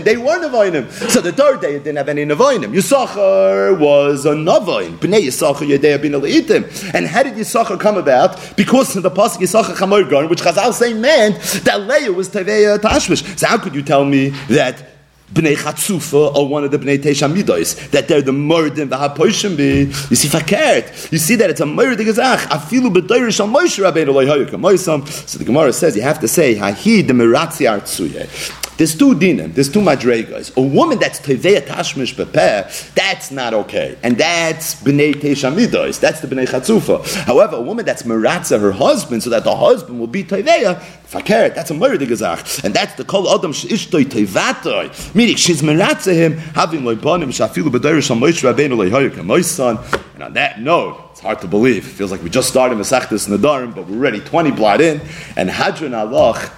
They 0.03 0.15
were 0.15 0.37
Navoinim. 0.37 0.91
So 1.09 1.21
the 1.21 1.33
third 1.33 1.61
day 1.61 1.77
it 1.77 1.85
didn't 1.85 1.97
have 1.97 2.09
any 2.09 2.23
Navoinim. 2.23 2.71
Yisachar 2.71 3.79
was 3.79 4.27
a 4.27 4.33
Navoin. 4.33 4.99
Bnei 4.99 5.23
Yisachar 5.23 5.67
Yoidei 5.67 5.99
Bin 5.99 6.11
Yitim. 6.11 6.93
And 6.93 7.07
how 7.07 7.23
did 7.23 7.33
Yisachar 7.33 7.79
come 7.79 7.97
about? 7.97 8.55
Because 8.55 8.93
the 8.93 9.09
pasuk 9.09 9.37
Yisachar 9.37 9.73
Chamor 9.73 10.07
Garn, 10.07 10.29
which 10.29 10.41
Chazal 10.41 10.71
say 10.71 10.93
meant 10.93 11.41
that 11.65 11.81
Leah 11.81 12.13
was 12.13 12.29
Teveya 12.29 12.77
Tashmish. 12.77 13.39
So 13.39 13.47
how 13.47 13.57
could 13.57 13.73
you 13.73 13.81
tell 13.81 14.05
me 14.05 14.29
that 14.49 14.85
Bnei 15.33 15.55
Chatzufa 15.55 16.35
or 16.35 16.47
one 16.47 16.63
of 16.63 16.71
the 16.71 16.79
Bnei 16.79 16.97
Teshamidos, 16.97 17.91
that 17.91 18.07
they're 18.07 18.21
the 18.21 18.31
Murdim, 18.31 18.89
the 18.89 18.97
Hapoishim 18.97 19.55
be. 19.55 19.85
You 20.09 20.15
see, 20.15 20.27
fakert. 20.27 21.11
You 21.11 21.17
see 21.17 21.35
that 21.35 21.49
it's 21.49 21.61
a 21.61 21.65
Murdim 21.65 21.97
Gezach. 21.97 22.39
Afilu 22.47 22.93
b'doirish 22.93 23.39
al 23.39 23.47
Moshe 23.47 23.79
Rabbeinu 23.83 24.13
loyhoyuk. 24.13 24.49
Moisam. 24.51 25.07
So 25.27 25.37
the 25.37 25.45
Gemara 25.45 25.73
says 25.73 25.95
you 25.95 26.01
have 26.01 26.19
to 26.19 26.27
say, 26.27 26.55
Hahi 26.55 27.05
de 27.05 27.13
Miratzi 27.13 27.67
Artsuye. 27.69 28.67
There's 28.79 28.95
two 28.95 29.13
dinim, 29.13 29.53
there's 29.53 29.67
two 29.67 29.81
madregas. 29.81 30.55
A 30.55 30.61
woman 30.61 30.99
that's 30.99 31.19
teveya 31.19 31.59
tashmish 31.59 32.15
beper, 32.15 32.93
that's 32.93 33.29
not 33.29 33.53
okay. 33.53 33.97
And 34.03 34.17
that's 34.17 34.75
b'nei 34.75 35.15
teshamidos, 35.15 35.99
that's 35.99 36.21
the 36.21 36.27
b'nei 36.27 36.47
chatzufa. 36.47 37.05
However, 37.25 37.57
a 37.57 37.61
woman 37.61 37.83
that's 37.83 38.03
meratza 38.03 38.57
her 38.57 38.71
husband 38.71 39.21
so 39.21 39.31
that 39.31 39.43
the 39.43 39.53
husband 39.53 39.99
will 39.99 40.07
be 40.07 40.23
teveya, 40.23 40.79
fakert, 41.05 41.55
that's 41.55 41.71
a 41.71 41.73
murder 41.73 42.05
gezach. 42.05 42.63
And 42.63 42.73
that's 42.73 42.93
the 42.93 43.03
kol 43.03 43.29
adam 43.29 43.51
sheishtoi 43.51 44.05
tevatoi. 44.05 45.13
Meaning, 45.13 45.35
she's 45.35 45.61
meratza 45.61 46.13
him, 46.13 46.37
having 46.37 46.83
loibanim 46.83 47.33
shafilu 47.33 47.69
b'dayr 47.69 48.01
shal 48.01 48.15
moish 48.15 48.49
rabbeinu 48.49 48.77
lehoyuk, 48.77 49.21
my 49.25 49.41
son. 49.41 49.77
And 50.13 50.23
on 50.23 50.33
that 50.35 50.61
note, 50.61 51.09
it's 51.11 51.19
hard 51.19 51.41
to 51.41 51.47
believe. 51.47 51.85
It 51.85 51.91
feels 51.91 52.11
like 52.11 52.23
we 52.23 52.29
just 52.29 52.47
started 52.47 52.77
Masechtas 52.77 53.27
Nadarim, 53.27 53.75
but 53.75 53.87
we're 53.87 53.97
already 53.97 54.21
20 54.21 54.51
blot 54.51 54.79
in. 54.79 55.01
And 55.35 55.49
Hadran 55.49 55.93
Allah 55.97 56.49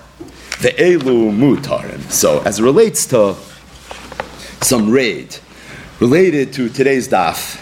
the 0.62 0.70
Elu 0.70 1.32
Mutarim. 1.36 2.12
So, 2.12 2.40
as 2.44 2.60
it 2.60 2.64
relates 2.64 3.08
to 3.08 3.36
some 4.62 4.92
raid 4.92 5.36
related 6.00 6.54
to 6.54 6.70
today's 6.70 7.10
daf, 7.10 7.60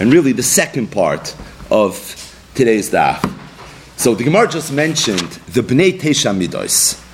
and 0.00 0.10
really 0.10 0.32
the 0.32 0.42
second 0.42 0.90
part 0.90 1.36
of 1.70 1.94
today's 2.54 2.90
daf. 2.90 3.20
So, 3.98 4.14
the 4.14 4.24
Gemara 4.24 4.48
just 4.48 4.72
mentioned 4.72 5.28
the 5.52 5.60
Bnei 5.60 6.00
Tesha 6.00 6.34
Midos. 6.34 7.04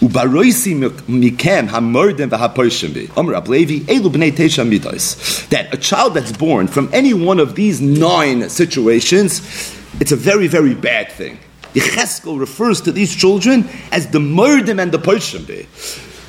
Mikem. 0.00 1.68
That 5.50 5.74
a 5.74 5.76
child 5.76 6.14
that's 6.14 6.32
born 6.32 6.66
from 6.66 6.88
any 6.94 7.12
one 7.12 7.38
of 7.38 7.54
these 7.56 7.80
nine 7.82 8.48
situations, 8.48 9.40
it's 10.00 10.12
a 10.12 10.16
very 10.16 10.46
very 10.46 10.74
bad 10.74 11.12
thing. 11.12 11.38
Yecheskel 11.74 12.38
refers 12.38 12.80
to 12.82 12.92
these 12.92 13.14
children 13.14 13.68
as 13.90 14.08
the 14.08 14.18
murdim 14.18 14.80
and 14.80 14.92
the 14.92 14.98
Pershim. 14.98 15.46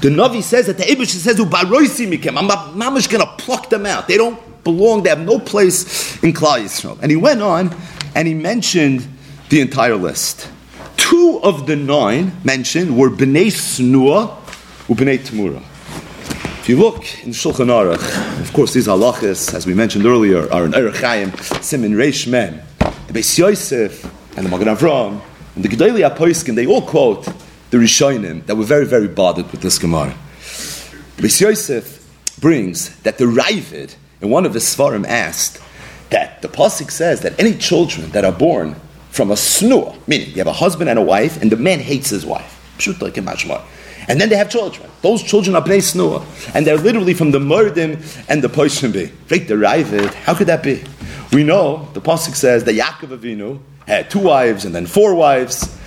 The 0.02 0.10
Navi 0.10 0.42
says 0.42 0.68
that 0.68 0.78
the 0.78 0.84
Abish 0.84 1.08
says, 1.08 1.38
Ubaroisi 1.38 2.12
mikem, 2.12 2.38
I'm 2.38 2.48
mamish 2.80 3.10
gonna 3.10 3.26
pluck 3.38 3.70
them 3.70 3.86
out. 3.86 4.08
They 4.08 4.18
don't 4.18 4.40
belong, 4.64 5.04
they 5.04 5.10
have 5.10 5.20
no 5.20 5.40
place 5.40 6.22
in 6.24 6.34
Klal 6.34 6.64
Yisrael. 6.64 7.00
And 7.02 7.12
he 7.12 7.18
went 7.18 7.42
on 7.42 7.76
and 8.16 8.28
he 8.28 8.34
mentioned 8.34 9.08
the 9.50 9.62
entire 9.62 9.96
list. 9.96 10.50
Two 10.98 11.40
of 11.44 11.68
the 11.68 11.76
nine 11.76 12.32
mentioned 12.44 12.98
were 12.98 13.10
Bnei 13.10 13.48
Snua 13.48 14.30
or 14.90 14.96
Bnei 14.96 15.20
Tamura. 15.20 15.62
If 16.60 16.70
you 16.70 16.78
look 16.78 17.04
in 17.24 17.32
Shulchan 17.32 17.68
Aruch, 17.68 18.40
of 18.40 18.54
course 18.54 18.74
these 18.74 18.88
halachas, 18.88 19.54
as 19.54 19.68
we 19.68 19.74
mentioned 19.74 20.06
earlier, 20.06 20.50
are 20.52 20.66
in 20.66 20.74
Erech 20.74 20.96
Simon 21.62 21.94
Reish 21.94 22.26
the 22.28 23.14
Beis 23.14 23.38
Yosef, 23.38 24.04
and 24.38 24.46
the 24.46 24.50
Magen 24.50 24.68
Avram, 24.68 25.22
and 25.56 25.64
the 25.64 25.70
Gedali 25.70 26.08
Apoiskin, 26.08 26.56
they 26.56 26.66
all 26.66 26.82
quote 26.82 27.26
the 27.70 27.78
Rishonim 27.78 28.46
that 28.46 28.56
were 28.56 28.64
very, 28.64 28.86
very 28.86 29.08
bothered 29.08 29.52
with 29.52 29.62
this 29.62 29.78
Gemara. 29.78 30.16
Beis 31.18 31.40
Yosef 31.42 32.00
brings 32.40 32.96
that 33.02 33.18
the 33.18 33.26
Ravid, 33.26 33.96
in 34.22 34.30
one 34.30 34.46
of 34.46 34.54
his 34.54 34.64
Svarim, 34.64 35.06
asked 35.06 35.62
that 36.10 36.42
the 36.42 36.48
Pasik 36.48 36.92
says 36.92 37.22
that 37.22 37.40
any 37.40 37.56
children 37.58 38.10
that 38.12 38.26
are 38.26 38.32
born 38.32 38.76
from 39.10 39.32
a 39.32 39.36
snua, 39.36 39.96
meaning 40.08 40.30
you 40.30 40.38
have 40.38 40.48
a 40.48 40.54
husband 40.54 40.90
and 40.90 40.98
a 40.98 41.04
wife, 41.04 41.42
and 41.42 41.52
the 41.52 41.56
man 41.56 41.80
hates 41.80 42.10
his 42.10 42.26
wife. 42.26 42.60
And 44.08 44.20
then 44.20 44.30
they 44.30 44.36
have 44.36 44.50
children. 44.50 44.90
Those 45.02 45.24
children 45.24 45.56
are 45.56 45.62
bnei 45.62 45.78
snua, 45.78 46.24
and 46.54 46.68
they're 46.68 46.78
literally 46.78 47.14
from 47.14 47.32
the 47.32 47.40
murdim 47.40 48.02
and 48.28 48.44
the 48.44 48.50
poishimbi. 48.50 49.12
The 49.28 49.56
Ravid. 49.56 50.14
How 50.14 50.34
could 50.34 50.48
that 50.48 50.64
be? 50.64 50.84
We 51.32 51.44
know 51.44 51.90
the 51.94 52.02
pasuk 52.02 52.36
says 52.36 52.64
that 52.66 52.76
Yaakov 52.76 53.18
Avinu 53.18 53.60
had 53.88 54.10
two 54.10 54.20
wives 54.20 54.66
and 54.66 54.76
then 54.76 54.86
four 54.86 55.16
wives, 55.16 55.78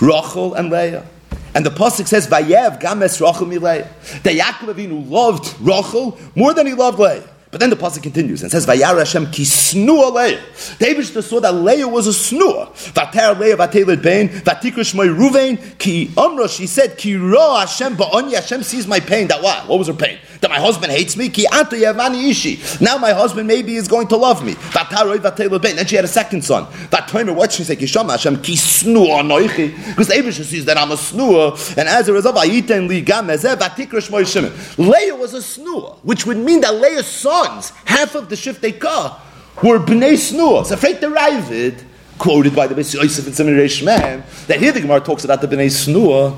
Rachel 0.00 0.54
and 0.54 0.70
Leah. 0.70 1.06
And 1.54 1.64
the 1.64 1.70
pasuk 1.70 2.06
says, 2.06 2.26
"Vayev 2.26 2.80
games 2.80 3.20
Rachel 3.20 3.46
mileah." 3.46 3.88
That 4.22 4.34
Yaakov 4.34 4.74
Avinu 4.74 5.08
loved 5.08 5.54
Rachel 5.60 6.18
more 6.34 6.52
than 6.52 6.66
he 6.66 6.74
loved 6.74 6.98
Leah. 6.98 7.22
But 7.54 7.60
then 7.60 7.70
the 7.70 7.76
pasuk 7.76 8.02
continues 8.02 8.42
and 8.42 8.50
says, 8.50 8.66
"Vayar 8.66 8.98
Hashem 8.98 9.30
ki 9.30 9.44
snua 9.44 10.12
Leah." 10.12 10.40
David 10.80 11.06
saw 11.06 11.38
that 11.38 11.54
Leah 11.54 11.86
was 11.86 12.08
a 12.08 12.10
snua. 12.10 12.74
Vater 12.74 13.38
Leah 13.38 13.56
vatelid 13.56 14.02
pain. 14.02 14.28
Vatikrish 14.28 14.92
my 14.92 15.06
Ruvain 15.06 15.78
ki 15.78 16.10
Amra. 16.16 16.48
She 16.48 16.66
said, 16.66 16.98
"Ki 16.98 17.14
ra 17.14 17.60
Hashem 17.60 17.96
ba'oni." 17.96 18.34
Hashem 18.34 18.64
sees 18.64 18.88
my 18.88 18.98
pain. 18.98 19.28
That 19.28 19.40
what? 19.40 19.68
What 19.68 19.78
was 19.78 19.86
her 19.86 19.94
pain? 19.94 20.18
That 20.44 20.50
my 20.50 20.60
husband 20.60 20.92
hates 20.92 21.16
me. 21.16 21.30
Ki. 21.30 21.46
Now 21.50 22.98
my 22.98 23.12
husband 23.12 23.48
maybe 23.48 23.76
is 23.76 23.88
going 23.88 24.08
to 24.08 24.16
love 24.18 24.44
me. 24.44 24.52
Then 24.52 25.86
she 25.86 25.96
had 25.96 26.04
a 26.04 26.08
second 26.08 26.44
son. 26.44 26.66
Vater 26.90 27.32
what 27.32 27.50
she 27.50 27.64
said? 27.64 27.80
Hashem 27.80 28.42
ki. 28.42 28.52
Because 28.52 30.08
David 30.08 30.34
sees 30.34 30.66
that 30.66 30.76
I'm 30.76 30.90
a 30.90 30.96
snua, 30.96 31.78
and 31.78 31.88
as 31.88 32.10
a 32.10 32.12
result, 32.12 32.36
Vayiten 32.36 32.88
li 32.88 33.02
gamezeh 33.02 33.56
vatikrish 33.56 34.10
my 34.10 34.22
Shimon. 34.22 34.52
Leah 34.76 35.16
was 35.16 35.32
a 35.32 35.38
snua, 35.38 35.96
which 36.02 36.26
would 36.26 36.36
mean 36.36 36.60
that 36.60 36.74
Leah's 36.74 37.06
sons, 37.06 37.70
half 37.86 38.14
of 38.14 38.28
the 38.28 38.34
Shiftei 38.34 38.78
Ka, 38.78 39.22
were 39.62 39.78
Bnei 39.78 40.12
Snua. 40.12 40.66
So 40.66 40.74
afraid 40.74 41.00
the 41.00 41.06
Ravid, 41.06 41.82
quoted 42.18 42.54
by 42.54 42.66
the 42.66 42.74
Beis 42.74 42.92
Yosef 42.92 43.26
and 43.26 43.34
Simon 43.34 43.54
Shmem, 43.54 44.46
that 44.46 44.60
here 44.60 44.72
the 44.72 44.82
Gemara 44.82 45.00
talks 45.00 45.24
about 45.24 45.40
the 45.40 45.46
Bnei 45.48 45.68
Snua, 45.68 46.36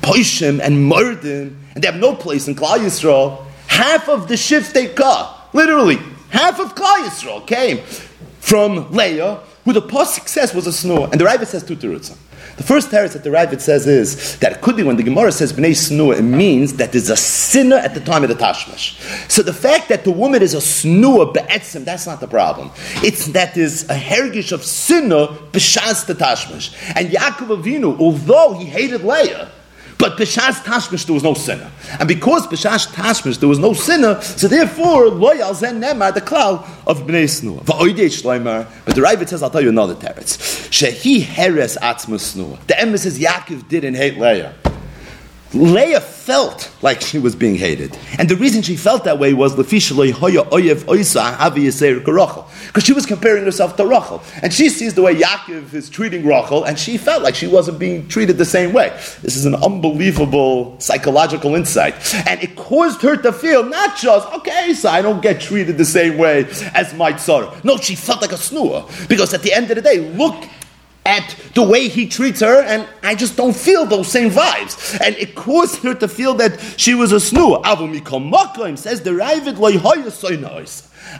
Poishim 0.00 0.60
and 0.60 0.76
Murdim, 0.76 1.56
and 1.74 1.82
they 1.82 1.88
have 1.88 1.98
no 1.98 2.14
place 2.14 2.46
in 2.46 2.54
Klal 2.54 2.78
Yisrael. 2.78 3.46
Half 3.68 4.08
of 4.08 4.28
the 4.28 4.34
Shiftei 4.34 4.94
Ka, 4.94 5.48
literally, 5.52 5.98
half 6.30 6.58
of 6.58 6.74
Klal 6.74 7.06
Yisrael 7.06 7.46
came 7.46 7.78
from 8.40 8.90
Leah, 8.90 9.40
who 9.64 9.72
the 9.72 9.82
Pasuk 9.82 10.28
says 10.28 10.52
was 10.52 10.66
a 10.66 10.70
Snua, 10.70 11.12
and 11.12 11.20
the 11.20 11.24
Ravid 11.24 11.46
says 11.46 11.62
two 11.62 11.76
terutzim. 11.76 12.16
The 12.58 12.64
first 12.64 12.90
teretz 12.90 13.12
that 13.12 13.22
the 13.22 13.30
Ravid 13.30 13.60
says 13.60 13.86
is 13.86 14.36
that 14.40 14.50
it 14.50 14.60
could 14.62 14.76
be 14.76 14.82
when 14.82 14.96
the 14.96 15.04
Gemara 15.04 15.30
says 15.30 15.52
bnei 15.52 15.70
snua, 15.70 16.18
it 16.18 16.22
means 16.22 16.74
that 16.74 16.90
there's 16.90 17.08
a 17.08 17.16
sinner 17.16 17.76
at 17.76 17.94
the 17.94 18.00
time 18.00 18.24
of 18.24 18.30
the 18.30 18.34
tashmish. 18.34 18.98
So 19.30 19.42
the 19.42 19.52
fact 19.52 19.88
that 19.90 20.02
the 20.02 20.10
woman 20.10 20.42
is 20.42 20.54
a 20.54 20.56
snua 20.56 21.32
be'etzim, 21.32 21.84
that's 21.84 22.04
not 22.04 22.18
the 22.18 22.26
problem. 22.26 22.72
It's 22.96 23.26
that 23.26 23.54
there's 23.54 23.84
a 23.84 23.94
hergish 23.94 24.50
of 24.50 24.64
sinner 24.64 25.28
b'shas 25.52 26.06
the 26.06 26.14
tashmish. 26.14 26.74
And 26.96 27.10
Yaakov 27.10 27.62
Avinu, 27.62 27.96
although 28.00 28.54
he 28.54 28.64
hated 28.64 29.04
Leah, 29.04 29.52
but 29.98 30.16
B'shas 30.16 30.62
Tashmish 30.64 31.04
there 31.06 31.14
was 31.14 31.24
no 31.24 31.34
sinner. 31.34 31.70
And 31.98 32.08
because 32.08 32.46
B'shas 32.46 32.86
Tashmish 32.86 33.38
there 33.40 33.48
was 33.48 33.58
no 33.58 33.72
sinner, 33.72 34.20
so 34.22 34.46
therefore, 34.46 35.08
Loyal 35.08 35.54
Zen 35.54 35.80
Nemar, 35.80 36.14
the 36.14 36.20
cloud 36.20 36.64
of 36.86 37.02
Bnei 37.02 37.24
Snua. 37.24 37.64
But 37.66 38.94
the 38.94 39.00
Ravid 39.00 39.28
says, 39.28 39.42
I'll 39.42 39.50
tell 39.50 39.60
you 39.60 39.70
another 39.70 39.94
teretz. 39.94 40.38
Shehi 40.70 41.22
Heres 41.22 41.76
Atzma 41.78 42.16
Snua. 42.16 42.64
The 42.66 42.80
emphasis 42.80 43.18
Yaakov 43.18 43.68
didn't 43.68 43.94
hate 43.94 44.18
Leah. 44.18 44.54
Leah 45.54 46.00
felt 46.00 46.70
like 46.82 47.00
she 47.00 47.18
was 47.18 47.34
being 47.34 47.54
hated. 47.54 47.96
And 48.18 48.28
the 48.28 48.36
reason 48.36 48.60
she 48.60 48.76
felt 48.76 49.04
that 49.04 49.18
way 49.18 49.32
was 49.32 49.56
because 49.56 49.82
she 52.84 52.92
was 52.92 53.06
comparing 53.06 53.44
herself 53.44 53.76
to 53.76 53.86
Rachel. 53.86 54.22
And 54.42 54.52
she 54.52 54.68
sees 54.68 54.92
the 54.92 55.00
way 55.00 55.14
Yaakov 55.14 55.72
is 55.72 55.88
treating 55.88 56.26
Rachel, 56.26 56.64
and 56.64 56.78
she 56.78 56.98
felt 56.98 57.22
like 57.22 57.34
she 57.34 57.46
wasn't 57.46 57.78
being 57.78 58.06
treated 58.08 58.36
the 58.36 58.44
same 58.44 58.74
way. 58.74 58.90
This 59.22 59.36
is 59.36 59.46
an 59.46 59.54
unbelievable 59.54 60.78
psychological 60.80 61.54
insight. 61.54 61.94
And 62.28 62.42
it 62.42 62.54
caused 62.54 63.00
her 63.00 63.16
to 63.16 63.32
feel 63.32 63.64
not 63.64 63.96
just, 63.96 64.30
okay, 64.34 64.74
so 64.74 64.90
I 64.90 65.00
don't 65.00 65.22
get 65.22 65.40
treated 65.40 65.78
the 65.78 65.86
same 65.86 66.18
way 66.18 66.44
as 66.74 66.92
my 66.92 67.12
tsar. 67.12 67.54
No, 67.64 67.78
she 67.78 67.94
felt 67.94 68.20
like 68.20 68.32
a 68.32 68.36
snua. 68.36 69.08
Because 69.08 69.32
at 69.32 69.42
the 69.42 69.54
end 69.54 69.70
of 69.70 69.76
the 69.76 69.82
day, 69.82 70.00
look 70.14 70.44
at 71.08 71.34
the 71.54 71.62
way 71.62 71.88
he 71.88 72.06
treats 72.06 72.40
her, 72.40 72.62
and 72.62 72.86
I 73.02 73.14
just 73.14 73.36
don't 73.36 73.56
feel 73.56 73.86
those 73.86 74.08
same 74.08 74.30
vibes. 74.30 75.00
And 75.00 75.16
it 75.16 75.34
caused 75.34 75.82
her 75.82 75.94
to 75.94 76.06
feel 76.06 76.34
that 76.34 76.60
she 76.76 76.94
was 76.94 77.12
a 77.12 77.16
snoo. 77.16 77.62
Avumikomokim 77.62 78.76
says 78.76 79.00
the 79.00 79.10
Ravid 79.10 79.56
loyhoya 79.56 80.12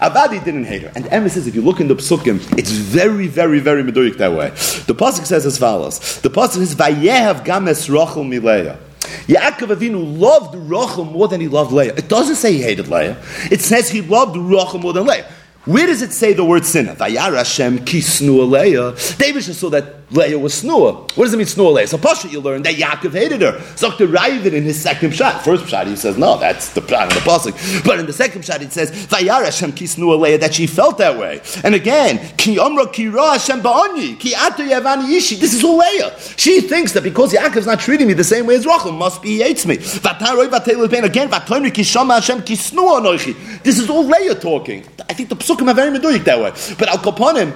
Avadi 0.01 0.45
didn't 0.45 0.65
hate 0.65 0.83
her. 0.83 0.93
And 0.95 1.07
Emma 1.07 1.31
says, 1.31 1.47
if 1.47 1.55
you 1.55 1.63
look 1.63 1.81
in 1.81 1.89
the 1.89 1.95
psukim, 1.95 2.59
it's 2.59 2.71
very, 2.71 3.27
very, 3.27 3.59
very 3.59 3.83
meduik 3.83 4.19
that 4.19 4.33
way. 4.33 4.51
The 4.51 4.95
pasuk 4.95 5.25
says 5.25 5.47
as 5.47 5.57
follows: 5.57 6.21
The 6.21 6.29
pasuk 6.29 6.57
says, 6.57 6.75
"Vayehav 6.75 7.45
games 7.45 7.89
Rachel 7.89 8.25
mileya." 8.25 8.79
Yaakov 9.27 9.75
Avinu 9.77 10.19
loved 10.19 10.55
Rachel 10.55 11.05
more 11.05 11.29
than 11.29 11.41
he 11.41 11.49
loved 11.49 11.73
Leah. 11.73 11.95
It 11.95 12.09
doesn't 12.09 12.37
say 12.37 12.53
he 12.53 12.63
hated 12.63 12.89
Leah. 12.89 13.17
It 13.51 13.63
says 13.63 13.89
he 13.89 14.03
loved 14.03 14.37
Rachel 14.37 14.79
more 14.79 14.93
than 14.93 15.07
Leah. 15.07 15.27
Where 15.69 15.87
does 15.87 16.01
it 16.01 16.15
say 16.15 16.33
the 16.33 16.47
word 16.47 16.65
sinner? 16.65 16.95
Vayar 16.95 17.37
Hashem 17.37 17.81
kisnu 17.81 18.39
aleya. 18.39 19.19
David 19.19 19.43
saw 19.45 19.69
that 19.69 19.98
Leah 20.11 20.39
was 20.39 20.63
snua. 20.63 20.95
What 21.17 21.25
does 21.25 21.35
it 21.35 21.37
mean 21.37 21.47
snua 21.47 21.73
Leah? 21.75 21.87
So 21.87 21.99
Pasha, 21.99 22.29
you 22.29 22.41
learn 22.41 22.63
that 22.63 22.77
Yaakov 22.77 23.13
hated 23.13 23.43
her. 23.43 23.61
So 23.77 23.91
to 23.97 24.07
Ravid 24.07 24.55
in 24.55 24.63
his 24.63 24.81
second 24.81 25.15
shot. 25.15 25.45
First 25.45 25.69
shot, 25.69 25.87
he 25.87 25.97
says, 25.97 26.17
no, 26.17 26.39
that's 26.39 26.73
the 26.73 26.81
plan 26.81 27.09
of 27.09 27.15
the 27.15 27.21
pasuk. 27.21 27.85
But 27.85 27.99
in 27.99 28.07
the 28.07 28.13
second 28.13 28.45
shot, 28.45 28.63
it 28.63 28.73
says, 28.73 28.91
Vayar 28.91 29.45
Hashem 29.45 29.73
ki 29.73 29.85
snua 29.85 30.19
Leah, 30.19 30.39
that 30.39 30.55
she 30.55 30.67
felt 30.67 30.99
that 30.99 31.19
way. 31.19 31.43
And 31.63 31.75
again, 31.75 32.19
ki 32.37 32.57
omra 32.57 32.93
ki 32.93 33.09
ra 33.09 33.33
Hashem 33.33 33.61
ba'ani, 33.61 34.19
ki 34.19 34.35
ato 34.35 34.63
yavani 34.63 35.11
ishi. 35.11 35.37
This 35.37 35.53
is 35.53 35.63
all 35.63 35.79
Leah. 35.79 36.19
She 36.37 36.63
thinks 36.63 36.93
that 36.93 37.03
because 37.03 37.33
Yaakov's 37.33 37.67
not 37.67 37.81
treating 37.81 38.07
me 38.07 38.15
the 38.15 38.25
same 38.25 38.47
way 38.47 38.55
as 38.55 38.65
Rachel, 38.65 38.93
must 38.93 39.21
be 39.23 39.29
he 39.29 39.43
hates 39.43 39.67
me. 39.67 39.77
Vataroi 39.77 40.49
vatelu 40.49 40.91
pain 40.91 41.05
again. 41.05 41.29
Vatomri 41.29 41.73
ki 41.73 41.83
shama 41.83 42.15
Hashem 42.15 42.43
ki 42.43 42.55
snua 42.55 43.01
anoichi. 43.01 43.63
This 43.63 43.79
is 43.79 43.91
all 43.91 44.05
Leah 44.05 44.35
talking. 44.37 44.85
I 45.09 45.13
think 45.13 45.29
the 45.29 45.37
psukim 45.37 45.71
are 45.71 45.75
very 45.75 45.97
meduik 45.97 46.25
that 46.25 46.39
way. 46.39 46.51
But 46.79 46.89
Al 46.89 46.99
Kaponim, 46.99 47.53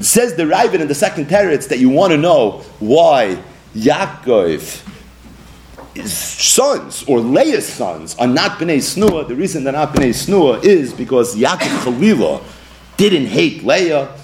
Says 0.00 0.34
the 0.34 0.42
Ravid 0.42 0.80
in 0.80 0.88
the 0.88 0.94
second 0.94 1.26
teretz 1.26 1.68
that 1.68 1.78
you 1.78 1.88
want 1.88 2.10
to 2.12 2.16
know 2.16 2.62
why 2.80 3.42
Yaakov 3.74 4.82
sons 6.02 7.04
or 7.06 7.20
Leah's 7.20 7.66
sons 7.66 8.16
are 8.16 8.26
not 8.26 8.58
bnei 8.58 8.78
snua. 8.78 9.26
The 9.28 9.36
reason 9.36 9.64
they're 9.64 9.72
not 9.72 9.94
bnei 9.94 10.10
snua 10.10 10.64
is 10.64 10.92
because 10.92 11.36
Yaakov 11.36 11.84
Chalila 11.84 12.42
didn't 12.96 13.26
hate 13.26 13.62
Leah, 13.64 14.16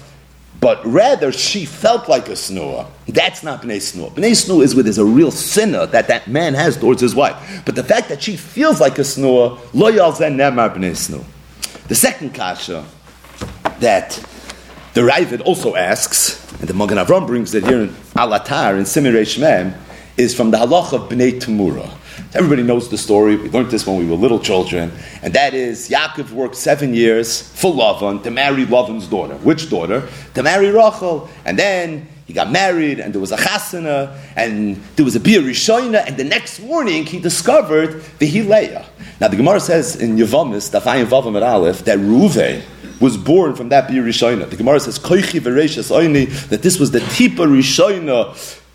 but 0.59 0.85
rather 0.85 1.31
she 1.31 1.65
felt 1.65 2.09
like 2.09 2.27
a 2.27 2.33
snua. 2.33 2.87
That's 3.07 3.41
not 3.43 3.61
bnei 3.61 3.77
snua. 3.77 4.11
Bnei 4.13 4.31
snua 4.31 4.63
is 4.63 4.75
where 4.75 4.83
there's 4.83 4.97
a 4.97 5.05
real 5.05 5.31
sinner 5.31 5.85
that 5.87 6.07
that 6.09 6.27
man 6.27 6.53
has 6.53 6.77
towards 6.77 7.01
his 7.01 7.15
wife. 7.15 7.63
But 7.65 7.75
the 7.75 7.83
fact 7.83 8.09
that 8.09 8.21
she 8.21 8.35
feels 8.35 8.81
like 8.81 8.97
a 8.99 9.03
snua, 9.03 9.57
lo 9.73 9.91
yalzen 9.91 10.35
nemar 10.35 10.75
bnei 10.75 10.91
snua. 10.91 11.23
The 11.87 11.95
second 11.95 12.33
kasha 12.33 12.85
that 13.79 14.23
the 14.93 15.01
Ravid 15.01 15.41
also 15.45 15.75
asks, 15.75 16.51
and 16.59 16.67
the 16.67 16.73
Magen 16.73 16.97
Avram 16.97 17.25
brings 17.25 17.53
it 17.53 17.63
here 17.63 17.81
in 17.81 17.89
Alatar 18.15 18.77
in 18.77 18.83
Simirei 18.83 19.21
Shmem, 19.21 19.77
is 20.17 20.35
from 20.35 20.51
the 20.51 20.57
halach 20.57 20.91
of 20.93 21.09
Bnei 21.09 21.39
Tamura. 21.39 21.89
Everybody 22.33 22.63
knows 22.63 22.89
the 22.89 22.97
story. 22.97 23.37
We 23.37 23.49
learned 23.49 23.71
this 23.71 23.87
when 23.87 23.97
we 23.97 24.05
were 24.05 24.15
little 24.15 24.39
children, 24.39 24.91
and 25.21 25.33
that 25.33 25.53
is 25.53 25.89
Yaakov 25.89 26.31
worked 26.31 26.55
seven 26.55 26.93
years 26.93 27.41
for 27.41 27.73
Lavan 27.73 28.21
to 28.23 28.31
marry 28.31 28.65
Lavan's 28.65 29.07
daughter. 29.07 29.35
Which 29.37 29.69
daughter? 29.69 30.07
To 30.33 30.43
marry 30.43 30.69
Rachel, 30.69 31.29
and 31.45 31.57
then 31.57 32.07
he 32.25 32.33
got 32.33 32.51
married, 32.51 32.99
and 32.99 33.13
there 33.13 33.21
was 33.21 33.31
a 33.31 33.37
chasana, 33.37 34.17
and 34.35 34.75
there 34.95 35.05
was 35.05 35.15
a 35.15 35.19
rishoina, 35.19 36.05
and 36.05 36.17
the 36.17 36.23
next 36.25 36.59
morning 36.59 37.05
he 37.05 37.19
discovered 37.19 38.03
the 38.19 38.27
Hileya. 38.27 38.85
Now 39.19 39.29
the 39.29 39.37
Gemara 39.37 39.59
says 39.59 39.95
in 39.95 40.17
Yavamis, 40.17 40.69
Dafayim 40.69 41.05
Vavam 41.05 41.35
at 41.37 41.43
Aleph, 41.43 41.85
that 41.85 41.97
Ruvain 41.99 42.61
was 43.01 43.17
born 43.17 43.55
from 43.55 43.69
that 43.69 43.89
Bir 43.89 44.03
Rishayna. 44.03 44.49
The 44.49 44.55
Gemara 44.55 44.79
says, 44.79 44.99
Koichi 44.99 45.41
v'reishas 45.41 45.91
oini, 45.91 46.29
that 46.49 46.61
this 46.61 46.79
was 46.79 46.91
the 46.91 46.99
Tipa 46.99 47.47
Rishayna, 47.47 48.33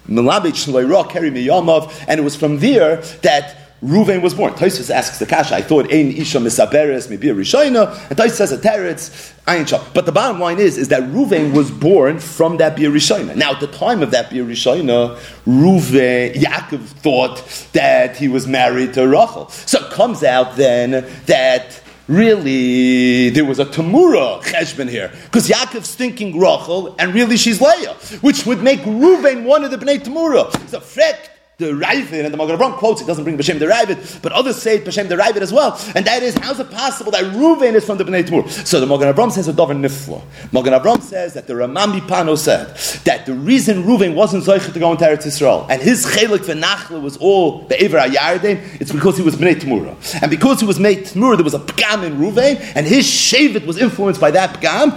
Melabich 0.09 0.67
Shloirah, 0.67 1.09
Keri 1.09 1.31
Miyamav, 1.31 2.05
and 2.09 2.21
it 2.21 2.23
was 2.23 2.37
from 2.37 2.59
there 2.59 2.97
that 3.23 3.57
Ruvain 3.83 4.23
was 4.23 4.33
born. 4.33 4.55
Tosis 4.55 4.91
asks 4.91 5.19
the 5.19 5.27
kasha. 5.27 5.55
I 5.55 5.61
thought 5.61 5.93
ein 5.93 6.11
isha 6.11 6.39
misaberes 6.39 7.11
a 7.11 7.17
rishayna, 7.19 8.09
and 8.09 8.19
Tosis 8.19 8.31
says 8.31 8.53
a 8.53 8.57
teretz 8.57 9.35
ayin 9.47 9.69
shah. 9.69 9.85
But 9.93 10.07
the 10.07 10.13
bottom 10.13 10.41
line 10.41 10.59
is 10.59 10.79
is 10.79 10.89
that 10.89 11.03
Ruvain 11.03 11.55
was 11.55 11.71
born 11.71 12.19
from 12.19 12.57
that 12.57 12.75
bir. 12.75 12.91
Now 13.37 13.53
at 13.53 13.61
the 13.61 13.67
time 13.67 14.03
of 14.03 14.13
that 14.13 14.31
bir 14.31 14.45
rishayna, 14.45 15.19
Ruvain 15.47 16.35
Yaakov 16.35 16.81
thought 16.81 17.69
that 17.75 18.17
he 18.17 18.29
was 18.29 18.47
married 18.47 18.95
to 18.95 19.07
Rachel. 19.07 19.51
So 19.51 19.85
it 19.85 19.93
comes 19.93 20.25
out 20.25 20.57
then 20.57 21.07
that 21.27 21.83
really 22.09 23.31
there 23.31 23.45
was 23.45 23.59
a 23.59 23.65
Tamura 23.65 24.41
cheshbon 24.43 24.89
here 24.89 25.13
because 25.25 25.49
Yaakov's 25.49 25.95
thinking 25.95 26.39
Rachel 26.39 26.95
and 26.99 27.15
really 27.15 27.37
she's 27.37 27.61
Leah, 27.61 27.95
which 28.21 28.47
would 28.47 28.63
make 28.63 28.81
Reuven 28.81 29.45
one 29.45 29.65
of 29.65 29.71
the 29.71 29.79
Bnei 29.79 29.99
Tamura. 29.99 30.55
It's 30.63 30.73
a 30.73 30.81
fact 30.81 31.31
the 31.59 31.73
Ravid, 31.73 32.23
and 32.23 32.35
the 32.35 32.37
Magen 32.37 32.59
quotes, 32.75 33.01
it 33.01 33.07
doesn't 33.07 33.25
bring 33.25 33.39
B'Shem 33.39 33.59
the 33.59 33.65
Ravid, 33.65 34.21
but 34.21 34.31
others 34.33 34.61
say 34.61 34.77
it 34.77 34.85
B'Shem 34.85 35.09
the 35.09 35.17
Ravid 35.17 35.41
as 35.41 35.55
well. 35.55 35.81
And 35.95 36.05
that 36.05 36.23
is, 36.23 36.35
how's 36.35 36.61
it 36.61 36.71
possible 36.71 37.11
that 37.13 37.25
Reuven 37.33 37.73
is 37.73 37.83
from 37.87 37.97
the 37.97 38.05
Bnei 38.05 38.25
Tamur? 38.25 38.47
So 38.67 38.79
the 38.79 38.87
Magen 38.87 39.11
Avram 39.15 39.33
says 39.33 39.49
a 39.49 39.55
Dover 39.55 39.73
Nifla. 39.73 40.23
Magen 40.53 40.75
Avram 40.75 41.01
says 41.01 41.33
that 41.33 41.47
the 41.47 41.55
Ramam 41.55 41.99
Pano 42.01 42.37
said 42.37 42.77
that 43.05 43.25
the 43.25 43.33
reason 43.33 43.85
Reuven 43.85 44.15
wasn't 44.15 44.45
Zoichet 44.45 44.75
to 44.75 44.79
go 44.79 44.93
into 44.93 45.07
Eretz 45.07 45.25
Yisrael, 45.25 45.67
and 45.71 45.81
his 45.81 46.05
Chelik 46.05 46.41
V'Nachla 46.41 47.01
was 47.01 47.17
all 47.17 47.63
the 47.63 47.81
Ever 47.81 48.01
Ayarden, 48.01 48.79
it's 48.79 48.93
because 48.93 49.17
he 49.17 49.23
was 49.23 49.37
Bnei 49.37 49.55
Tamura. 49.55 49.97
And 50.21 50.31
because 50.31 50.61
he 50.61 50.67
was 50.67 50.79
Bnei 50.79 51.11
Tamura, 51.11 51.37
there 51.37 51.45
was 51.45 51.55
a 51.55 51.59
Pgam 51.59 52.05
in 52.05 52.19
Reuven, 52.19 52.61
and 52.75 52.87
his 52.87 53.07
Shavit 53.07 53.65
was 53.65 53.79
influenced 53.79 54.21
by 54.21 54.31
that 54.31 54.61
Pgam. 54.61 54.93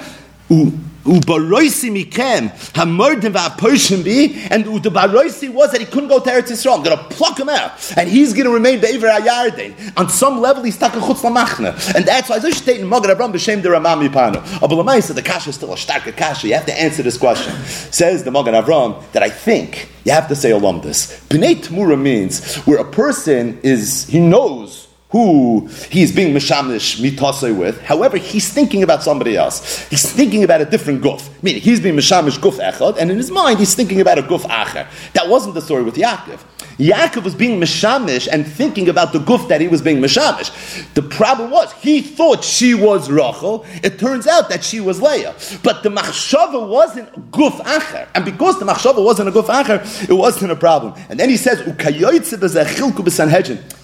Ubaroisi 1.03 1.89
mikem 1.89 2.49
hamordim 2.73 3.33
va'aposhim 3.33 4.03
bi, 4.03 4.47
and 4.51 4.65
the 4.65 4.89
baroisi 4.89 5.49
was 5.49 5.71
that 5.71 5.79
he 5.79 5.87
couldn't 5.87 6.09
go 6.09 6.19
to 6.19 6.29
Eretz 6.29 6.51
Yisrael. 6.51 6.77
I'm 6.77 6.83
going 6.83 6.97
to 6.97 7.03
pluck 7.05 7.39
him 7.39 7.49
out, 7.49 7.71
and 7.97 8.09
he's 8.09 8.33
going 8.33 8.45
to 8.45 8.53
remain 8.53 8.79
be'ever 8.81 9.07
ayarden. 9.07 9.97
On 9.97 10.09
some 10.09 10.41
level, 10.41 10.63
he's 10.63 10.75
stuck 10.75 10.93
in 10.93 10.99
chutz 10.99 11.21
lamachna, 11.21 11.95
and 11.95 12.05
that's 12.05 12.29
why 12.29 12.35
I 12.35 12.49
state 12.49 12.81
in 12.81 12.87
Magen 12.89 13.11
Abraham 13.11 13.33
b'shem 13.33 13.61
the 13.61 13.69
Ramam 13.69 14.07
Yipano. 14.07 14.41
Abulamai 14.59 15.01
said 15.01 15.15
the 15.15 15.21
kasha 15.21 15.49
is 15.49 15.55
still 15.55 15.73
a 15.73 15.77
stark 15.77 16.03
kasha. 16.15 16.47
You 16.47 16.55
have 16.55 16.65
to 16.65 16.79
answer 16.79 17.03
this 17.03 17.17
question. 17.17 17.53
Says 17.65 18.23
the 18.23 18.31
Magen 18.31 18.53
Avraham 18.53 19.01
that 19.11 19.23
I 19.23 19.29
think 19.29 19.89
you 20.03 20.11
have 20.11 20.27
to 20.27 20.35
say 20.35 20.51
along 20.51 20.81
this. 20.81 21.23
Bnei 21.29 21.55
Tmura 21.55 21.99
means 21.99 22.55
where 22.65 22.79
a 22.79 22.91
person 22.91 23.59
is 23.63 24.05
he 24.07 24.19
knows 24.19 24.88
who 25.09 25.67
he's 25.89 26.15
being 26.15 26.35
mishamish 26.35 26.99
mitase 27.01 27.57
with. 27.57 27.81
However, 27.81 28.17
he's 28.17 28.51
thinking 28.51 28.83
about 28.83 29.01
somebody 29.01 29.35
else. 29.35 29.87
He's 29.89 30.09
thinking 30.11 30.43
about 30.43 30.61
a 30.61 30.65
different 30.65 31.01
guf. 31.01 31.27
Meaning, 31.41 31.61
he's 31.61 31.79
being 31.79 31.95
mishamish 31.95 32.37
guf 32.37 32.59
echad, 32.59 32.97
and 32.97 33.09
in 33.09 33.17
his 33.17 33.31
mind, 33.31 33.57
he's 33.57 33.73
thinking 33.73 34.01
about 34.01 34.19
a 34.19 34.21
guf 34.21 34.41
acher. 34.41 34.87
That 35.13 35.27
wasn't 35.27 35.55
the 35.55 35.61
story 35.61 35.83
with 35.83 35.95
Yaakov. 35.95 36.41
Yaakov 36.77 37.23
was 37.23 37.35
being 37.35 37.59
mishamish 37.59 38.27
and 38.31 38.47
thinking 38.47 38.87
about 38.87 39.11
the 39.11 39.19
guf 39.19 39.49
that 39.49 39.59
he 39.59 39.67
was 39.67 39.81
being 39.81 39.99
mishamish. 39.99 40.49
The 40.93 41.01
problem 41.01 41.51
was 41.51 41.73
he 41.73 42.01
thought 42.01 42.43
she 42.43 42.73
was 42.73 43.09
Rachel. 43.11 43.65
It 43.83 43.99
turns 43.99 44.27
out 44.27 44.47
that 44.49 44.63
she 44.63 44.79
was 44.79 45.01
Leah. 45.01 45.35
But 45.61 45.83
the 45.83 45.89
machshava 45.89 46.69
wasn't 46.69 47.31
guf 47.31 47.59
acher, 47.63 48.07
and 48.13 48.23
because 48.23 48.59
the 48.59 48.65
machshava 48.65 49.03
wasn't 49.03 49.29
a 49.29 49.31
guf 49.31 49.47
acher, 49.47 50.07
it 50.07 50.13
wasn't 50.13 50.51
a 50.51 50.55
problem. 50.55 50.93
And 51.09 51.19
then 51.19 51.29
he 51.29 51.37
says 51.37 51.59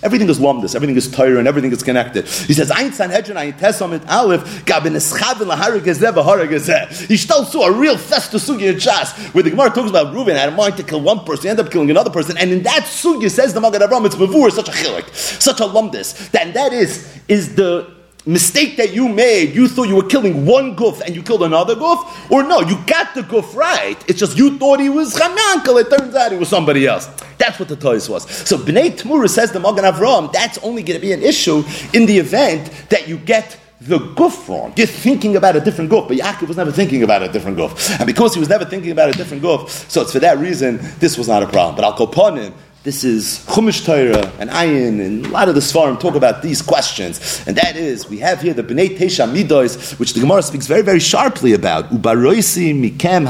Everything 0.05 0.29
is 0.29 0.39
lumdus. 0.39 0.75
Everything 0.75 0.95
is 0.95 1.14
Torah, 1.15 1.39
and 1.39 1.47
everything 1.47 1.71
is 1.71 1.81
connected. 1.81 2.25
He 2.27 2.53
says 2.53 2.69
Ein 2.71 2.91
Sanhedrin 2.91 3.37
Ein 3.37 3.53
Tesamit 3.53 4.07
Aleph 4.07 4.65
Gabin 4.65 4.93
Eschavin 4.93 5.47
Laharigezeh 5.51 6.11
V'Harigezeh. 6.11 7.07
He 7.07 7.17
still 7.17 7.45
saw 7.45 7.67
a 7.67 7.71
real 7.71 7.97
festus 7.97 8.47
sugi 8.47 8.71
in 8.73 8.79
Chas 8.79 9.13
where 9.33 9.43
the 9.43 9.49
Gemara 9.49 9.69
talks 9.69 9.89
about 9.89 10.13
Reuben 10.13 10.35
had 10.35 10.49
a 10.49 10.51
mind 10.55 10.77
to 10.77 10.83
kill 10.83 11.01
one 11.01 11.23
person, 11.25 11.49
ended 11.49 11.65
up 11.65 11.71
killing 11.71 11.89
another 11.89 12.09
person, 12.09 12.37
and 12.37 12.51
in 12.51 12.63
that 12.63 12.83
sugya 12.83 13.31
says 13.31 13.53
the 13.53 13.61
Magen 13.61 13.81
Avraham, 13.81 14.05
it's 14.05 14.15
mavur, 14.15 14.51
such 14.51 14.69
a 14.69 14.71
chilik, 14.71 15.13
such 15.15 15.59
a 15.59 15.63
lumdis. 15.63 16.31
That 16.31 16.53
that 16.53 16.73
is 16.73 17.07
is 17.27 17.55
the 17.55 17.94
mistake 18.25 18.77
that 18.77 18.93
you 18.93 19.07
made. 19.07 19.53
You 19.53 19.67
thought 19.67 19.87
you 19.87 19.95
were 19.95 20.07
killing 20.07 20.45
one 20.45 20.75
goof 20.75 21.01
and 21.01 21.15
you 21.15 21.21
killed 21.21 21.43
another 21.43 21.75
goof, 21.75 22.31
or 22.31 22.43
no, 22.43 22.61
you 22.61 22.77
got 22.85 23.13
the 23.13 23.23
goof 23.23 23.55
right. 23.55 23.97
It's 24.09 24.19
just 24.19 24.37
you 24.37 24.57
thought 24.57 24.79
he 24.79 24.89
was 24.89 25.15
Chamankel. 25.15 25.81
It 25.81 25.95
turns 25.95 26.15
out 26.15 26.31
he 26.31 26.37
was 26.37 26.49
somebody 26.49 26.87
else. 26.87 27.07
That's 27.37 27.59
what 27.59 27.69
the 27.69 27.75
toys 27.75 28.09
was. 28.09 28.29
So 28.29 28.57
Bnei 28.57 28.97
Tmura 28.97 29.29
says 29.29 29.51
the 29.51 29.59
Magen 29.59 29.83
Avraham. 29.83 30.31
That's 30.31 30.57
only 30.59 30.83
going 30.83 30.99
to 30.99 31.05
be 31.05 31.11
an 31.11 31.21
issue 31.21 31.63
in 31.93 32.05
the 32.05 32.17
event 32.17 32.71
that 32.89 33.07
you 33.07 33.17
get 33.17 33.57
the 33.81 33.99
goof 33.99 34.47
wrong. 34.49 34.73
You're 34.75 34.87
thinking 34.87 35.35
about 35.35 35.55
a 35.55 35.59
different 35.59 35.89
goof, 35.89 36.07
but 36.07 36.17
Yaakov 36.17 36.47
was 36.47 36.57
never 36.57 36.71
thinking 36.71 37.03
about 37.03 37.21
a 37.21 37.27
different 37.27 37.57
goof. 37.57 37.99
And 37.99 38.07
because 38.07 38.33
he 38.33 38.39
was 38.39 38.49
never 38.49 38.65
thinking 38.65 38.91
about 38.91 39.09
a 39.09 39.13
different 39.13 39.43
goof, 39.43 39.69
so 39.69 40.01
it's 40.01 40.13
for 40.13 40.19
that 40.19 40.37
reason 40.37 40.79
this 40.99 41.17
was 41.17 41.27
not 41.27 41.43
a 41.43 41.47
problem. 41.47 41.75
But 41.75 42.01
upon 42.01 42.37
him. 42.37 42.53
This 42.85 43.03
is 43.03 43.39
Chumash 43.47 43.83
Torah 43.83 44.31
and 44.37 44.51
Ayin, 44.51 45.03
and 45.03 45.25
a 45.25 45.29
lot 45.29 45.49
of 45.49 45.55
the 45.55 45.61
Svarim 45.61 45.99
talk 45.99 46.13
about 46.13 46.43
these 46.43 46.61
questions. 46.61 47.43
And 47.47 47.57
that 47.57 47.75
is, 47.75 48.07
we 48.07 48.19
have 48.19 48.41
here 48.41 48.53
the 48.53 48.61
Bnei 48.61 48.95
Tesha 48.95 49.27
Midos, 49.27 49.97
which 49.97 50.13
the 50.13 50.19
Gemara 50.19 50.43
speaks 50.43 50.67
very, 50.67 50.83
very 50.83 50.99
sharply 50.99 51.53
about. 51.53 51.89
Mikem 51.89 53.25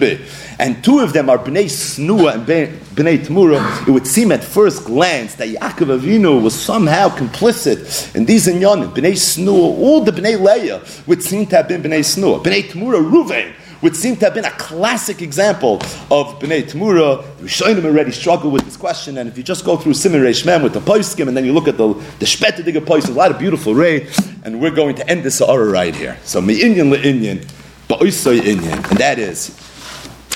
be. 0.00 0.18
And 0.58 0.82
two 0.82 1.00
of 1.00 1.12
them 1.12 1.28
are 1.28 1.36
Bnei 1.36 1.66
Snua 1.66 2.36
and 2.36 2.46
Bnei 2.46 3.18
Tmura. 3.18 3.86
It 3.86 3.90
would 3.90 4.06
seem 4.06 4.32
at 4.32 4.42
first 4.42 4.86
glance 4.86 5.34
that 5.34 5.50
Yaakov 5.50 6.00
Avinu 6.00 6.42
was 6.42 6.58
somehow 6.58 7.10
complicit 7.10 8.14
in 8.16 8.24
these 8.24 8.46
inyanim. 8.46 8.94
Bnei 8.94 9.12
Snua, 9.12 9.78
all 9.78 10.00
the 10.00 10.10
Bnei 10.10 10.40
Leah 10.40 10.80
would 11.06 11.22
seem 11.22 11.44
to 11.48 11.56
have 11.56 11.68
been 11.68 11.82
Bnei 11.82 12.00
Snua. 12.00 12.42
Bnei 12.42 12.62
Tmura, 12.62 12.98
Ruvain 12.98 13.52
would 13.82 13.96
seem 13.96 14.16
to 14.16 14.24
have 14.24 14.34
been 14.34 14.44
a 14.44 14.50
classic 14.52 15.20
example 15.20 15.74
of 16.10 16.38
Bnei 16.38 16.62
Tamura. 16.62 17.22
The 17.38 17.46
Rishonim 17.46 17.84
already 17.84 18.12
struggle 18.12 18.50
with 18.50 18.64
this 18.64 18.76
question, 18.76 19.18
and 19.18 19.28
if 19.28 19.36
you 19.36 19.42
just 19.42 19.64
go 19.64 19.76
through 19.76 19.94
Simon 19.94 20.22
Shmem 20.22 20.62
with 20.62 20.72
the 20.72 20.80
Poiskim, 20.80 21.26
and 21.28 21.36
then 21.36 21.44
you 21.44 21.52
look 21.52 21.68
at 21.68 21.76
the, 21.76 21.92
the 22.20 22.26
Shpetediga 22.26 22.86
Pois, 22.86 23.08
a 23.08 23.12
lot 23.12 23.32
of 23.32 23.38
beautiful 23.38 23.74
ray, 23.74 24.08
and 24.44 24.60
we're 24.60 24.70
going 24.70 24.94
to 24.94 25.08
end 25.10 25.24
this 25.24 25.38
Sa'ara 25.38 25.68
right 25.68 25.94
here. 25.94 26.16
So, 26.24 26.40
Me'inyan 26.40 26.94
Le'inyan, 26.94 27.44
Inyan, 27.88 28.90
and 28.90 28.98
that 28.98 29.18
is, 29.18 29.54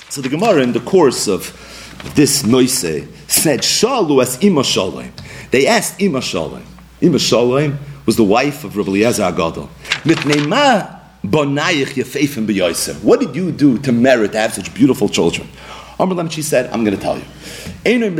so 0.08 0.20
the 0.20 0.28
Gemara 0.28 0.62
in 0.62 0.72
the 0.72 0.80
course 0.80 1.28
of 1.28 1.52
this 2.14 2.44
Noise 2.44 2.78
said, 2.78 3.60
Shalu 3.60 4.22
as 4.22 4.42
Ima 4.42 4.64
Shalom. 4.64 5.12
They 5.50 5.66
asked 5.66 6.00
Ima 6.00 6.20
Shalom. 6.20 6.64
Ima 7.00 7.18
Shalom 7.18 7.78
was 8.04 8.16
the 8.16 8.24
wife 8.24 8.64
of 8.64 8.76
Rabbi 8.76 8.90
Eliezer 8.90 9.22
Agadol. 9.22 9.68
What 13.02 13.20
did 13.20 13.36
you 13.36 13.52
do 13.52 13.78
to 13.78 13.92
merit 13.92 14.32
to 14.32 14.38
have 14.38 14.54
such 14.54 14.72
beautiful 14.74 15.08
children? 15.08 15.48
Amr 15.98 16.28
she 16.30 16.42
said, 16.42 16.70
I'm 16.72 16.84
going 16.84 16.96
to 16.96 17.02
tell 17.02 17.16
you. 17.16 17.24
Every 17.84 18.10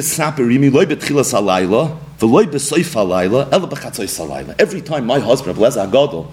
time 4.81 5.07
my 5.07 5.19
husband, 5.19 5.57
Ablezer 5.57 5.87
Agadol, 5.87 6.31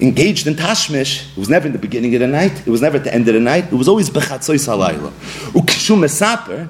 engaged 0.00 0.46
in 0.46 0.54
tashmish, 0.54 1.30
it 1.32 1.36
was 1.36 1.48
never 1.50 1.66
in 1.66 1.72
the 1.72 1.78
beginning 1.78 2.14
of 2.14 2.20
the 2.20 2.26
night, 2.26 2.66
it 2.66 2.70
was 2.70 2.80
never 2.80 2.96
at 2.96 3.04
the 3.04 3.12
end 3.12 3.28
of 3.28 3.34
the 3.34 3.40
night, 3.40 3.64
it 3.64 3.74
was 3.74 3.88
always 3.88 4.08
bechatzoy 4.08 4.56
salayla. 4.56 5.12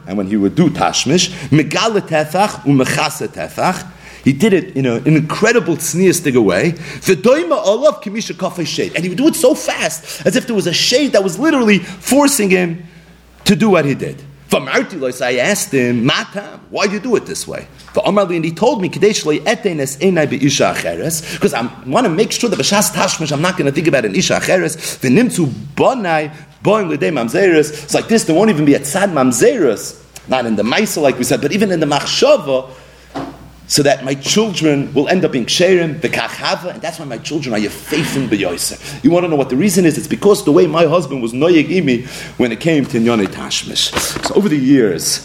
And 0.07 0.17
when 0.17 0.27
he 0.27 0.37
would 0.37 0.55
do 0.55 0.71
tashmish, 0.71 1.29
umechase 1.51 3.29
tefach, 3.29 3.93
he 4.25 4.33
did 4.33 4.53
it 4.53 4.77
in 4.77 4.87
a, 4.87 4.95
an 4.97 5.16
incredible 5.16 5.77
tzniistic 5.77 6.43
way. 6.43 6.75
And 8.95 9.05
he 9.05 9.09
would 9.09 9.19
do 9.19 9.29
it 9.29 9.35
so 9.37 9.55
fast, 9.55 10.27
as 10.27 10.37
if 10.37 10.47
there 10.47 10.57
was 10.57 10.66
a 10.66 10.73
shade 10.73 11.12
that 11.12 11.23
was 11.23 11.39
literally 11.39 11.79
forcing 11.79 12.51
him 12.51 12.85
to 13.45 13.55
do 13.57 13.71
what 13.71 13.85
he 13.85 13.95
did. 13.95 14.23
For 14.49 14.61
I 14.61 15.37
asked 15.41 15.73
him, 15.73 16.07
Matam, 16.07 16.61
why 16.71 16.87
do 16.87 16.95
you 16.95 17.01
do 17.01 17.16
it 17.16 17.27
this 17.27 17.47
way? 17.47 17.69
For 17.93 18.03
And 18.07 18.45
he 18.45 18.51
told 18.53 18.81
me, 18.81 18.89
because 18.89 19.23
I 21.55 21.62
want 21.87 22.07
to 22.07 22.11
make 22.11 22.33
sure 22.33 22.49
that 22.49 22.59
B'shas 22.59 22.91
Tashmish, 22.93 23.31
I'm 23.31 23.43
not 23.43 23.59
going 23.59 23.66
to 23.66 23.73
think 23.73 23.89
about 23.89 24.07
an 24.07 24.14
Isha 24.14 24.41
Acheres. 24.41 24.99
It's 27.85 27.95
like 27.95 28.09
this, 28.09 28.25
there 28.25 28.35
won't 28.35 28.51
even 28.51 28.64
be 28.64 28.75
a 28.75 28.81
tzad 28.81 29.12
mamzeres. 29.12 30.03
Not 30.29 30.47
in 30.47 30.57
the 30.57 30.62
Maisa, 30.62 31.01
like 31.01 31.19
we 31.19 31.25
said, 31.25 31.41
but 31.41 31.53
even 31.53 31.71
in 31.71 31.81
the 31.81 31.87
Machshava, 31.87 32.71
so 33.69 33.83
that 33.83 34.03
my 34.03 34.14
children 34.14 34.93
will 34.95 35.09
end 35.09 35.25
up 35.25 35.33
being 35.33 35.45
ksherim, 35.45 36.01
bekachava, 36.01 36.73
and 36.73 36.83
that's 36.83 36.99
why 36.99 37.05
my 37.05 37.19
children 37.19 37.55
are 37.55 37.59
yefeifin 37.59 38.27
beyoiser. 38.27 39.05
You 39.05 39.11
want 39.11 39.25
to 39.25 39.29
know 39.29 39.37
what 39.37 39.51
the 39.51 39.57
reason 39.57 39.85
is? 39.85 39.99
It's 39.99 40.09
because 40.09 40.45
the 40.45 40.53
way 40.53 40.66
my 40.66 40.87
husband 40.87 41.23
was 41.23 41.35
noyeg 41.35 41.69
imi 41.69 42.07
when 42.39 42.51
it 42.51 42.61
came 42.61 42.87
to 42.87 42.99
nyone 42.99 43.27
tashmish. 43.27 43.93
So 44.27 44.35
over 44.35 44.49
the 44.49 44.57
years, 44.57 45.23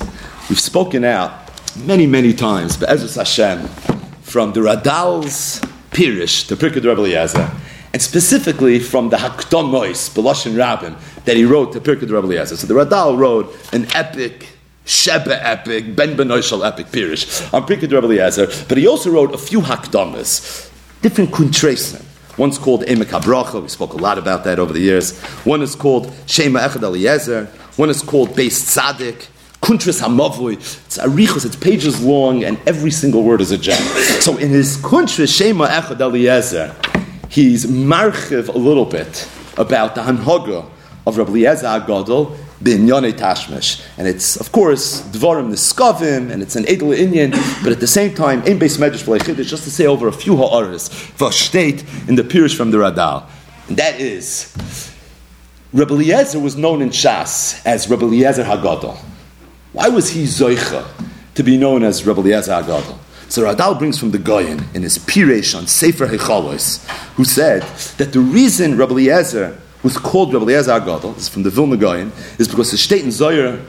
we've 0.49 0.59
spoken 0.59 1.05
out 1.05 1.31
many, 1.77 2.05
many 2.05 2.33
times, 2.33 2.75
But 2.75 2.89
Be'ezus 2.89 3.15
Hashem, 3.15 3.67
from 4.21 4.51
the 4.51 4.59
Radal's 4.59 5.61
Pirish, 5.91 6.47
the 6.47 6.55
Pirkei 6.55 6.75
Rebbe 6.75 7.01
Eliezer, 7.01 7.49
and 7.93 8.01
specifically 8.01 8.79
from 8.79 9.09
the 9.09 9.17
Hakdomois, 9.17 10.09
Beloshin 10.13 10.57
Rabin, 10.57 10.95
that 11.23 11.37
he 11.37 11.45
wrote 11.45 11.71
the 11.71 11.79
Pirkei 11.79 12.01
Rebbe 12.01 12.27
Eliezer. 12.27 12.57
So 12.57 12.67
the 12.67 12.73
Radal 12.73 13.17
wrote 13.17 13.55
an 13.71 13.87
epic 13.95 14.47
Sheba 14.85 15.45
epic, 15.47 15.95
Ben 15.95 16.15
Benoishal 16.15 16.65
epic, 16.65 16.87
Pirish, 16.87 17.53
on 17.53 17.65
Pirkei 17.65 17.91
Rebbe 17.91 18.05
Eliezer, 18.05 18.47
but 18.67 18.77
he 18.77 18.87
also 18.87 19.11
wrote 19.11 19.33
a 19.33 19.37
few 19.37 19.61
hakdamas, 19.61 20.69
different 21.01 21.31
kuntresim. 21.31 22.03
One's 22.37 22.57
called 22.57 22.81
Emek 22.83 23.05
HaBracha, 23.05 23.61
we 23.61 23.67
spoke 23.67 23.93
a 23.93 23.97
lot 23.97 24.17
about 24.17 24.43
that 24.43 24.57
over 24.57 24.73
the 24.73 24.79
years. 24.79 25.19
One 25.45 25.61
is 25.61 25.75
called 25.75 26.11
Shema 26.25 26.59
Echad 26.61 26.81
Eliezer, 26.81 27.45
one 27.77 27.89
is 27.89 28.01
called 28.01 28.29
Beis 28.29 28.59
Tzadik, 28.63 29.27
Kuntras 29.61 30.01
Hamavui. 30.01 30.55
It's 30.55 30.97
arichos, 30.97 31.45
it's 31.45 31.55
pages 31.55 32.03
long, 32.03 32.43
and 32.43 32.59
every 32.67 32.91
single 32.91 33.23
word 33.23 33.39
is 33.39 33.51
a 33.51 33.57
gem. 33.57 33.81
So 34.19 34.35
in 34.37 34.49
his 34.49 34.75
Kuntras 34.77 35.33
Shema 35.37 35.67
Echad 35.67 36.01
Eliezer, 36.01 36.75
he's 37.29 37.65
marchiv 37.65 38.49
a 38.49 38.57
little 38.57 38.85
bit 38.85 39.29
about 39.57 39.95
the 39.95 40.01
Hanhaga 40.01 40.69
of 41.05 41.17
Rabbi 41.17 41.31
Eliezer 41.31 41.67
Agadol 41.67 42.35
binyone 42.63 43.13
tashmish. 43.13 43.85
And 43.97 44.07
it's, 44.07 44.37
of 44.37 44.51
course, 44.51 45.01
dvarim 45.01 45.51
niskavim, 45.51 46.31
and 46.31 46.41
it's 46.41 46.55
an 46.55 46.65
edel 46.67 46.89
inyan, 46.89 47.31
but 47.63 47.71
at 47.71 47.79
the 47.79 47.87
same 47.87 48.15
time, 48.15 48.39
ein 48.39 48.59
beis 48.59 48.77
medrash 48.77 49.03
v'leichidish, 49.03 49.47
just 49.47 49.63
to 49.65 49.71
say 49.71 49.85
over 49.85 50.07
a 50.07 50.13
few 50.13 50.37
ha'aris, 50.37 50.89
state 51.33 51.83
in 52.07 52.15
the 52.15 52.23
Pirish 52.23 52.55
from 52.55 52.71
the 52.71 52.77
Radal. 52.77 53.25
And 53.67 53.77
that 53.77 53.99
is, 53.99 54.55
Rabbi 55.73 55.93
Eliezer 55.93 56.39
was 56.39 56.55
known 56.55 56.81
in 56.81 56.89
Shas 56.89 57.61
as 57.65 57.89
Rabbi 57.89 58.03
Eliezer 58.03 58.43
Hagadol. 58.43 58.97
Why 59.71 59.89
was 59.89 60.09
he 60.09 60.23
zoicha 60.23 60.85
to 61.33 61.43
be 61.43 61.57
known 61.57 61.83
as 61.83 62.05
Rabbi 62.05 62.21
Eliezer 62.21 62.51
Hagadol? 62.51 62.99
So 63.29 63.43
Radal 63.43 63.79
brings 63.79 63.97
from 63.97 64.11
the 64.11 64.19
Goyen 64.19 64.63
in 64.75 64.83
his 64.83 64.99
Piresh 64.99 65.57
on 65.57 65.65
Sefer 65.65 66.07
Hechalos, 66.07 66.85
who 67.15 67.25
said 67.25 67.63
that 67.97 68.13
the 68.13 68.19
reason 68.19 68.77
Rabbi 68.77 68.93
Eliezer 68.93 69.59
was 69.83 69.97
called 69.97 70.33
Rabbi 70.33 70.45
Eliezer 70.45 70.71
Agadol, 70.71 71.13
this 71.15 71.23
is 71.23 71.29
from 71.29 71.43
the 71.43 71.49
Vilna 71.49 71.77
Goyen, 71.77 72.11
is 72.39 72.47
because 72.47 72.71
the 72.71 72.77
state 72.77 73.03
in 73.03 73.09
Zoyer, 73.09 73.63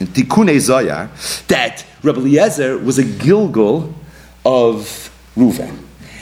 in 0.00 0.06
Tikkun 0.06 0.48
Zoyer, 0.56 1.46
that 1.48 1.84
Rabbi 2.02 2.20
Eliezer 2.20 2.78
was 2.78 2.98
a 2.98 3.04
Gilgal 3.04 3.92
of 4.44 5.10
Reuven. 5.36 5.78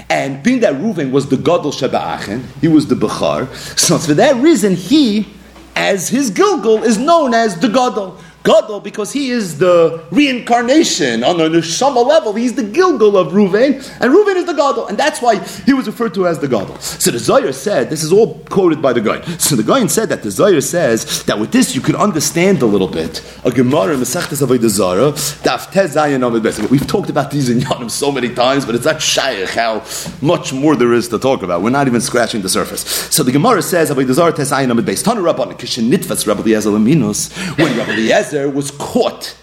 And 0.09 0.43
being 0.43 0.61
that 0.61 0.75
Reuven 0.75 1.12
was 1.12 1.29
the 1.29 1.37
Gadol 1.37 1.71
Sheba'achen, 1.71 2.45
he 2.61 2.68
was 2.68 2.89
the 2.89 2.97
Bechar, 2.97 3.55
so 3.79 3.99
for 3.99 4.14
that 4.14 4.37
reason 4.37 4.75
he, 4.75 5.29
as 5.77 6.09
his 6.09 6.31
Gilgal, 6.31 6.83
is 6.83 6.99
known 6.99 7.35
as 7.35 7.59
the 7.61 7.68
Gadol. 7.68 8.18
Gadol 8.43 8.80
because 8.80 9.12
he 9.12 9.30
is 9.30 9.59
the 9.59 10.03
reincarnation 10.11 11.22
on 11.22 11.36
the 11.36 11.49
neshama 11.49 12.05
level. 12.05 12.32
He's 12.34 12.55
the 12.55 12.62
Gilgal 12.62 13.16
of 13.16 13.32
Ruvain, 13.32 13.74
and 14.01 14.14
Ruvain 14.14 14.36
is 14.36 14.47
the 14.47 14.55
Gadol, 14.55 14.86
and 14.86 14.97
that's 14.97 15.20
why 15.20 15.38
he 15.66 15.74
was 15.74 15.86
referred 15.86 16.14
to 16.14 16.26
as 16.26 16.38
the 16.38 16.49
Gadol. 16.49 16.78
So 16.78 17.11
the 17.11 17.18
Zohar 17.18 17.53
said, 17.53 17.91
this 17.91 18.03
is 18.03 18.12
all 18.12 18.38
quoted 18.49 18.80
by 18.80 18.93
the 18.93 19.01
guy. 19.01 19.20
So 19.36 19.57
the 19.57 19.62
guy 19.62 19.84
said 19.86 20.09
that 20.09 20.22
the 20.22 20.30
Zohar 20.30 20.61
says 20.61 21.24
that 21.24 21.38
with 21.38 21.53
this 21.53 21.74
you 21.74 21.80
can 21.80 21.97
understand 21.97 22.62
a 22.62 22.66
little 22.66 22.88
bit 22.88 23.22
a 23.45 23.51
Gemara 23.51 23.95
in 23.95 24.01
Masechtas 24.01 24.47
Avodah 24.47 24.68
Zarah, 24.68 25.12
Daf 25.12 25.70
Tezayin 25.72 26.26
Amid 26.26 26.70
We've 26.70 26.86
talked 26.86 27.11
about 27.11 27.30
these 27.30 27.51
in 27.51 27.59
Yanim 27.59 27.91
so 27.91 28.11
many 28.11 28.34
times, 28.34 28.64
but 28.64 28.74
it's 28.74 28.84
not 28.86 29.03
shaykh 29.03 29.51
how 29.51 29.84
much 30.22 30.53
more 30.53 30.76
there 30.76 30.93
is 30.93 31.09
to 31.09 31.18
talk 31.18 31.43
about. 31.43 31.62
We're 31.62 31.70
not 31.70 31.86
even 31.86 32.01
scratching 32.01 32.41
the 32.43 32.49
surface. 32.49 32.82
So 33.14 33.22
the 33.22 33.32
Gemara 33.32 33.61
says 33.62 33.91
Avodah 33.91 34.12
Zarah 34.12 34.32
Tezayin 34.32 34.70
Amid 34.70 34.86
Beis 34.86 35.05
Tanu 35.05 35.22
Rabbanim 35.30 35.59
Kishin 35.59 35.91
Nitfas 35.91 36.26
Rabbi 36.26 36.41
Eliezer 36.41 36.70
when 36.70 37.76
Rabbi 37.76 37.93
Eliezer 38.33 38.51
was 38.51 38.70
caught. 38.72 39.37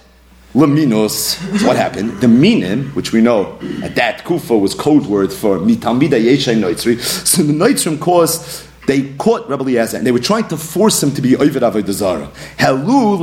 Laminos, 0.53 1.37
what 1.65 1.75
happened? 1.75 2.21
The 2.21 2.27
minim, 2.27 2.89
which 2.91 3.11
we 3.11 3.21
know 3.21 3.59
at 3.83 3.95
that 3.95 4.23
Kufa 4.25 4.57
was 4.57 4.73
code 4.73 5.05
word 5.05 5.31
for 5.31 5.59
mitamida 5.59 6.19
yeshay 6.19 6.57
noitzri. 6.57 6.99
So 6.99 7.43
the 7.43 7.53
noitzrim 7.53 7.99
caused 7.99 8.66
they 8.87 9.13
caught 9.15 9.47
Rabbi 9.49 9.63
Eliezer 9.63 9.97
and 9.97 10.07
they 10.07 10.11
were 10.11 10.19
trying 10.19 10.47
to 10.47 10.57
force 10.57 11.03
him 11.03 11.11
to 11.11 11.21
be 11.21 11.35
Ovid 11.35 11.61
Avodah 11.61 11.91
Zarah. 11.91 12.31
Helu. 12.57 13.17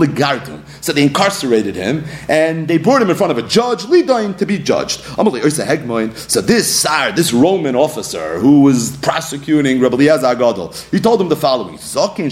So 0.81 0.93
they 0.93 1.03
incarcerated 1.03 1.75
him 1.75 2.05
and 2.29 2.69
they 2.69 2.79
brought 2.79 3.01
him 3.01 3.11
in 3.11 3.17
front 3.17 3.33
of 3.33 3.39
a 3.39 3.43
judge, 3.43 3.85
Lidain, 3.85 4.37
to 4.37 4.47
be 4.47 4.59
judged. 4.59 5.01
So 5.01 6.41
this 6.41 6.81
sire, 6.81 7.13
this 7.13 7.33
Roman 7.33 7.75
officer 7.75 8.39
who 8.39 8.63
was 8.63 8.97
prosecuting 8.99 9.81
Rabbi 9.81 9.95
Eliezer 9.95 10.27
Agadol, 10.27 10.91
he 10.91 11.01
told 11.01 11.21
him 11.21 11.29
the 11.29 11.37
following: 11.37 11.79
Someone 11.79 12.31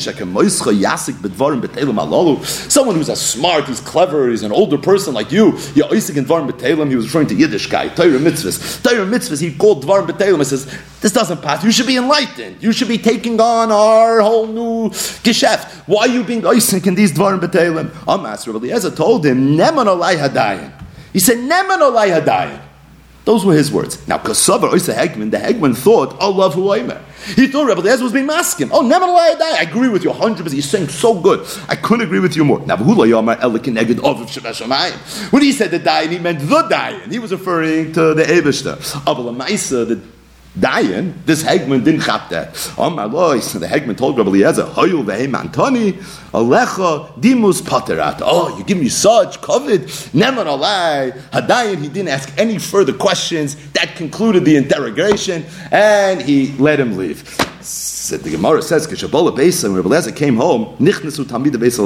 who's 2.96 3.08
a 3.08 3.16
smart, 3.16 3.64
who's 3.64 3.80
clever, 3.80 4.28
he's 4.28 4.42
an 4.42 4.52
older 4.52 4.78
person 4.78 5.14
like 5.14 5.32
you. 5.32 5.52
He 5.52 5.82
was 5.82 7.06
referring 7.06 7.28
to 7.28 7.34
Yiddish 7.34 7.66
guy, 7.68 7.88
Torah 7.88 8.18
mitzvahs. 8.18 8.82
Torah 8.82 9.06
mitzvahs, 9.06 9.40
he 9.40 9.54
called 9.54 9.84
Dvarim 9.84 10.06
B'Telim. 10.06 10.38
He 10.38 10.44
says, 10.44 10.78
This 11.00 11.12
doesn't 11.12 11.40
pass. 11.40 11.64
You 11.64 11.72
should 11.72 11.86
be 11.86 11.96
enlightened. 11.96 12.62
You 12.62 12.72
should 12.72 12.88
be 12.88 12.98
taking 12.98 13.21
taking 13.22 13.40
on 13.40 13.70
our 13.70 14.20
whole 14.20 14.46
new 14.46 14.90
geschäft. 15.22 15.86
Why 15.86 16.02
are 16.02 16.08
you 16.08 16.24
being 16.24 16.42
oisik 16.42 16.86
in 16.86 16.94
these 16.94 17.12
dvarim 17.12 17.40
betelim? 17.40 17.90
Amas 18.06 18.46
Rabbi 18.46 18.66
Eliezer 18.66 18.90
told 18.90 19.24
him, 19.24 19.56
Neman 19.56 19.86
olai 19.86 20.16
hadayin. 20.16 20.72
He 21.12 21.20
said, 21.20 21.38
Neman 21.38 21.78
olai 21.78 22.20
hadayin. 22.20 22.60
Those 23.24 23.44
were 23.44 23.54
his 23.54 23.70
words. 23.70 24.08
Now, 24.08 24.18
Kasavar 24.18 24.70
Oisa 24.70 24.92
Hegman, 24.92 25.30
the 25.30 25.36
Hegman 25.36 25.76
thought, 25.76 26.18
Allah 26.18 26.50
who 26.50 26.72
He 27.36 27.46
thought 27.46 27.68
Rabbi 27.68 27.82
Eliezer 27.82 28.02
was 28.02 28.12
being 28.12 28.26
masking. 28.26 28.68
Oh, 28.72 28.80
never 28.80 29.06
lie, 29.06 29.36
I 29.40 29.62
agree 29.62 29.88
with 29.88 30.02
you 30.02 30.10
100%. 30.10 30.52
You're 30.52 30.60
saying 30.60 30.88
so 30.88 31.20
good. 31.20 31.46
I 31.68 31.76
couldn't 31.76 32.04
agree 32.04 32.18
with 32.18 32.34
you 32.34 32.44
more. 32.44 32.58
When 32.58 32.68
he 32.68 32.76
said 35.52 35.70
the 35.70 35.78
Dayan, 35.78 36.08
he 36.08 36.18
meant 36.18 36.40
the 36.40 36.62
Dayan. 36.62 37.12
He 37.12 37.20
was 37.20 37.30
referring 37.30 37.92
to 37.92 38.14
the 38.14 38.24
Ebishter. 38.24 39.86
the 39.86 40.00
Dayan, 40.58 41.14
this 41.24 41.42
Hegman 41.42 41.82
didn't 41.82 42.02
chap 42.02 42.28
that. 42.28 42.74
Oh 42.76 42.90
my 42.90 43.04
lord, 43.04 43.40
the 43.40 43.66
Hegman 43.66 43.96
told 43.96 44.18
Rabbi 44.18 44.28
Eliezer, 44.28 44.64
Hoyul 44.64 45.02
vehem 45.02 45.34
Antoni, 45.34 45.92
Alecha 46.32 47.18
dimus 47.18 47.62
paterat. 47.62 48.18
Oh, 48.20 48.54
you 48.58 48.64
give 48.64 48.76
me 48.76 48.90
such 48.90 49.40
covet. 49.40 50.10
Never 50.12 50.44
alai. 50.44 51.12
Hadayan, 51.30 51.80
he 51.80 51.88
didn't 51.88 52.08
ask 52.08 52.30
any 52.36 52.58
further 52.58 52.92
questions. 52.92 53.56
That 53.72 53.96
concluded 53.96 54.44
the 54.44 54.56
interrogation, 54.56 55.46
and 55.70 56.20
he 56.20 56.52
let 56.58 56.78
him 56.78 56.98
leave. 56.98 57.26
So 57.62 58.18
the 58.18 58.30
Gemara 58.30 58.60
says, 58.60 58.86
Kishabola 58.86 59.34
Besa, 59.34 59.68
when 59.68 59.76
Rabbi 59.76 59.88
Eliezer 59.88 60.12
came 60.12 60.36
home, 60.36 60.76
Nichnesu 60.76 61.24
Talmid 61.24 61.58
Besa 61.58 61.82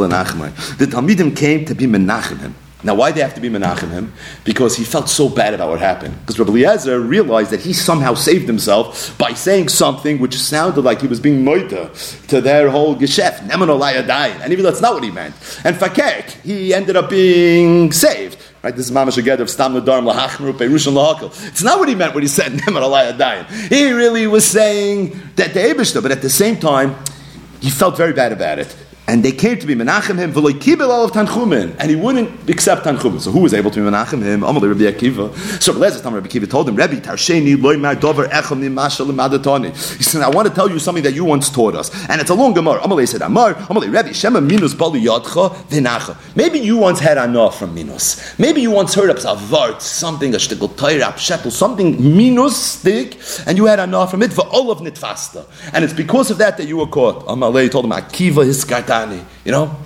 The 0.76 0.86
Talmidim 0.86 1.36
came 1.36 1.64
to 1.66 1.74
be 1.74 1.86
menachem 1.86 2.38
him. 2.38 2.54
Now, 2.82 2.94
why 2.94 3.10
they 3.10 3.22
have 3.22 3.34
to 3.34 3.40
be 3.40 3.48
menachem 3.48 3.90
him? 3.90 4.12
Because 4.44 4.76
he 4.76 4.84
felt 4.84 5.08
so 5.08 5.30
bad 5.30 5.54
about 5.54 5.70
what 5.70 5.80
happened. 5.80 6.14
Because 6.20 6.38
Rabbi 6.38 6.52
Eliezer 6.52 7.00
realized 7.00 7.50
that 7.50 7.60
he 7.60 7.72
somehow 7.72 8.12
saved 8.12 8.46
himself 8.46 9.16
by 9.16 9.32
saying 9.32 9.70
something 9.70 10.18
which 10.18 10.36
sounded 10.36 10.82
like 10.82 11.00
he 11.00 11.06
was 11.06 11.18
being 11.18 11.42
moita 11.42 12.26
to 12.28 12.40
their 12.42 12.68
whole 12.68 12.94
geschäft, 12.94 13.48
neman 13.48 14.40
and 14.42 14.52
even 14.52 14.62
that's 14.62 14.82
not 14.82 14.92
what 14.92 15.02
he 15.02 15.10
meant. 15.10 15.34
And 15.64 15.74
fakek, 15.74 16.30
he 16.42 16.74
ended 16.74 16.96
up 16.96 17.08
being 17.08 17.92
saved. 17.92 18.36
Right? 18.62 18.76
This 18.76 18.90
is 18.90 18.92
Mamash 18.92 19.18
Aged 19.18 19.40
of 19.40 19.48
Stam 19.48 19.72
Ladarm 19.72 20.12
Lahachmru 20.12 20.52
Perushon 20.52 20.92
Lahakal. 20.92 21.48
It's 21.48 21.62
not 21.62 21.78
what 21.78 21.88
he 21.88 21.94
meant 21.94 22.14
when 22.14 22.24
he 22.24 22.28
said 22.28 22.52
Neman 22.60 22.82
Alayadayin. 22.82 23.48
He 23.68 23.90
really 23.92 24.26
was 24.26 24.44
saying 24.44 25.18
that 25.36 25.54
the 25.54 25.60
Abishta, 25.60 26.02
but 26.02 26.12
at 26.12 26.20
the 26.20 26.30
same 26.30 26.58
time, 26.58 26.94
he 27.60 27.70
felt 27.70 27.96
very 27.96 28.12
bad 28.12 28.32
about 28.32 28.58
it 28.58 28.76
and 29.08 29.22
they 29.22 29.32
came 29.32 29.58
to 29.58 29.66
be 29.66 29.74
menachem 29.74 30.18
him 30.18 30.32
v'loy 30.32 30.52
kibel 30.52 31.04
of 31.04 31.12
tanchumin, 31.12 31.76
and 31.78 31.90
he 31.90 31.96
wouldn't 31.96 32.50
accept 32.50 32.84
tanchumin. 32.84 33.20
So 33.20 33.30
who 33.30 33.40
was 33.40 33.54
able 33.54 33.70
to 33.70 33.80
be 33.80 33.88
menachem 33.88 34.22
him? 34.22 34.40
Amalei 34.40 34.68
Rabbi 34.68 34.84
Akiva. 34.90 35.34
So 35.62 35.72
Rabbi 35.72 35.86
Rabbi 35.86 36.28
Akiva 36.28 36.50
told 36.50 36.68
him, 36.68 36.76
Rabbi 36.76 36.96
Tarsheni 36.96 37.60
loy 37.60 37.76
mar 37.76 37.94
dover 37.94 38.26
echem 38.26 38.60
nimashal 38.60 39.06
madatoni. 39.12 39.68
He 39.96 40.02
said, 40.02 40.22
I 40.22 40.28
want 40.28 40.48
to 40.48 40.54
tell 40.54 40.70
you 40.70 40.78
something 40.78 41.04
that 41.04 41.14
you 41.14 41.24
once 41.24 41.50
taught 41.50 41.74
us, 41.74 41.90
and 42.08 42.20
it's 42.20 42.30
a 42.30 42.34
long 42.34 42.54
gemara. 42.54 42.80
Amalei 42.80 43.06
said, 43.06 43.22
Amar, 43.22 43.54
Amalei 43.54 43.92
Rabbi 43.92 44.12
Shema 44.12 44.40
minus 44.40 44.74
balu 44.74 45.00
yadcha 45.00 45.54
v'nacha. 45.68 46.16
Maybe 46.34 46.58
you 46.58 46.76
once 46.78 47.00
had 47.00 47.18
enough 47.18 47.58
from 47.58 47.74
minus. 47.74 48.38
Maybe 48.38 48.60
you 48.60 48.70
once 48.70 48.94
heard 48.94 49.10
of 49.10 49.18
vart, 49.18 49.80
something 49.80 50.34
a 50.34 50.38
shtickle 50.38 50.68
toira 50.70 51.12
pshetel, 51.12 51.52
something 51.52 52.16
minus 52.16 52.56
stick, 52.56 53.18
and 53.46 53.56
you 53.56 53.66
had 53.66 53.78
enough 53.78 54.10
from 54.10 54.22
it 54.22 54.32
for 54.32 54.46
of 54.46 54.78
nitfasta, 54.78 55.46
and 55.72 55.84
it's 55.84 55.92
because 55.92 56.30
of 56.30 56.38
that 56.38 56.56
that 56.56 56.66
you 56.66 56.78
were 56.78 56.86
caught. 56.86 57.24
Amalei 57.26 57.70
told 57.70 57.84
him, 57.84 57.92
Akiva 57.92 58.44
you 59.44 59.52
know? 59.52 59.76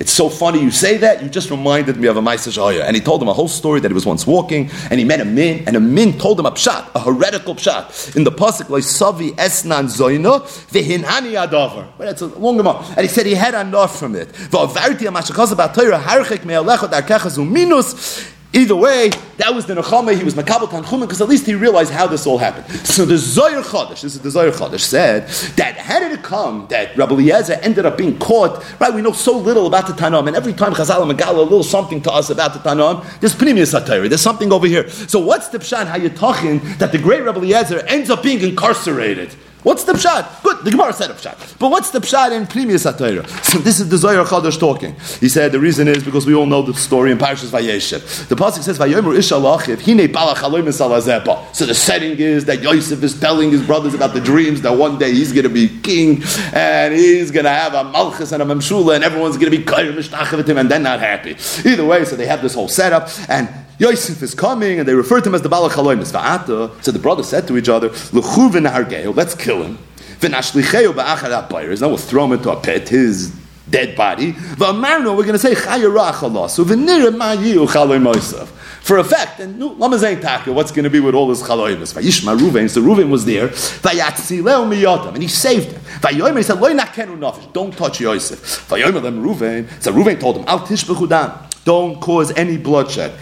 It's 0.00 0.12
so 0.12 0.30
funny 0.30 0.62
you 0.62 0.70
say 0.70 0.96
that, 0.96 1.22
you 1.22 1.28
just 1.28 1.50
reminded 1.50 1.98
me 1.98 2.08
of 2.08 2.16
a 2.16 2.22
Maisa 2.22 2.48
Shahaya. 2.48 2.84
And 2.84 2.96
he 2.96 3.02
told 3.02 3.20
him 3.20 3.28
a 3.28 3.34
whole 3.34 3.48
story 3.48 3.80
that 3.80 3.90
he 3.90 3.92
was 3.92 4.06
once 4.06 4.26
walking, 4.26 4.70
and 4.90 4.98
he 4.98 5.04
met 5.04 5.20
a 5.20 5.26
min, 5.26 5.64
and 5.66 5.76
a 5.76 5.80
min 5.80 6.18
told 6.18 6.40
him 6.40 6.46
a 6.46 6.52
pshat, 6.52 6.86
a 6.94 7.00
heretical 7.00 7.54
pshat. 7.54 8.16
In 8.16 8.24
the 8.24 8.32
Pasuk, 8.32 8.70
like 8.70 8.82
Savi 8.82 9.32
Esnan 9.32 9.90
Zoina, 9.90 10.40
Vehinani 10.70 11.46
Adavar. 11.46 11.88
But 11.98 12.08
it's 12.08 12.22
a 12.22 12.28
long 12.28 12.58
amount. 12.58 12.88
And 12.96 13.00
he 13.00 13.08
said 13.08 13.26
he 13.26 13.34
had 13.34 13.52
enough 13.52 13.98
from 13.98 14.16
it. 14.16 14.30
Amashakaz 14.30 15.52
about 15.52 15.74
Torah, 15.74 15.98
Harchek 15.98 16.46
Me'alechot 16.46 16.92
Arkechaz 16.92 17.36
Minus. 17.36 18.29
Either 18.52 18.74
way, 18.74 19.10
that 19.36 19.54
was 19.54 19.66
the 19.66 19.74
Nechama, 19.74 20.16
he 20.16 20.24
was 20.24 20.34
Makabal 20.34 20.66
Tanchumen, 20.66 21.02
because 21.02 21.20
at 21.20 21.28
least 21.28 21.46
he 21.46 21.54
realized 21.54 21.92
how 21.92 22.08
this 22.08 22.26
all 22.26 22.38
happened. 22.38 22.66
So 22.84 23.04
the 23.04 23.14
Zoyer 23.14 23.62
Chodesh, 23.62 24.02
this 24.02 24.16
is 24.16 24.20
the 24.20 24.28
Zoyer 24.28 24.50
Chodesh, 24.50 24.80
said 24.80 25.28
that 25.56 25.76
how 25.76 26.00
did 26.00 26.10
it 26.10 26.24
come 26.24 26.66
that 26.68 26.96
Rabbi 26.96 27.12
Eliezer 27.12 27.52
ended 27.62 27.86
up 27.86 27.96
being 27.96 28.18
caught? 28.18 28.64
Right, 28.80 28.92
we 28.92 29.02
know 29.02 29.12
so 29.12 29.38
little 29.38 29.68
about 29.68 29.86
the 29.86 29.92
Tanam, 29.92 30.26
and 30.26 30.34
every 30.34 30.52
time 30.52 30.72
Chazal 30.72 31.08
and 31.08 31.20
a 31.20 31.32
little 31.32 31.62
something 31.62 32.02
to 32.02 32.10
us 32.10 32.28
about 32.30 32.52
the 32.52 32.58
Tanam, 32.58 33.04
there's 33.20 33.36
Pnimius 33.36 33.70
Satire, 33.70 34.08
there's 34.08 34.20
something 34.20 34.52
over 34.52 34.66
here. 34.66 34.88
So 34.88 35.20
what's 35.20 35.48
the 35.48 35.58
Pshan, 35.58 35.86
how 35.86 35.96
you're 35.96 36.10
talking 36.10 36.58
that 36.78 36.90
the 36.90 36.98
great 36.98 37.22
Rabbi 37.22 37.38
Eliezer 37.38 37.86
ends 37.86 38.10
up 38.10 38.24
being 38.24 38.40
incarcerated? 38.40 39.32
What's 39.62 39.84
the 39.84 39.92
pshat? 39.92 40.42
Good, 40.42 40.64
the 40.64 40.70
Gemara 40.70 40.92
said 40.92 41.10
a 41.10 41.14
pshat. 41.14 41.58
But 41.58 41.70
what's 41.70 41.90
the 41.90 41.98
pshat 41.98 42.32
in 42.32 42.46
Pnimius 42.46 42.90
HaTorah? 42.90 43.28
So 43.50 43.58
this 43.58 43.80
is 43.80 43.88
the 43.88 43.98
Zohar 43.98 44.24
Chadash 44.24 44.60
talking. 44.60 44.94
He 45.18 45.28
said 45.28 45.50
the 45.50 45.58
reason 45.58 45.88
is 45.88 46.04
because 46.04 46.24
we 46.24 46.34
all 46.34 46.46
know 46.46 46.62
the 46.62 46.72
story 46.72 47.10
in 47.10 47.18
Parashas 47.18 47.50
Vayeshev. 47.50 48.28
The 48.28 48.36
pasuk 48.36 48.62
says 48.62 48.78
Vayomer 48.78 49.18
Ish 49.18 49.30
Alachiv 49.30 49.82
Hine 49.82 50.06
Balach 50.08 51.54
So 51.54 51.66
the 51.66 51.74
setting 51.74 52.16
is 52.18 52.44
that 52.44 52.62
Yosef 52.62 53.02
is 53.02 53.18
telling 53.18 53.50
his 53.50 53.66
brothers 53.66 53.92
about 53.92 54.14
the 54.14 54.20
dreams 54.20 54.62
that 54.62 54.72
one 54.72 54.98
day 54.98 55.12
he's 55.12 55.32
going 55.32 55.44
to 55.44 55.50
be 55.50 55.80
king 55.80 56.22
and 56.52 56.94
he's 56.94 57.30
going 57.30 57.44
to 57.44 57.50
have 57.50 57.74
a 57.74 57.84
Malchus 57.84 58.32
and 58.32 58.42
a 58.42 58.46
Memshula 58.46 58.94
and 58.94 59.04
everyone's 59.04 59.36
going 59.36 59.50
to 59.50 59.58
be 59.58 59.64
Kair 59.64 59.92
Mishtach 59.92 60.36
with 60.36 60.48
him 60.48 60.58
and 60.58 60.70
then 60.70 60.84
not 60.84 61.00
happy. 61.00 61.36
Either 61.68 61.84
way, 61.84 62.04
so 62.04 62.14
they 62.14 62.26
have 62.26 62.40
this 62.40 62.54
whole 62.54 62.68
setup 62.68 63.08
and 63.28 63.48
Yosef 63.80 64.22
is 64.22 64.34
coming, 64.34 64.78
and 64.78 64.86
they 64.86 64.92
refer 64.92 65.22
to 65.22 65.30
him 65.30 65.34
as 65.34 65.40
the 65.40 65.48
Balach 65.48 65.70
Haloimis. 65.70 66.12
Va'ata, 66.12 66.70
so 66.84 66.92
the 66.92 66.98
brothers 66.98 67.28
said 67.28 67.48
to 67.48 67.56
each 67.56 67.70
other, 67.70 67.88
hargeo, 67.88 69.16
let's 69.16 69.34
kill 69.34 69.62
him. 69.62 69.78
V'nashlicheo 70.18 70.92
ba'achar 70.92 71.30
ha'bayres, 71.30 71.80
now 71.80 71.88
we'll 71.88 71.96
throw 71.96 72.26
him 72.26 72.32
into 72.32 72.50
a 72.50 72.60
pit, 72.60 72.90
his 72.90 73.34
dead 73.70 73.96
body. 73.96 74.32
V'amarno, 74.32 75.16
we're 75.16 75.22
going 75.22 75.32
to 75.32 75.38
say, 75.38 75.54
Chayarach 75.54 76.12
halasu, 76.12 76.62
v'nira 76.62 77.10
ma'yiu 77.10 77.66
chaloim 77.66 78.04
Yosef. 78.04 78.50
For 78.82 78.98
a 78.98 79.04
fact, 79.04 79.40
and 79.40 79.58
no, 79.58 79.74
Lamazain 79.76 80.20
Taka, 80.20 80.52
what's 80.52 80.72
going 80.72 80.84
to 80.84 80.90
be 80.90 81.00
with 81.00 81.14
all 81.14 81.28
this 81.28 81.42
chaloimis? 81.42 81.94
Vayishma 81.94 82.38
Ruvain, 82.38 82.68
so 82.68 82.82
Ruvain 82.82 83.08
was 83.08 83.24
there. 83.24 83.48
Vayatzileu 83.48 84.68
miyodam, 84.68 85.14
and 85.14 85.22
he 85.22 85.28
saved 85.28 85.72
him. 85.72 85.80
Vayomer, 86.00 86.36
he 86.36 86.42
said, 86.42 86.60
Loi 86.60 86.74
nakenu 86.74 87.52
don't 87.54 87.74
touch 87.74 88.00
Yosef. 88.00 88.68
Vayomer 88.68 89.00
them 89.00 89.22
Ruvain, 89.22 89.66
so 89.82 89.90
Ruvain 89.90 90.20
told 90.20 90.36
him, 90.36 90.44
Al 90.46 90.60
tishbechu 90.60 91.08
dam. 91.08 91.32
Don't 91.64 92.00
cause 92.00 92.32
any 92.32 92.56
bloodshed. 92.56 93.12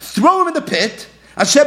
Throw 0.00 0.42
him 0.42 0.48
in 0.48 0.54
the 0.54 0.62
pit. 0.66 1.08
So 1.36 1.64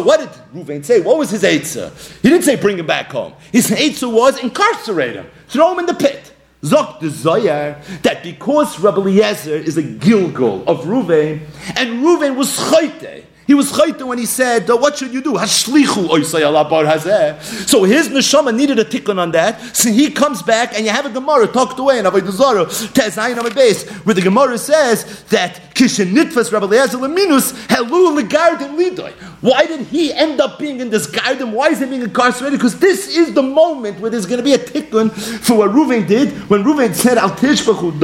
what 0.00 0.20
did 0.20 0.28
Ruvain 0.52 0.84
say? 0.84 1.00
What 1.00 1.18
was 1.18 1.30
his 1.30 1.44
answer? 1.44 1.92
He 2.22 2.28
didn't 2.28 2.42
say 2.42 2.56
bring 2.56 2.78
him 2.78 2.86
back 2.86 3.12
home. 3.12 3.34
His 3.52 3.70
answer 3.70 4.08
was 4.08 4.42
incarcerate 4.42 5.14
him. 5.14 5.26
Throw 5.46 5.72
him 5.72 5.78
in 5.78 5.86
the 5.86 5.94
pit. 5.94 6.32
Zok 6.62 7.00
Zoyar 7.00 7.76
that 8.02 8.22
because 8.22 8.78
Rabbi 8.78 8.98
Eliezer 8.98 9.54
is 9.54 9.76
a 9.76 9.82
Gilgal 9.82 10.62
of 10.68 10.84
Ruvain, 10.84 11.40
and 11.76 12.04
Ruvain 12.04 12.36
was 12.36 12.56
chayte, 12.56 13.24
he 13.52 13.54
was 13.54 13.70
chayta 13.70 14.06
when 14.06 14.16
he 14.16 14.24
said, 14.24 14.66
"What 14.66 14.96
should 14.96 15.12
you 15.12 15.20
do?" 15.20 15.32
Hashlichu. 15.32 16.24
So 17.66 17.84
his 17.84 18.08
neshama 18.08 18.56
needed 18.56 18.78
a 18.78 18.84
tikkun 18.86 19.18
on 19.18 19.32
that. 19.32 19.76
So 19.76 19.90
he 19.90 20.10
comes 20.10 20.40
back, 20.40 20.74
and 20.74 20.86
you 20.86 20.90
have 20.90 21.04
a 21.04 21.10
gemara 21.10 21.46
tucked 21.48 21.78
away 21.78 21.98
in 21.98 22.06
Avodah 22.06 22.30
Zarah 22.30 22.64
Tezayin 22.64 23.38
on 23.38 23.52
base, 23.52 23.86
where 24.04 24.14
the 24.14 24.22
gemara 24.22 24.56
says 24.56 25.22
that 25.24 25.74
kishen 25.74 26.14
nitfas 26.14 26.50
Rabbi 26.50 26.64
Eliezer. 26.64 26.96
Why 29.42 29.66
did 29.66 29.80
he 29.88 30.14
end 30.14 30.40
up 30.40 30.58
being 30.58 30.80
in 30.80 30.88
this 30.88 31.06
garden? 31.06 31.52
Why 31.52 31.68
is 31.68 31.80
he 31.80 31.84
being 31.84 32.00
incarcerated? 32.00 32.58
Because 32.58 32.78
this 32.78 33.14
is 33.14 33.34
the 33.34 33.42
moment 33.42 34.00
where 34.00 34.10
there's 34.10 34.24
going 34.24 34.38
to 34.38 34.44
be 34.44 34.54
a 34.54 34.58
tikkun 34.58 35.12
for 35.12 35.58
what 35.58 35.72
Reuven 35.72 36.06
did 36.08 36.30
when 36.48 36.64
Reuven 36.64 36.94
said, 36.94 37.18
"Al 37.18 37.32
tishbachu 37.32 38.00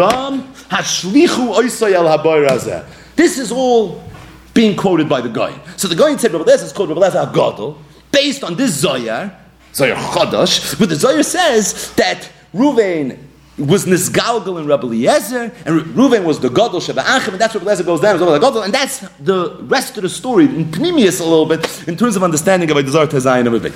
hashlichu 0.69 1.55
oisay 1.55 1.95
al 1.95 2.19
hazeh." 2.19 2.85
This 3.17 3.39
is 3.39 3.51
all 3.51 4.03
being 4.59 4.75
quoted 4.75 5.09
by 5.09 5.21
the 5.21 5.29
guy. 5.29 5.57
So 5.77 5.87
the 5.87 5.95
guy 5.95 6.17
said, 6.17 6.33
Rabbi 6.33 6.51
Lezer 6.51 6.65
is 6.65 6.73
called 6.73 6.89
Rabbi 6.89 7.11
Agadol, 7.11 7.79
based 8.11 8.43
on 8.43 8.57
this 8.57 8.83
Zoyar, 8.83 9.33
Zoyar 9.73 9.95
Chodosh, 9.95 10.77
but 10.81 10.89
the 10.89 10.97
Zoyar 10.97 11.25
says 11.25 11.93
that 11.93 12.29
Ruvain 12.53 13.17
was 13.57 13.87
Nisgalgal 13.87 14.59
and 14.59 14.67
Rabbi 14.67 14.89
Eliezer, 14.89 15.53
and 15.65 15.81
Reuven 15.95 16.25
was 16.25 16.41
the 16.41 16.49
Gadol 16.49 16.81
Sheba 16.81 17.05
Achim, 17.07 17.35
and 17.35 17.41
that's 17.41 17.55
where 17.55 17.63
Eliezer 17.63 17.85
goes 17.85 18.01
down 18.01 18.17
as 18.17 18.21
well, 18.21 18.37
Gadol, 18.37 18.63
and 18.63 18.75
that's 18.75 18.99
the 19.21 19.57
rest 19.63 19.97
of 19.97 20.03
the 20.03 20.09
story 20.09 20.47
in 20.47 20.65
Pnimius 20.65 21.21
a 21.21 21.25
little 21.25 21.47
bit 21.47 21.87
in 21.87 21.97
terms 21.97 22.17
of 22.17 22.25
understanding 22.25 22.69
of 22.69 22.77
a 22.77 22.83
Desire 22.83 23.07
Tezayin 23.07 23.47
of 23.47 23.55
a 23.55 23.61
bit. 23.61 23.75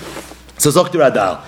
So 0.59 0.71
Zokter 0.71 1.01
Adal, 1.09 1.43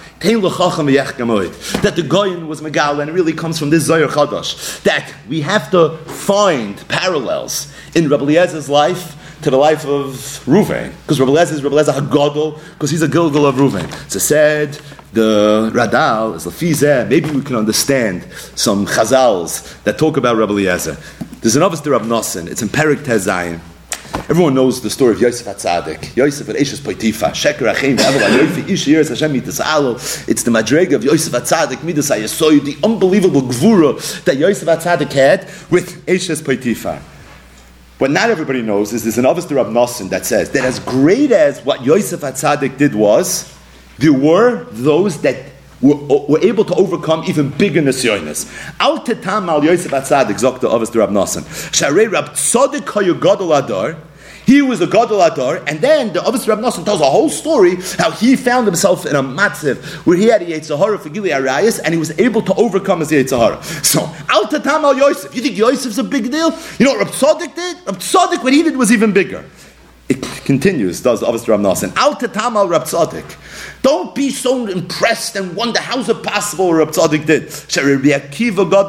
that 1.82 1.96
the 1.96 2.02
Goyin 2.02 2.46
was 2.46 2.60
Megal, 2.60 3.00
and 3.00 3.10
it 3.10 3.12
really 3.12 3.32
comes 3.32 3.58
from 3.58 3.70
this 3.70 3.88
Zoyar 3.88 4.08
Chadash, 4.08 4.82
that 4.84 5.12
we 5.28 5.40
have 5.40 5.72
to 5.72 5.96
find 6.06 6.76
parallels 6.88 7.72
in 7.96 8.08
Rabbi 8.08 8.24
Eliezer's 8.24 8.68
life 8.68 9.16
to 9.44 9.50
the 9.50 9.58
life 9.58 9.84
of 9.86 10.08
Ruvain, 10.46 10.90
because 11.02 11.20
Rabbi 11.20 11.32
Lezer 11.32 11.52
is 11.52 11.62
Rabbi 11.62 11.76
Lezer 11.76 11.92
Hagadol, 11.92 12.58
because 12.72 12.90
he's 12.90 13.02
a 13.02 13.08
Gilgal 13.08 13.46
of 13.46 13.56
Ruvain. 13.56 14.10
So 14.10 14.18
said 14.18 14.80
the 15.12 15.70
Radal 15.72 16.34
is 16.34 16.46
Lafizeh. 16.46 17.08
Maybe 17.08 17.30
we 17.30 17.42
can 17.42 17.56
understand 17.56 18.26
some 18.56 18.86
Chazals 18.86 19.82
that 19.84 19.98
talk 19.98 20.16
about 20.16 20.36
Rabbi 20.36 20.52
Eliezer. 20.52 20.96
There's 21.40 21.56
an 21.56 21.62
office 21.62 21.80
to 21.82 21.90
Rabbi 21.90 22.06
Nosson. 22.06 22.48
It's 22.48 22.62
in 22.62 22.68
Perik 22.68 23.04
Tezayim. 23.04 23.60
Everyone 24.30 24.54
knows 24.54 24.80
the 24.80 24.88
story 24.88 25.12
of 25.12 25.20
Yosef 25.20 25.46
Atzadik. 25.46 26.16
Yosef 26.16 26.48
at 26.48 26.56
Eshes 26.56 26.80
Poitifa. 26.80 27.32
Sheker 27.32 27.70
Achim 27.70 27.98
Yofi 27.98 28.70
Ish 28.70 28.86
Yeres 28.86 29.10
Hashem 29.10 29.34
Mitas 29.34 29.60
Alo. 29.60 29.96
It's 30.26 30.42
the 30.42 30.50
Madrega 30.50 30.94
of 30.94 31.04
Yosef 31.04 31.34
Atzadik 31.34 31.82
Midas 31.82 32.08
Hayasoyu, 32.08 32.64
the 32.64 32.76
unbelievable 32.82 33.42
Gvura 33.42 34.24
that 34.24 34.38
Yosef 34.38 34.66
Atzadik 34.66 35.12
had 35.12 35.40
with 35.70 36.06
Eshes 36.06 36.40
Poitifa. 36.40 37.02
What 37.98 38.10
not 38.10 38.28
everybody 38.28 38.60
knows 38.60 38.92
is 38.92 39.04
there's 39.04 39.18
an 39.18 39.24
Avos 39.24 39.48
Rab 39.54 39.68
Nosson 39.68 40.10
that 40.10 40.26
says 40.26 40.50
that 40.50 40.64
as 40.64 40.80
great 40.80 41.30
as 41.30 41.64
what 41.64 41.84
Yosef 41.84 42.20
Atzadik 42.20 42.76
did 42.76 42.94
was, 42.94 43.56
there 43.98 44.12
were 44.12 44.64
those 44.72 45.20
that 45.22 45.36
were, 45.80 45.94
were 45.94 46.40
able 46.40 46.64
to 46.64 46.74
overcome 46.74 47.22
even 47.28 47.50
bigger 47.50 47.80
nisyonis. 47.80 48.50
Al 48.80 48.98
tetam 48.98 49.48
al 49.48 49.64
Yosef 49.64 49.92
Atzadik, 49.92 50.40
zok 50.40 50.60
the 50.60 50.68
Avos 50.68 50.92
Rab 50.94 51.10
Nosson. 51.10 51.42
Sharei 51.70 52.10
Rab 52.10 52.30
Tzadik 52.30 52.80
hayu 52.80 53.20
gadol 53.20 53.52
adar, 53.52 53.96
he 54.46 54.62
was 54.62 54.80
a 54.80 54.86
Gadol 54.86 55.22
Adar, 55.22 55.62
and 55.66 55.80
then 55.80 56.12
the 56.12 56.26
Avis 56.26 56.46
Rab 56.46 56.58
Nosson 56.58 56.84
tells 56.84 57.00
a 57.00 57.04
whole 57.04 57.28
story 57.28 57.76
how 57.98 58.10
he 58.10 58.36
found 58.36 58.66
himself 58.66 59.06
in 59.06 59.16
a 59.16 59.22
matziv 59.22 59.82
where 60.06 60.16
he 60.16 60.26
had 60.26 60.42
a 60.42 60.46
Yetzirah 60.46 61.00
for 61.00 61.08
Gili 61.08 61.30
Arayas, 61.30 61.80
and 61.82 61.94
he 61.94 61.98
was 61.98 62.18
able 62.18 62.42
to 62.42 62.54
overcome 62.54 63.00
his 63.00 63.10
Yetzirah. 63.10 63.62
So, 63.84 64.00
Al 64.28 64.46
Tatam 64.46 64.82
Al 64.82 64.96
Yosef. 64.96 65.34
You 65.34 65.42
think 65.42 65.56
Yosef's 65.56 65.98
a 65.98 66.04
big 66.04 66.30
deal? 66.30 66.50
You 66.78 66.86
know 66.86 66.92
what 66.94 67.06
Rab 67.06 67.14
Tzaddik 67.14 67.54
did? 67.54 67.76
Rab 67.86 67.96
Tzaddik, 67.96 68.42
what 68.42 68.52
he 68.52 68.62
did 68.62 68.76
was 68.76 68.92
even 68.92 69.12
bigger. 69.12 69.44
It 70.06 70.20
continues, 70.44 71.00
does 71.00 71.20
the 71.20 71.26
Avos 71.26 71.48
Rav 71.48 71.60
Nosson. 71.60 71.96
Al 71.96 72.14
Tetamal. 72.14 72.68
Don't 73.80 74.14
be 74.14 74.30
so 74.30 74.66
impressed 74.66 75.36
and 75.36 75.54
wonder 75.56 75.80
how's 75.80 76.08
it 76.08 76.22
possible 76.22 76.72
Rab 76.74 76.88
Tzadik 76.88 77.24
did. 77.26 77.42
Rabbi 77.42 78.18
Akiva 78.18 78.70
God 78.70 78.88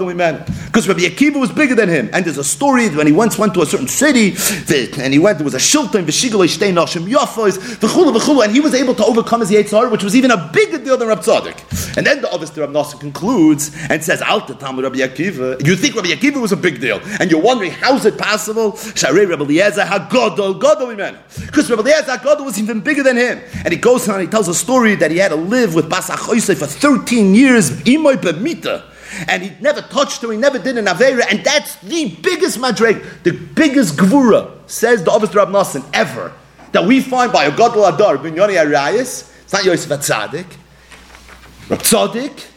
Because 0.65 0.87
Rabbi 0.87 1.01
Akiva 1.01 1.39
was 1.39 1.51
bigger 1.51 1.75
than 1.75 1.87
him. 1.87 2.09
And 2.11 2.25
there's 2.25 2.37
a 2.37 2.43
story 2.43 2.89
when 2.89 3.07
he 3.07 3.13
once 3.13 3.37
went 3.37 3.53
to 3.53 3.61
a 3.61 3.65
certain 3.65 3.87
city, 3.87 4.35
and 5.01 5.13
he 5.13 5.19
went, 5.19 5.37
there 5.37 5.45
was 5.45 5.53
a 5.53 5.57
shilton, 5.57 6.05
v'shigalei 6.05 6.47
shtei 6.47 6.73
nashim 6.73 7.09
yafos, 7.09 7.57
v'chulu 7.57 8.43
and 8.43 8.53
he 8.53 8.59
was 8.59 8.73
able 8.73 8.95
to 8.95 9.05
overcome 9.05 9.39
his 9.39 9.51
Yetzar, 9.51 9.89
which 9.91 10.03
was 10.03 10.15
even 10.15 10.31
a 10.31 10.49
bigger 10.53 10.77
deal 10.77 10.97
than 10.97 11.07
Rab 11.07 11.19
Tzadik. 11.19 11.97
And 11.97 12.05
then 12.05 12.21
the 12.21 12.27
Avos 12.27 12.55
Rav 12.57 12.69
Nosson 12.69 12.99
concludes 12.99 13.71
and 13.89 14.03
says, 14.03 14.21
Al 14.21 14.41
Tetamal 14.41 14.83
Rabbi 14.83 14.97
Akiva. 14.97 15.65
You 15.65 15.77
think 15.77 15.95
Rabbi 15.95 16.09
Akiva 16.09 16.41
was 16.41 16.51
a 16.51 16.57
big 16.57 16.81
deal, 16.81 16.99
and 17.21 17.31
you're 17.31 17.41
wondering 17.41 17.71
how's 17.71 18.05
it 18.05 18.17
possible? 18.17 18.73
Sharei 18.73 19.29
Rabbi 19.29 19.43
Eliezer 19.43 19.81
Hagodol 19.81 20.59
Godol 20.59 21.04
Because 21.45 21.69
Rabbi 21.69 21.81
Eliezer 21.81 22.17
Hagodol 22.17 22.45
was 22.45 22.59
even 22.59 22.81
bigger 22.81 23.03
than 23.03 23.17
him. 23.17 23.41
And 23.63 23.73
he 23.73 23.79
goes 23.79 24.07
on, 24.07 24.15
and 24.15 24.23
he 24.23 24.29
tells 24.29 24.47
a 24.47 24.53
story 24.53 24.95
that 24.95 25.11
he 25.11 25.17
had 25.17 25.29
to 25.29 25.35
live 25.35 25.75
with 25.75 25.89
Bas 25.89 26.09
for 26.09 26.67
13 26.67 27.35
years, 27.35 27.71
Imoy 27.83 28.15
Bemita. 28.15 28.83
And 29.27 29.43
he 29.43 29.51
never 29.61 29.81
touched 29.81 30.21
her, 30.21 30.31
he 30.31 30.37
never 30.37 30.59
did 30.59 30.77
an 30.77 30.85
Avera, 30.85 31.23
and 31.29 31.43
that's 31.43 31.75
the 31.77 32.09
biggest 32.21 32.59
madreg, 32.59 33.23
the 33.23 33.31
biggest 33.31 33.95
gvura, 33.95 34.51
says 34.67 35.03
the 35.03 35.11
Avos 35.11 35.33
Rab 35.33 35.49
Nosson, 35.49 35.85
ever, 35.93 36.33
that 36.73 36.85
we 36.85 36.99
find 37.01 37.31
by 37.31 37.45
a 37.45 37.51
Godel 37.51 37.93
Adar, 37.93 38.17
Binyoni 38.17 38.57
Arayas, 38.61 39.31
it's 39.43 39.53
not 39.53 39.63
Yosef 39.63 39.89
Atzadik, 39.89 40.47
Rab 41.69 41.79
Tzadik, 41.79 42.47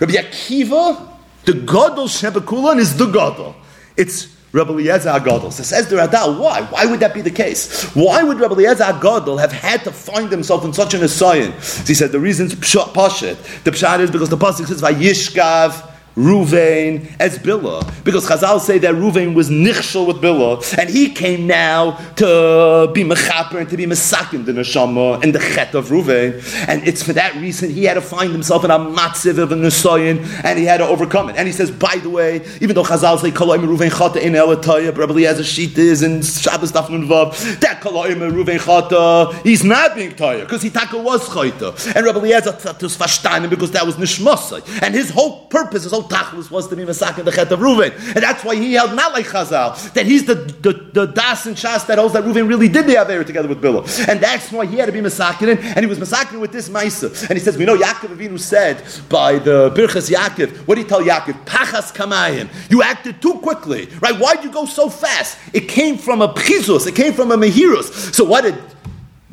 Rabbi 0.00 0.14
Akiva, 0.14 1.08
the 1.44 1.52
Godel 1.52 2.08
Shebekulan 2.08 2.78
is 2.78 2.96
the 2.96 3.06
Godel. 3.06 3.54
It's 3.96 4.31
Rabbi 4.52 4.72
Eliezer 4.72 5.10
Agadol. 5.10 5.52
So 5.52 5.62
says 5.62 5.88
the 5.88 5.96
Radal, 5.96 6.38
why? 6.38 6.62
Why 6.62 6.86
would 6.86 7.00
that 7.00 7.14
be 7.14 7.22
the 7.22 7.30
case? 7.30 7.84
Why 7.94 8.22
would 8.22 8.38
Rabbi 8.38 8.54
Eliezer 8.54 8.84
Agadol 8.84 9.40
have 9.40 9.52
had 9.52 9.82
to 9.84 9.92
find 9.92 10.30
himself 10.30 10.64
in 10.64 10.72
such 10.72 10.94
an 10.94 11.02
assignment? 11.02 11.62
So 11.62 11.84
he 11.84 11.94
said 11.94 12.12
the 12.12 12.20
reason's 12.20 12.54
pshat. 12.54 13.64
The 13.64 13.70
pshat 13.70 14.00
is 14.00 14.10
because 14.10 14.28
the 14.28 14.36
pasuk 14.36 14.66
says 14.66 14.82
Vayishkav 14.82 15.91
Ruvain 16.16 17.10
as 17.18 17.38
Billah. 17.38 17.90
Because 18.04 18.28
Chazal 18.28 18.60
say 18.60 18.78
that 18.78 18.94
Ruvain 18.94 19.34
was 19.34 19.50
nichshel 19.50 20.06
with 20.06 20.20
Billah, 20.20 20.62
and 20.78 20.90
he 20.90 21.10
came 21.10 21.46
now 21.46 21.92
to 22.16 22.90
be 22.92 23.04
mechaper 23.04 23.60
and 23.60 23.68
to 23.70 23.76
be 23.76 23.86
mesakin 23.86 24.44
the 24.44 24.52
neshama 24.52 25.22
and 25.22 25.34
the 25.34 25.38
chet 25.38 25.74
of 25.74 25.88
Ruvain. 25.88 26.42
And 26.68 26.86
it's 26.86 27.02
for 27.02 27.12
that 27.14 27.34
reason 27.36 27.70
he 27.70 27.84
had 27.84 27.94
to 27.94 28.00
find 28.00 28.32
himself 28.32 28.64
in 28.64 28.70
a 28.70 28.78
matziv 28.78 29.38
of 29.38 29.52
a 29.52 29.54
nesoyin, 29.54 30.22
and 30.44 30.58
he 30.58 30.64
had 30.64 30.78
to 30.78 30.86
overcome 30.86 31.30
it. 31.30 31.36
And 31.36 31.46
he 31.46 31.52
says, 31.52 31.70
by 31.70 31.96
the 31.96 32.10
way, 32.10 32.42
even 32.60 32.74
though 32.74 32.84
Chazal 32.84 33.18
say 33.20 33.30
koloim 33.30 33.64
Ruvain 33.64 33.90
chata 33.90 34.20
in 34.20 34.34
elataya, 34.34 34.94
but 34.94 35.08
Rabbi 35.08 35.20
a 35.20 35.42
sheet 35.42 35.76
is 35.78 36.02
in 36.02 36.22
Shabbos 36.22 36.72
daf 36.72 36.88
vav 36.88 37.60
that 37.60 37.80
koloim 37.80 38.18
Ruvain 38.32 38.58
chata, 38.58 39.42
he's 39.42 39.64
not 39.64 39.94
being 39.94 40.12
taya 40.12 40.40
because 40.40 40.62
he 40.62 40.70
taka 40.70 40.98
was 40.98 41.28
chayta, 41.28 41.94
and 41.94 42.04
Rabbi 42.04 42.18
Eliezer 42.18 42.52
verstanden 42.52 43.48
because 43.50 43.70
that 43.72 43.86
was 43.86 43.96
nishmasai, 43.96 44.82
and 44.82 44.94
his 44.94 45.10
whole 45.10 45.46
purpose, 45.46 45.84
his 45.84 45.92
whole 45.92 46.01
Tachlus 46.02 46.50
was 46.50 46.68
to 46.68 46.76
be 46.76 46.84
Masak 46.84 47.22
the 47.24 47.30
Chet 47.30 47.50
of 47.52 47.60
Reuven. 47.60 47.92
And 48.14 48.22
that's 48.22 48.44
why 48.44 48.56
he 48.56 48.74
held 48.74 48.94
not 48.94 49.12
like 49.12 49.26
Chazal, 49.26 49.92
that 49.94 50.06
he's 50.06 50.24
the, 50.26 50.34
the, 50.34 50.72
the 50.92 51.06
Das 51.06 51.46
and 51.46 51.56
Shas 51.56 51.86
that 51.86 51.98
holds 51.98 52.14
that 52.14 52.24
Reuven 52.24 52.48
really 52.48 52.68
did 52.68 52.86
the 52.86 53.00
Aver 53.00 53.24
together 53.24 53.48
with 53.48 53.62
Bilah. 53.62 54.08
And 54.08 54.20
that's 54.20 54.50
why 54.50 54.66
he 54.66 54.76
had 54.76 54.86
to 54.86 54.92
be 54.92 55.00
Masakin, 55.00 55.58
and 55.58 55.80
he 55.80 55.86
was 55.86 55.98
Masakin 55.98 56.40
with 56.40 56.52
this 56.52 56.68
Maisa. 56.68 57.28
And 57.28 57.38
he 57.38 57.44
says, 57.44 57.56
we 57.56 57.64
know 57.64 57.76
Yaakov 57.76 58.16
Avinu 58.16 58.38
said 58.38 58.82
by 59.08 59.38
the 59.38 59.70
Birchas 59.70 60.10
Yaakov, 60.10 60.66
what 60.66 60.76
did 60.76 60.82
he 60.82 60.88
tell 60.88 61.02
Yaakov? 61.02 61.44
Pachas 61.44 61.94
Kamayim. 61.94 62.48
You 62.70 62.82
acted 62.82 63.20
too 63.20 63.34
quickly, 63.34 63.88
right? 64.00 64.18
Why'd 64.18 64.44
you 64.44 64.50
go 64.50 64.66
so 64.66 64.88
fast? 64.88 65.38
It 65.52 65.68
came 65.68 65.98
from 65.98 66.22
a 66.22 66.28
Pchizus, 66.28 66.86
it 66.86 66.94
came 66.94 67.12
from 67.12 67.30
a 67.30 67.36
Mehirus. 67.36 68.14
So 68.14 68.24
what 68.24 68.42
did 68.42 68.58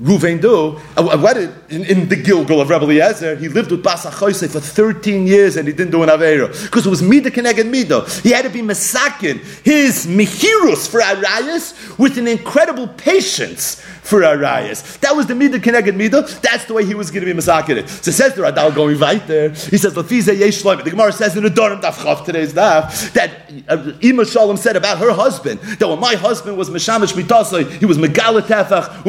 Ruvain 0.02 0.40
do? 0.40 0.80
Uh, 0.96 1.18
what 1.18 1.34
did, 1.34 1.54
in, 1.68 1.84
in, 1.84 2.08
the 2.08 2.16
Gilgal 2.16 2.62
of 2.62 2.70
Rebbe 2.70 2.86
Eliezer, 2.86 3.36
he 3.36 3.50
lived 3.50 3.70
with 3.70 3.84
Basa 3.84 4.10
Choyse 4.10 4.50
for 4.50 4.62
13 4.62 5.28
years 5.28 5.58
and 5.58 5.68
he 5.68 5.74
didn't 5.74 5.92
do 5.92 6.02
an 6.04 6.08
Aveira. 6.08 6.48
Because 6.64 6.86
it 6.86 6.90
was 6.90 7.02
Mida 7.02 7.30
Keneged 7.30 7.70
Mida. 7.70 8.10
He 8.22 8.30
had 8.32 8.44
to 8.44 8.50
be 8.50 8.62
Masakin, 8.62 9.40
his 9.62 10.08
Mihirus 10.08 10.90
for 10.90 11.02
Arayas, 11.02 11.98
with 12.00 12.18
an 12.18 12.30
incredible 12.30 12.88
patience 12.88 13.82
for 14.02 14.22
Arayas. 14.22 15.00
That 15.02 15.18
was 15.18 15.28
the 15.28 15.36
Mida 15.36 15.60
Keneged 15.60 15.98
Mida. 15.98 16.22
That's 16.22 16.64
the 16.64 16.74
way 16.76 16.86
he 16.86 16.96
was 16.96 17.12
going 17.12 17.26
to 17.26 17.34
be 17.34 17.38
Masakin 17.38 17.86
So 17.90 18.12
says 18.12 18.36
the 18.36 18.44
Radal 18.44 18.74
going 18.74 18.98
right 19.00 19.26
there. 19.28 19.50
He 19.50 19.78
says, 19.78 19.96
Lafize 19.96 20.40
Yesh 20.40 20.62
The 20.62 20.90
Gemara 20.92 21.12
says 21.12 21.36
in 21.36 21.44
the 21.44 21.50
Dorim 21.50 21.82
Daf 21.82 21.96
Chav 21.96 22.24
today's 22.24 22.54
Daf, 22.54 23.12
that 23.12 23.52
uh, 23.68 23.92
Ima 24.00 24.24
Shalom 24.24 24.56
said 24.56 24.78
about 24.78 25.00
her 25.00 25.12
husband, 25.12 25.60
that 25.60 25.90
when 25.90 26.00
my 26.00 26.16
husband 26.16 26.58
was 26.58 26.70
Meshamish 26.70 27.12
Mitasai, 27.12 27.70
he 27.80 27.86
was 27.86 27.98
Megala 27.98 28.42
Tefach, 28.42 29.04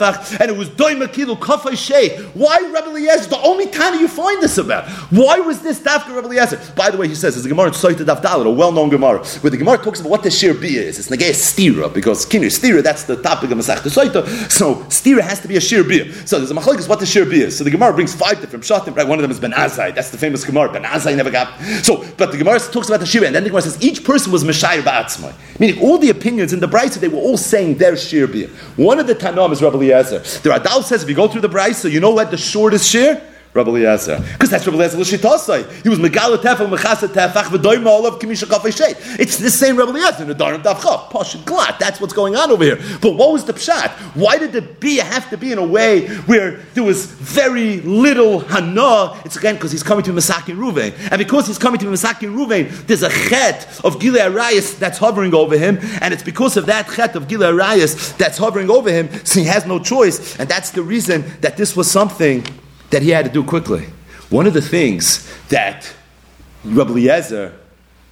Tefach, 0.00 0.40
and 0.40 0.50
it 0.50 0.56
was 0.56 0.68
Doima 0.70 1.06
Kilu 1.06 1.38
Kafai 1.38 1.76
Shei. 1.76 2.16
Why 2.34 2.58
Rebbe 2.58 2.90
Eliezer? 2.90 3.30
The 3.30 3.40
only 3.40 3.66
time 3.66 4.00
you 4.00 4.08
find 4.08 4.42
this 4.42 4.58
about. 4.58 4.88
Why 5.10 5.40
was 5.40 5.62
this 5.62 5.80
Dafka 5.80 6.14
Rebbe 6.14 6.28
Eliezer? 6.28 6.60
By 6.74 6.90
the 6.90 6.98
way, 6.98 7.08
he 7.08 7.14
says, 7.14 7.36
it's 7.36 7.46
a 7.46 7.48
Gemara 7.48 7.68
in 7.68 7.72
Soita 7.74 8.04
Daf 8.04 8.20
a 8.24 8.50
well 8.50 8.72
known 8.72 8.88
Gemara, 8.90 9.24
where 9.24 9.50
the 9.50 9.56
Gemara 9.56 9.78
talks 9.78 10.00
about 10.00 10.10
what 10.10 10.22
the 10.22 10.30
Shir 10.30 10.54
Bia 10.54 10.82
is. 10.82 10.98
It's 10.98 11.08
Nagaya 11.08 11.30
Stira, 11.30 11.92
because 11.92 12.26
Kinir 12.26 12.46
Stira, 12.46 12.82
that's 12.82 13.04
the 13.04 13.20
topic 13.22 13.50
of 13.50 13.58
Masach 13.58 13.78
Soita. 13.78 14.50
So 14.50 14.76
Stira 14.86 15.20
has 15.20 15.40
to 15.40 15.48
be 15.48 15.56
a 15.56 15.60
Shir 15.60 15.84
Bia. 15.84 16.12
So 16.26 16.38
there's 16.38 16.50
a 16.50 16.54
Machlok 16.54 16.88
what 16.88 17.00
the 17.00 17.06
Shir 17.06 17.24
Bia 17.24 17.46
is. 17.46 17.58
So 17.58 17.64
the 17.64 17.70
Gemara 17.70 17.92
brings 17.92 18.14
five 18.14 18.40
different 18.40 18.64
Shatim, 18.64 18.96
right? 18.96 19.06
One 19.06 19.18
of 19.18 19.22
them 19.22 19.30
is 19.30 19.40
Ben 19.40 19.52
Azai. 19.52 19.94
That's 19.94 20.10
the 20.10 20.18
famous 20.18 20.44
Gemara. 20.44 20.72
Ben 20.72 20.84
Azai 20.84 21.16
never 21.16 21.30
got. 21.30 21.60
So, 21.82 22.04
but 22.16 22.32
the 22.32 22.38
Gemara 22.38 22.58
talks 22.60 22.88
about 22.88 23.00
the 23.00 23.06
Shir, 23.06 23.24
and 23.24 23.34
then 23.34 23.44
the 23.44 23.50
Gemara 23.50 23.62
says 23.62 23.82
each 23.82 24.04
person 24.04 24.32
was 24.32 24.44
Meshayir 24.44 24.82
Ba'atzmai. 24.82 25.34
Meaning 25.58 25.80
all 25.82 25.98
the 25.98 26.10
opinions 26.10 26.52
in 26.52 26.60
the 26.60 26.68
Brisa, 26.68 27.00
they 27.00 27.08
were 27.08 27.18
all 27.18 27.36
saying 27.36 27.76
their 27.78 27.96
Shir 27.96 28.26
Bia. 28.26 28.48
One 28.76 28.98
of 28.98 29.06
the 29.06 29.14
Tanam 29.14 29.52
is 29.52 29.62
Rabbi 29.62 29.89
Eliezer. 29.92 30.18
The 30.18 30.50
Radal 30.50 30.82
says 30.82 31.02
if 31.02 31.08
you 31.08 31.14
go 31.14 31.28
through 31.28 31.42
the 31.42 31.48
Brisa, 31.48 31.90
you 31.90 32.00
know 32.00 32.10
what 32.10 32.30
the 32.30 32.36
shortest 32.36 32.88
share? 32.88 33.22
Rabbi 33.52 33.70
Eliezer. 33.70 34.20
Because 34.32 34.48
that's 34.50 34.64
Rabbi 34.64 34.78
Eliezer 34.78 34.98
L'shitasai. 34.98 35.82
He 35.82 35.88
was 35.88 35.98
Megala 35.98 36.36
Tefach, 36.36 36.70
Mechasa 36.70 37.08
Tefach, 37.08 37.44
V'doim 37.44 37.84
all 37.84 38.06
of 38.06 38.20
Kimisha 38.20 38.44
Kafei 38.44 39.18
It's 39.18 39.38
the 39.38 39.50
same 39.50 39.76
Rabbi 39.76 39.90
Eliezer 39.90 40.24
Darim 40.34 40.62
Davcha. 40.62 41.10
Posh 41.10 41.34
and 41.34 41.44
Glat. 41.44 41.76
That's 41.80 42.00
what's 42.00 42.12
going 42.12 42.36
on 42.36 42.52
over 42.52 42.62
here. 42.62 42.78
But 43.00 43.16
what 43.16 43.32
was 43.32 43.44
the 43.44 43.52
Pshat? 43.52 43.90
Why 44.14 44.38
did 44.38 44.52
the 44.52 44.62
Bia 44.62 45.02
have 45.02 45.28
to 45.30 45.36
be 45.36 45.50
in 45.50 45.58
a 45.58 45.66
way 45.66 46.06
where 46.06 46.60
there 46.74 46.84
was 46.84 47.06
very 47.06 47.80
little 47.80 48.40
Hana? 48.40 49.20
It's 49.24 49.36
again 49.36 49.56
because 49.56 49.72
he's 49.72 49.82
coming 49.82 50.04
to 50.04 50.12
Masakin 50.12 50.56
Ruvain. 50.56 50.94
And 51.10 51.18
because 51.18 51.48
he's 51.48 51.58
coming 51.58 51.80
to 51.80 51.86
Masakin 51.86 52.36
Ruvain, 52.36 52.86
there's 52.86 53.02
a 53.02 53.10
chet 53.10 53.80
of 53.82 53.98
Gilei 53.98 54.30
Arayas 54.30 54.78
that's 54.78 54.98
hovering 54.98 55.34
over 55.34 55.58
him. 55.58 55.80
And 56.00 56.14
it's 56.14 56.22
because 56.22 56.56
of 56.56 56.66
that 56.66 56.88
chet 56.88 57.16
of 57.16 57.26
Gilei 57.26 57.52
Arayas 57.52 58.16
that's 58.16 58.38
hovering 58.38 58.70
over 58.70 58.90
him, 58.90 59.08
so 59.24 59.40
he 59.40 59.46
has 59.46 59.66
no 59.66 59.80
choice. 59.80 60.38
And 60.38 60.48
that's 60.48 60.70
the 60.70 60.82
reason 60.82 61.24
that 61.40 61.56
this 61.56 61.74
was 61.74 61.90
something 61.90 62.44
that 62.90 63.02
he 63.02 63.10
had 63.10 63.24
to 63.24 63.30
do 63.30 63.44
quickly. 63.44 63.86
One 64.28 64.46
of 64.46 64.54
the 64.54 64.62
things 64.62 65.28
that 65.48 65.92
Rabbi 66.64 66.92
Eliezer 66.92 67.56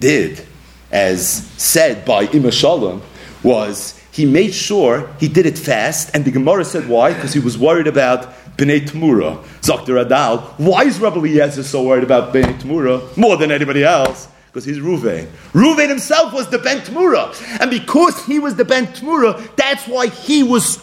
did, 0.00 0.44
as 0.90 1.22
said 1.56 2.04
by 2.04 2.22
Ima 2.22 2.50
Shalom, 2.50 3.02
was 3.42 4.00
he 4.10 4.26
made 4.26 4.52
sure 4.52 5.08
he 5.20 5.28
did 5.28 5.46
it 5.46 5.58
fast, 5.58 6.10
and 6.14 6.24
the 6.24 6.30
Gemara 6.30 6.64
said 6.64 6.88
why? 6.88 7.12
Because 7.12 7.32
he 7.32 7.40
was 7.40 7.56
worried 7.56 7.86
about 7.86 8.34
Bnei 8.56 8.80
Tmura. 8.80 9.44
Dr. 9.62 9.94
Adal, 9.94 10.42
why 10.58 10.84
is 10.84 10.98
Rabbi 10.98 11.18
Eliezer 11.18 11.62
so 11.62 11.84
worried 11.84 12.02
about 12.02 12.34
Bnei 12.34 12.58
Tmura 12.60 13.16
more 13.16 13.36
than 13.36 13.52
anybody 13.52 13.84
else? 13.84 14.26
Because 14.46 14.64
he's 14.64 14.78
Ruvain. 14.78 15.28
Ruvain 15.52 15.88
himself 15.88 16.32
was 16.32 16.48
the 16.48 16.58
Ben 16.58 16.80
Tmura. 16.80 17.32
And 17.60 17.70
because 17.70 18.24
he 18.24 18.40
was 18.40 18.56
the 18.56 18.64
Ben 18.64 18.86
Tmura, 18.88 19.54
that's 19.54 19.86
why 19.86 20.08
he 20.08 20.42
was 20.42 20.78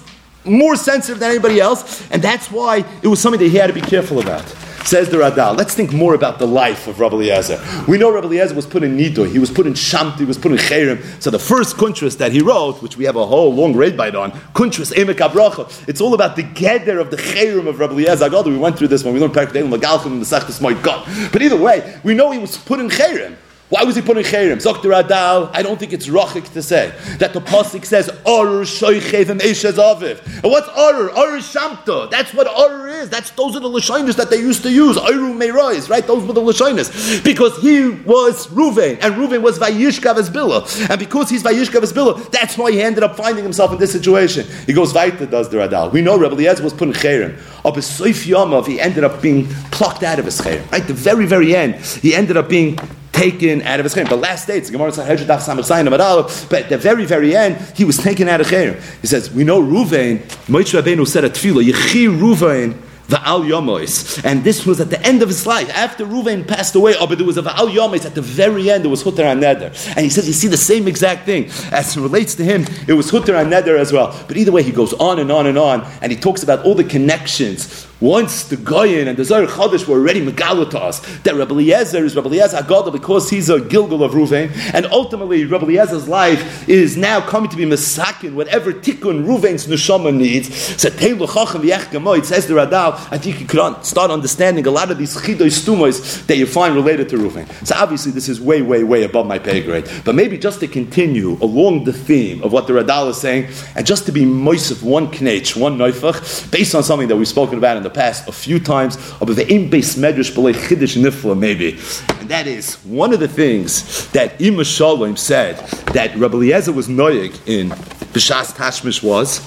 more 0.46 0.76
sensitive 0.76 1.20
than 1.20 1.32
anybody 1.32 1.60
else, 1.60 2.10
and 2.12 2.22
that's 2.22 2.52
why 2.52 2.86
it 3.02 3.08
was 3.08 3.22
something 3.22 3.39
that 3.39 3.50
he 3.50 3.58
had 3.58 3.68
to 3.68 3.74
be 3.74 3.82
careful 3.82 4.20
about. 4.20 4.43
Says 4.86 5.10
the 5.10 5.18
Radal. 5.18 5.58
Let's 5.58 5.74
think 5.74 5.91
more 5.91 6.14
about 6.14 6.38
the 6.38 6.46
life 6.46 6.88
of 6.88 7.00
Rabbi 7.00 7.16
Eliezer. 7.16 7.60
We 7.88 7.98
know 7.98 8.14
Rabbi 8.14 8.28
Eliezer 8.28 8.54
was 8.54 8.68
put 8.68 8.84
in 8.84 8.96
Nido, 8.96 9.24
he 9.24 9.39
was 9.39 9.50
put 9.50 9.66
in 9.66 9.74
Shamti, 9.74 10.20
he 10.20 10.26
was 10.26 10.38
put 10.38 10.52
in 10.52 10.60
Cherem. 10.60 11.02
So 11.20 11.32
the 11.32 11.39
first 11.39 11.76
kuntras 11.76 12.20
that 12.20 12.32
he 12.32 12.41
wrote, 12.41 12.84
which 12.84 12.96
we 12.96 13.06
have 13.06 13.16
a 13.16 13.26
whole 13.26 13.52
long 13.52 13.76
read 13.76 13.98
by 13.98 14.12
on, 14.12 14.32
kuntras 14.54 14.93
Emek 14.93 15.16
Abracha, 15.16 15.89
it's 15.89 16.02
all 16.02 16.14
about 16.14 16.36
the 16.36 16.43
gather 16.43 17.00
of 17.00 17.10
the 17.10 17.18
Cherem 17.18 17.66
of 17.66 17.80
Rabbi 17.80 17.93
Eliezer 17.93 18.30
God, 18.30 18.46
We 18.46 18.58
went 18.58 18.78
through 18.78 18.89
this 18.89 19.04
when 19.04 19.16
we 19.16 19.20
learned 19.20 19.34
Parak 19.34 19.48
Delim 19.48 19.76
Magalchim 19.76 20.12
and 20.12 20.22
the 20.22 20.26
Sechtes 20.26 20.62
My 20.62 20.80
God. 20.80 21.08
But 21.32 21.41
either 21.41 21.58
way, 21.58 22.00
we 22.04 22.14
know 22.14 22.30
he 22.30 22.38
was 22.38 22.56
put 22.56 22.80
in 22.80 22.88
Cherem. 22.89 23.38
Why 23.70 23.84
was 23.84 23.95
he 23.95 24.03
putting 24.03 24.24
chayrim? 24.24 24.61
Dr. 24.61 24.89
Adal, 24.89 25.49
I 25.51 25.63
don't 25.63 25.80
think 25.80 25.91
it's 25.91 26.05
rachik 26.05 26.53
to 26.53 26.61
say 26.61 26.93
that 27.18 27.34
the 27.34 27.41
pasuk 27.41 27.84
says 27.84 28.09
orur 28.24 28.61
shoychev 28.61 29.30
and 29.30 29.41
eshez 29.41 29.74
aviv. 29.74 30.24
And 30.43 30.51
what's 30.51 30.68
orur? 30.68 31.09
Orur 31.09 31.39
shamta. 31.39 32.11
That's 32.11 32.32
what 32.32 32.45
orur 32.45 33.01
is. 33.01 33.09
That's 33.09 33.32
those 33.32 33.55
are 33.55 33.59
the 33.59 33.68
lashonis 33.68 34.18
that 34.18 34.30
they 34.30 34.38
used 34.38 34.61
to 34.63 34.72
use. 34.72 34.97
Oru 34.97 35.36
meirois, 35.36 35.89
right? 35.89 36.05
Those 36.05 36.24
were 36.26 36.34
the 36.34 36.41
lashonis 36.41 37.24
because 37.24 37.57
he 37.57 37.89
was 37.89 38.45
Ruvain 38.47 38.99
and 39.01 39.16
Ruvain 39.16 39.41
was 39.41 39.57
vayishkav 39.57 40.16
as 40.18 40.30
Billah, 40.30 40.68
and 40.88 40.99
because 40.99 41.32
he's 41.32 41.41
vayishkav 41.41 41.82
as 41.82 41.91
Billah, 41.91 42.22
that's 42.30 42.59
why 42.59 42.72
he 42.72 42.84
ended 42.84 43.01
up 43.01 43.18
finding 43.18 43.43
himself 43.43 43.72
in 43.74 43.80
this 43.80 43.91
situation. 43.91 44.45
He 44.68 44.74
goes 44.74 44.93
weiter, 44.93 45.26
does 45.26 45.49
the 45.49 45.57
Radal. 45.57 45.91
We 45.91 46.03
know 46.03 46.20
Rebbe 46.20 46.36
Eliezer 46.36 46.63
was 46.63 46.74
putting 46.74 46.93
chayrim. 46.93 47.36
Up 47.66 47.76
his 47.76 47.88
soif 47.88 48.28
yamav, 48.28 48.68
he 48.68 48.80
ended 48.80 49.03
up 49.03 49.24
being 49.24 49.47
plucked 49.72 50.03
out 50.03 50.20
of 50.20 50.26
his 50.26 50.39
chayrim. 50.39 50.72
Right, 50.72 50.86
the 50.86 50.93
very 50.93 51.26
very 51.26 51.55
end, 51.55 51.76
he 51.78 52.13
ended 52.13 52.38
up 52.38 52.47
being 52.47 52.78
taken 53.16 53.61
out 53.61 53.80
of 53.80 53.86
his 53.86 53.95
chayim. 53.95 54.09
But 54.09 54.20
last 54.20 54.47
day, 54.47 54.57
it's 54.57 54.70
Gemara 54.70 54.91
But 54.91 56.59
at 56.61 56.70
the 56.70 56.78
very, 56.78 57.05
very 57.05 57.36
end, 57.36 57.57
he 57.76 57.86
was 57.86 57.97
taken 57.97 58.28
out 58.28 58.41
of 58.41 58.47
chayim. 58.47 58.82
He 59.01 59.07
says, 59.07 59.32
we 59.32 59.43
know 59.43 59.61
Ruvain, 59.61 60.20
Moshe 60.47 60.80
Rabbeinu 60.80 61.07
said 61.07 61.24
a 61.24 61.30
tefillah, 61.30 61.63
Yechi 61.63 62.07
Ruvain, 62.07 62.78
Va'al 63.07 63.47
Yomois. 63.47 64.24
And 64.26 64.43
this 64.43 64.66
was 64.66 64.82
at 64.82 64.89
the 64.89 65.01
end 65.05 65.22
of 65.22 65.30
his 65.30 65.45
life. 65.45 65.70
After 65.70 66.05
Ruvain 66.05 66.47
passed 66.47 66.76
away, 66.76 66.95
oh, 66.99 67.07
but 67.07 67.18
there 67.18 67.28
was 67.28 67.38
a 67.38 67.43
Va'al 67.43 67.72
Yomois 67.72 68.05
at 68.05 68.16
the 68.16 68.22
very 68.22 68.70
end, 68.70 68.86
it 68.86 68.89
was 68.89 69.03
Hutter 69.03 69.24
and 69.24 69.41
Neder. 69.41 69.72
And 69.95 69.99
he 69.99 70.09
says, 70.09 70.28
you 70.28 70.34
see 70.34 70.47
the 70.47 70.57
same 70.57 70.88
exact 70.88 71.26
thing. 71.26 71.45
As 71.72 71.95
it 71.95 72.01
relates 72.01 72.36
to 72.36 72.43
him, 72.43 72.66
it 72.88 72.93
was 72.93 73.09
Hutter 73.09 73.36
and 73.36 73.51
Neder 73.51 73.78
as 73.78 73.93
well. 73.93 74.07
But 74.28 74.38
either 74.38 74.51
way, 74.51 74.63
he 74.63 74.72
goes 74.72 74.93
on 74.93 75.20
and 75.20 75.32
on 75.32 75.47
and 75.47 75.57
on, 75.57 75.86
and 76.01 76.11
he 76.11 76.18
talks 76.18 76.43
about 76.43 76.66
all 76.66 76.76
the 76.76 76.84
connections 76.84 77.88
once 78.02 78.43
the 78.46 78.58
Goyin 78.58 79.08
and 79.08 79.18
the 79.18 79.24
Zohar 79.24 79.48
Chodesh 79.48 79.88
were 79.88 79.98
already 79.98 80.26
Megala 80.26 80.70
to 80.72 80.80
us, 80.80 81.00
that 81.20 81.36
Rabbi 81.36 81.54
Eliezer 81.54 82.04
is 82.04 82.16
Rabbi 82.16 82.28
Eliezer 82.28 82.58
Agadol 82.58 82.91
because 82.91 83.30
he's 83.30 83.50
a 83.50 83.60
Gilgal 83.62 84.04
of 84.04 84.12
Ruvain, 84.12 84.52
and 84.74 84.86
ultimately 84.88 85.46
Rabbi 85.46 85.66
Eliezer's 85.66 86.08
life 86.08 86.68
is 86.68 86.98
now 86.98 87.22
coming 87.22 87.50
to 87.50 87.58
be 87.58 87.66
Masakin, 87.66 88.34
whatever 88.34 88.74
Tikkun 88.74 89.26
Ruvain's 89.26 89.68
Neshama 89.68 90.16
needs. 90.16 90.54
So 90.82 90.89
Teilu 90.89 91.28
Chacham 91.32 91.62
V'yech 91.62 92.26
says 92.26 92.48
the 92.48 92.56
Radal, 92.56 92.93
I 93.12 93.18
think 93.18 93.39
you 93.39 93.46
could 93.46 93.86
start 93.86 94.12
understanding 94.12 94.66
a 94.68 94.72
lot 94.72 94.91
of 94.91 94.98
these 94.98 95.16
Chidoy 95.16 95.48
Stumos 95.48 96.26
that 96.28 96.38
you 96.38 96.46
find 96.46 96.76
related 96.76 97.10
to 97.10 97.18
Ruvain. 97.18 97.50
So 97.66 97.76
obviously 97.76 98.12
this 98.12 98.28
is 98.28 98.41
way, 98.41 98.62
way, 98.62 98.84
way 98.84 99.04
above 99.04 99.26
my 99.26 99.39
pay 99.39 99.64
grade. 99.64 99.89
But 100.04 100.16
maybe 100.16 100.38
just 100.38 100.60
to 100.60 100.68
continue 100.68 101.38
along 101.41 101.86
the 101.86 101.93
theme 101.93 102.43
of 102.43 102.52
what 102.52 102.68
the 102.68 102.74
Radal 102.74 103.10
is 103.10 103.18
saying, 103.18 103.48
and 103.76 103.86
just 103.86 104.06
to 104.08 104.12
be 104.12 104.26
moist 104.26 104.72
of 104.72 104.84
one 104.84 105.08
knech, 105.08 105.56
one 105.56 105.78
neufach, 105.78 106.52
based 106.52 106.76
on 106.76 106.84
something 106.84 107.08
that 107.08 107.16
we've 107.16 107.28
spoken 107.28 107.58
about 107.58 107.78
in 107.78 107.85
the 107.86 107.90
past 107.90 108.28
a 108.28 108.34
few 108.34 108.60
times, 108.60 108.98
of 109.22 109.34
the 109.36 109.48
im 109.50 109.70
base 109.70 109.96
medrash 109.96 110.32
b'lei 110.34 110.54
chiddush 110.54 111.02
nifla 111.02 111.38
maybe, 111.38 111.80
and 112.20 112.30
that 112.30 112.48
is 112.48 112.76
one 112.84 113.14
of 113.14 113.22
the 113.22 113.28
things 113.28 114.10
that 114.12 114.42
Ima 114.42 114.66
Shalom 114.66 115.16
said 115.16 115.58
that 115.94 116.14
Rabbi 116.18 116.36
Eliezer 116.36 116.74
was 116.74 116.90
noyig 116.90 117.40
in 117.48 117.70
B'shas 117.70 118.54
Tashmish 118.54 119.02
was 119.02 119.40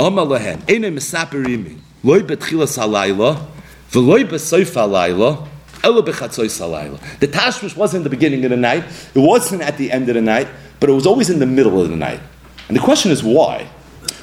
Amar 0.00 0.24
ene 0.68 0.90
misaperimi 0.94 1.78
loy 2.02 2.20
betchilas 2.20 2.78
halayla 2.78 3.46
v'loy 3.90 4.24
besoif 4.24 4.74
halayla 4.74 5.48
the 5.84 7.28
Tashmish 7.28 7.76
wasn't 7.76 8.04
the 8.04 8.10
beginning 8.10 8.42
of 8.44 8.50
the 8.50 8.56
night, 8.56 8.84
it 9.14 9.18
wasn't 9.18 9.60
at 9.60 9.76
the 9.76 9.92
end 9.92 10.08
of 10.08 10.14
the 10.14 10.22
night, 10.22 10.48
but 10.80 10.88
it 10.88 10.94
was 10.94 11.06
always 11.06 11.28
in 11.28 11.40
the 11.40 11.46
middle 11.46 11.82
of 11.82 11.90
the 11.90 11.96
night. 11.96 12.20
And 12.68 12.76
the 12.76 12.80
question 12.80 13.10
is 13.10 13.22
why? 13.22 13.68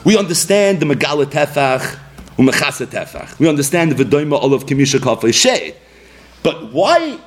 We 0.03 0.17
understand 0.17 0.79
the 0.79 0.87
Megala 0.87 1.25
Tefach, 1.25 1.99
we 3.39 3.47
understand 3.49 3.91
the 3.91 4.03
V'doima 4.03 4.41
Olav 4.41 4.65
Kimisha 4.65 4.99
Kafay. 4.99 5.75
But 6.43 6.71
why 6.73 7.19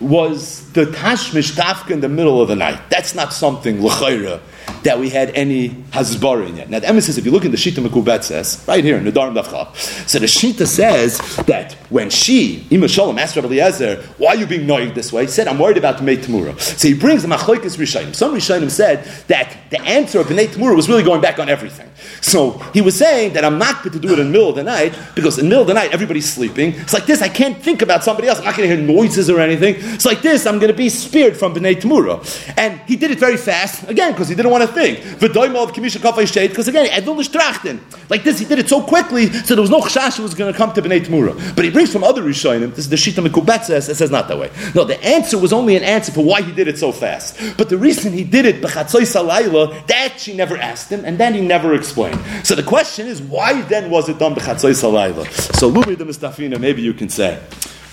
was 0.00 0.70
the 0.72 0.86
Tashmish 0.86 1.52
Tafka 1.52 1.90
in 1.90 2.00
the 2.00 2.08
middle 2.08 2.40
of 2.40 2.48
the 2.48 2.56
night? 2.56 2.80
That's 2.90 3.14
not 3.14 3.32
something, 3.32 3.82
L'chayra, 3.82 4.40
that 4.82 4.98
we 4.98 5.10
had 5.10 5.30
any 5.30 5.70
Hasbar 5.70 6.46
in 6.48 6.56
yet. 6.56 6.70
Now, 6.70 6.78
the 6.78 6.88
emphasis, 6.88 7.18
if 7.18 7.24
you 7.24 7.32
look 7.32 7.44
in 7.44 7.50
the 7.50 7.56
Shita 7.56 7.84
Mekubet 7.84 8.22
says, 8.22 8.64
right 8.68 8.84
here 8.84 8.96
in 8.96 9.04
the 9.04 9.12
Dharm 9.12 9.34
Dafchav, 9.34 9.74
so 10.08 10.18
the 10.18 10.26
Shita 10.26 10.66
says 10.66 11.18
that 11.46 11.72
when 11.90 12.10
she, 12.10 12.66
Ima 12.70 12.88
Shalom, 12.88 13.18
asked 13.18 13.36
Rabbi 13.36 13.48
Eliezer, 13.48 14.02
why 14.18 14.30
are 14.30 14.36
you 14.36 14.46
being 14.46 14.66
noyed 14.66 14.94
this 14.94 15.12
way? 15.12 15.22
He 15.22 15.28
said, 15.28 15.48
I'm 15.48 15.58
worried 15.58 15.76
about 15.76 15.96
B'nai 15.96 16.18
Tamura. 16.18 16.58
So 16.60 16.88
he 16.88 16.94
brings 16.94 17.22
the 17.22 17.28
Machlokes 17.28 17.76
Rishayim. 17.76 18.14
Some 18.14 18.34
Rishayim 18.34 18.70
said 18.70 19.04
that 19.28 19.56
the 19.70 19.80
answer 19.82 20.20
of 20.20 20.26
B'nai 20.26 20.46
Tamura 20.46 20.76
was 20.76 20.88
really 20.88 21.02
going 21.02 21.20
back 21.20 21.38
on 21.38 21.48
everything. 21.48 21.90
So 22.20 22.58
he 22.72 22.80
was 22.80 22.96
saying 22.96 23.32
that 23.34 23.44
I'm 23.44 23.58
not 23.58 23.82
going 23.82 23.92
to 23.92 24.00
do 24.00 24.12
it 24.12 24.18
in 24.18 24.26
the 24.26 24.32
middle 24.32 24.50
of 24.50 24.56
the 24.56 24.62
night 24.62 24.96
because 25.14 25.38
in 25.38 25.46
the 25.46 25.48
middle 25.48 25.62
of 25.62 25.68
the 25.68 25.74
night 25.74 25.92
everybody's 25.92 26.32
sleeping. 26.32 26.74
It's 26.74 26.92
like 26.92 27.06
this, 27.06 27.22
I 27.22 27.28
can't 27.28 27.56
think 27.56 27.82
about 27.82 28.04
somebody 28.04 28.28
else. 28.28 28.38
I'm 28.38 28.44
not 28.44 28.56
going 28.56 28.68
to 28.68 28.76
hear 28.76 28.84
noises 28.84 29.30
or 29.30 29.40
anything. 29.40 29.76
It's 29.78 30.06
like 30.06 30.22
this, 30.22 30.46
I'm 30.46 30.58
going 30.58 30.70
to 30.70 30.76
be 30.76 30.88
spared 30.88 31.36
from 31.36 31.54
B'nai 31.54 31.80
Tamura. 31.80 32.54
And 32.56 32.80
he 32.82 32.96
did 32.96 33.10
it 33.10 33.18
very 33.18 33.36
fast, 33.36 33.88
again, 33.88 34.12
because 34.12 34.28
he 34.28 34.34
didn't 34.34 34.50
want 34.50 34.55
to 34.62 34.72
think. 34.72 35.00
Because 35.20 36.68
again, 36.68 36.86
Edul 36.86 37.16
Trachten. 37.28 37.80
Like 38.08 38.22
this, 38.22 38.38
he 38.38 38.44
did 38.44 38.58
it 38.58 38.68
so 38.68 38.82
quickly, 38.82 39.30
so 39.32 39.54
there 39.54 39.62
was 39.62 39.70
no 39.70 39.80
chashash 39.80 40.18
was 40.18 40.34
going 40.34 40.52
to 40.52 40.56
come 40.56 40.72
to 40.72 40.82
B'nai 40.82 41.04
Tamura. 41.04 41.56
But 41.56 41.64
he 41.64 41.70
brings 41.70 41.92
from 41.92 42.04
other 42.04 42.22
Rishonim, 42.22 42.74
this 42.74 42.86
is 42.86 42.88
the 42.88 42.96
Shita 42.96 43.26
Mekubet 43.26 43.64
says, 43.64 43.88
it 43.88 43.96
says 43.96 44.10
not 44.10 44.28
that 44.28 44.38
way. 44.38 44.50
No, 44.74 44.84
the 44.84 45.02
answer 45.04 45.38
was 45.38 45.52
only 45.52 45.76
an 45.76 45.82
answer 45.82 46.12
for 46.12 46.24
why 46.24 46.42
he 46.42 46.52
did 46.52 46.68
it 46.68 46.78
so 46.78 46.92
fast. 46.92 47.38
But 47.56 47.68
the 47.68 47.78
reason 47.78 48.12
he 48.12 48.24
did 48.24 48.46
it, 48.46 48.62
B'chatzoy 48.62 49.02
Salayla, 49.02 49.86
that 49.86 50.20
she 50.20 50.34
never 50.34 50.56
asked 50.56 50.90
him, 50.90 51.04
and 51.04 51.18
then 51.18 51.34
he 51.34 51.40
never 51.40 51.74
explained. 51.74 52.20
So 52.44 52.54
the 52.54 52.62
question 52.62 53.06
is, 53.06 53.20
why 53.20 53.62
then 53.62 53.90
was 53.90 54.08
it 54.08 54.18
done 54.18 54.34
B'chatzoy 54.34 54.72
Salayla? 54.72 55.26
So 55.56 55.70
Lumi 55.70 55.96
the 55.96 56.04
Mustafina, 56.04 56.60
maybe 56.60 56.82
you 56.82 56.94
can 56.94 57.08
say. 57.08 57.42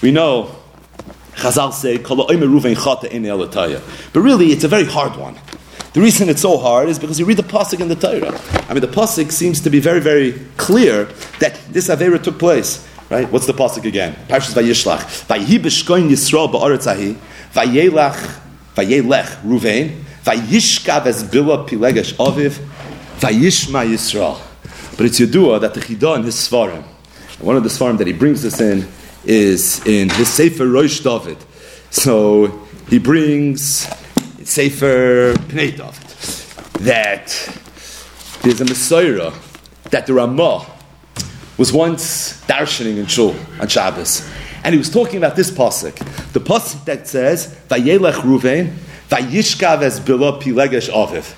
We 0.01 0.11
know 0.11 0.55
Chazal 1.36 1.74
say, 1.74 1.97
But 4.14 4.22
really, 4.22 4.47
it's 4.47 4.64
a 4.64 4.68
very 4.68 4.86
hard 4.86 5.16
one. 5.16 5.36
The 5.93 6.01
reason 6.01 6.27
it's 6.27 6.41
so 6.41 6.57
hard 6.57 6.89
is 6.89 6.97
because 6.97 7.19
you 7.19 7.25
read 7.25 7.37
the 7.37 7.43
pasuk 7.43 7.79
in 7.79 7.87
the 7.87 7.95
Torah. 7.95 8.39
I 8.67 8.73
mean, 8.73 8.81
the 8.81 8.87
pasuk 8.87 9.31
seems 9.31 9.61
to 9.61 9.69
be 9.69 9.79
very, 9.79 9.99
very 9.99 10.33
clear 10.57 11.05
that 11.39 11.59
this 11.69 11.87
avera 11.87 12.21
took 12.21 12.39
place. 12.39 12.87
Right? 13.11 13.31
What's 13.31 13.45
the 13.45 13.53
pasuk 13.53 13.85
again? 13.85 14.15
Parshas 14.27 14.55
Vayishlach. 14.55 15.27
Vayhi 15.27 15.59
b'shkoin 15.59 16.09
Yisrael 16.09 16.51
ba'aretz 16.51 16.87
ahi. 16.87 17.15
Vayelach, 17.53 18.39
vayelech 18.73 19.41
Ruvain. 19.43 20.03
Vayishkav 20.23 21.05
es 21.05 21.23
bila 21.23 21.67
pilegesh 21.67 22.15
aviv. 22.15 22.57
Vayishma 23.19 23.87
Yisrael. 23.87 24.41
But 24.97 25.05
it's 25.05 25.19
Yedua 25.19 25.61
that 25.61 25.75
the 25.75 25.79
Chidah 25.79 26.17
in 26.17 26.23
his 26.23 26.35
Svarim, 26.35 26.83
one 27.39 27.55
of 27.55 27.63
the 27.63 27.69
Svarim 27.69 27.99
that 27.99 28.07
he 28.07 28.13
brings 28.13 28.43
us 28.45 28.59
in 28.59 28.87
is 29.25 29.85
in 29.85 30.09
his 30.09 30.27
Sefer 30.27 30.67
Rosh 30.67 31.01
David. 31.01 31.37
So 31.91 32.65
he 32.89 32.97
brings 32.97 33.87
Sefer 34.47 35.33
Pnei 35.47 35.77
that 36.79 37.27
there's 38.41 38.61
a 38.61 38.65
Messiah 38.65 39.31
that 39.91 40.05
the 40.05 40.13
Ramah 40.13 40.65
was 41.57 41.71
once 41.71 42.41
darshaning 42.47 42.97
in 42.97 43.05
Shul 43.05 43.35
on 43.59 43.67
Shabbos. 43.67 44.27
And 44.63 44.73
he 44.73 44.79
was 44.79 44.89
talking 44.89 45.17
about 45.17 45.35
this 45.35 45.51
pasuk, 45.51 45.95
the 46.33 46.39
pasuk 46.39 46.85
that 46.85 47.07
says, 47.07 47.55
"Vayelech 47.69 48.21
Ruvain, 48.21 48.73
Vayishkav 49.09 49.81
es 49.81 49.99
pilegesh 49.99 50.89
aviv," 50.89 51.33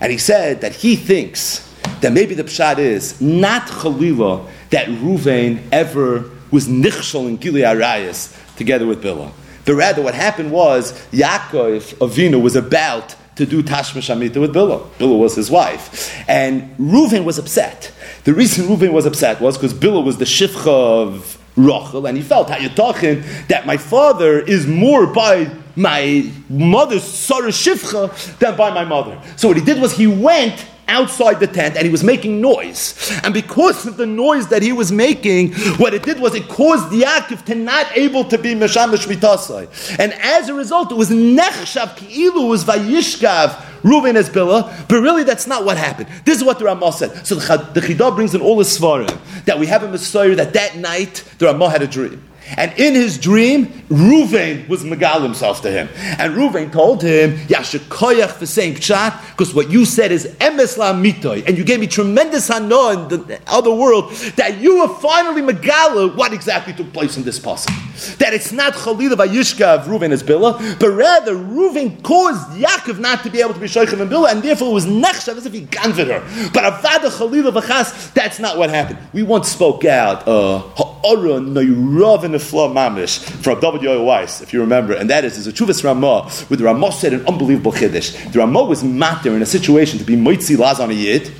and 0.00 0.12
he 0.12 0.18
said 0.18 0.60
that 0.60 0.76
he 0.76 0.96
thinks 0.96 1.68
that 2.00 2.12
maybe 2.12 2.34
the 2.34 2.44
pshat 2.44 2.78
is 2.78 3.20
not 3.20 3.66
Chalila 3.66 4.46
that 4.70 4.86
Ruvain 4.88 5.60
ever 5.72 6.24
was 6.50 6.68
nichshol 6.68 7.28
in 7.28 7.36
Gilead 7.36 8.14
together 8.56 8.86
with 8.86 9.02
Bilah. 9.02 9.32
But 9.68 9.74
rather, 9.74 10.00
what 10.00 10.14
happened 10.14 10.50
was 10.50 10.94
Yaakov 11.12 11.96
Avinu 11.96 12.40
was 12.40 12.56
about 12.56 13.14
to 13.36 13.44
do 13.44 13.62
Tashmish 13.62 14.08
Amita 14.08 14.40
with 14.40 14.54
Bilah. 14.54 14.88
Bilah 14.92 15.18
was 15.18 15.36
his 15.36 15.50
wife. 15.50 16.10
And 16.26 16.74
Reuven 16.78 17.24
was 17.24 17.36
upset. 17.36 17.92
The 18.24 18.32
reason 18.32 18.64
Reuven 18.64 18.92
was 18.92 19.04
upset 19.04 19.42
was 19.42 19.58
because 19.58 19.74
Bilah 19.74 20.02
was 20.02 20.16
the 20.16 20.24
Shifcha 20.24 20.66
of 20.66 21.36
Rachel, 21.54 22.06
and 22.06 22.16
he 22.16 22.22
felt, 22.22 22.48
how 22.48 22.56
you 22.56 22.70
talking, 22.70 23.22
that 23.48 23.66
my 23.66 23.76
father 23.76 24.38
is 24.38 24.66
more 24.66 25.06
by 25.06 25.50
my 25.76 26.32
mother's 26.48 27.04
Sarah 27.04 27.48
Shifcha 27.48 28.38
than 28.38 28.56
by 28.56 28.70
my 28.72 28.86
mother. 28.86 29.20
So 29.36 29.48
what 29.48 29.58
he 29.58 29.62
did 29.62 29.82
was 29.82 29.92
he 29.92 30.06
went 30.06 30.64
outside 30.88 31.40
the 31.40 31.46
tent 31.46 31.76
and 31.76 31.84
he 31.84 31.90
was 31.90 32.02
making 32.02 32.40
noise. 32.40 32.94
And 33.22 33.32
because 33.32 33.86
of 33.86 33.96
the 33.96 34.06
noise 34.06 34.48
that 34.48 34.62
he 34.62 34.72
was 34.72 34.90
making, 34.90 35.52
what 35.76 35.94
it 35.94 36.02
did 36.02 36.20
was 36.20 36.34
it 36.34 36.48
caused 36.48 36.90
the 36.90 37.02
Yaakov 37.02 37.44
to 37.46 37.54
not 37.54 37.96
able 37.96 38.24
to 38.24 38.38
be 38.38 38.54
Meshamish 38.54 39.06
Mitasai. 39.06 39.98
And 39.98 40.12
as 40.14 40.48
a 40.48 40.54
result, 40.54 40.90
it 40.90 40.96
was 40.96 41.10
Nechshav 41.10 41.96
Ki'ilu 41.96 42.48
was 42.48 42.64
Vayishkav 42.64 43.66
Reuven 43.82 44.16
as 44.16 44.28
Billah, 44.28 44.86
but 44.88 45.00
really 45.00 45.22
that's 45.22 45.46
not 45.46 45.64
what 45.64 45.76
happened. 45.76 46.08
This 46.24 46.38
is 46.38 46.44
what 46.44 46.58
the 46.58 46.64
Ramah 46.64 46.92
said. 46.92 47.26
So 47.26 47.36
the 47.36 47.80
Chidah 47.80 48.14
brings 48.14 48.34
in 48.34 48.40
all 48.40 48.56
the 48.56 48.64
Svarim 48.64 49.16
that 49.44 49.58
we 49.58 49.66
have 49.66 49.82
a 49.82 49.88
Messiah 49.88 50.34
that 50.34 50.52
that 50.54 50.76
night 50.76 51.24
the 51.38 51.46
Ramah 51.46 51.70
had 51.70 51.82
a 51.82 51.86
dream. 51.86 52.24
And 52.56 52.72
in 52.78 52.94
his 52.94 53.18
dream, 53.18 53.66
Ruvain 53.88 54.68
was 54.68 54.84
Megal 54.84 55.22
himself 55.22 55.62
to 55.62 55.70
him. 55.70 55.88
And 56.18 56.34
Ruvain 56.34 56.72
told 56.72 57.02
him, 57.02 57.36
Yashikoyach 57.46 58.32
for 58.32 58.46
saying 58.46 58.74
Pshat, 58.74 59.20
because 59.30 59.54
what 59.54 59.70
you 59.70 59.84
said 59.84 60.12
is 60.12 60.26
Emes 60.40 60.76
La 60.76 60.92
Mitoy. 60.92 61.46
And 61.46 61.58
you 61.58 61.64
gave 61.64 61.80
me 61.80 61.86
tremendous 61.86 62.48
hana 62.48 63.02
in 63.02 63.08
the 63.08 63.40
other 63.46 63.72
world 63.72 64.12
that 64.36 64.58
you 64.58 64.80
were 64.80 64.88
finally 64.94 65.42
Megala 65.42 66.16
what 66.16 66.32
exactly 66.32 66.72
took 66.72 66.92
place 66.92 67.16
in 67.16 67.22
this 67.22 67.38
passage. 67.38 67.74
That 68.18 68.32
it's 68.32 68.52
not 68.52 68.74
Chalila 68.74 69.14
Vayishka 69.14 69.78
of 69.78 69.86
Ruvain 69.86 70.10
as 70.10 70.22
Billah, 70.22 70.76
but 70.78 70.90
rather 70.90 71.34
Ruvain 71.34 72.02
caused 72.02 72.50
Yaakov 72.50 72.98
not 72.98 73.22
to 73.24 73.30
be 73.30 73.40
able 73.40 73.54
to 73.54 73.60
be 73.60 73.66
Shoichem 73.66 74.00
and 74.00 74.10
Billah, 74.10 74.30
and 74.30 74.42
therefore 74.42 74.70
it 74.70 74.74
was 74.74 74.86
Nechshav 74.86 75.36
as 75.36 75.46
if 75.46 75.52
he 75.52 75.66
ganved 75.66 76.06
her. 76.06 76.50
But 76.52 76.64
Avada 76.64 77.10
Chalila 77.10 77.60
Vachas, 77.60 78.12
that's 78.14 78.38
not 78.38 78.56
what 78.58 78.70
happened. 78.70 78.98
We 79.12 79.22
once 79.22 79.48
spoke 79.48 79.84
out, 79.84 80.26
uh, 80.26 80.62
Ha'ara 81.02 81.40
Neirav 81.40 82.22
Nifla 82.24 82.72
Mamish 82.72 83.20
from 83.42 83.60
W. 83.60 84.02
Weiss, 84.02 84.40
if 84.40 84.52
you 84.52 84.60
remember, 84.60 84.94
and 84.94 85.08
that 85.10 85.24
is, 85.24 85.38
is 85.38 85.46
a 85.46 85.52
Chuvas 85.52 85.84
Ramah, 85.84 86.28
where 86.48 86.56
the 86.56 86.64
Ramah 86.64 86.92
said 86.92 87.12
an 87.12 87.26
unbelievable 87.26 87.72
Chiddush. 87.72 88.32
The 88.32 88.38
Ramah 88.40 88.64
was 88.64 88.82
matter 88.82 89.34
in 89.34 89.42
a 89.42 89.46
situation 89.46 89.98
to 89.98 90.04
be 90.04 90.16
Moitzi 90.16 90.58
Laz 90.58 90.80
on 90.80 90.90
a 90.90 90.94
Yid, 90.94 91.32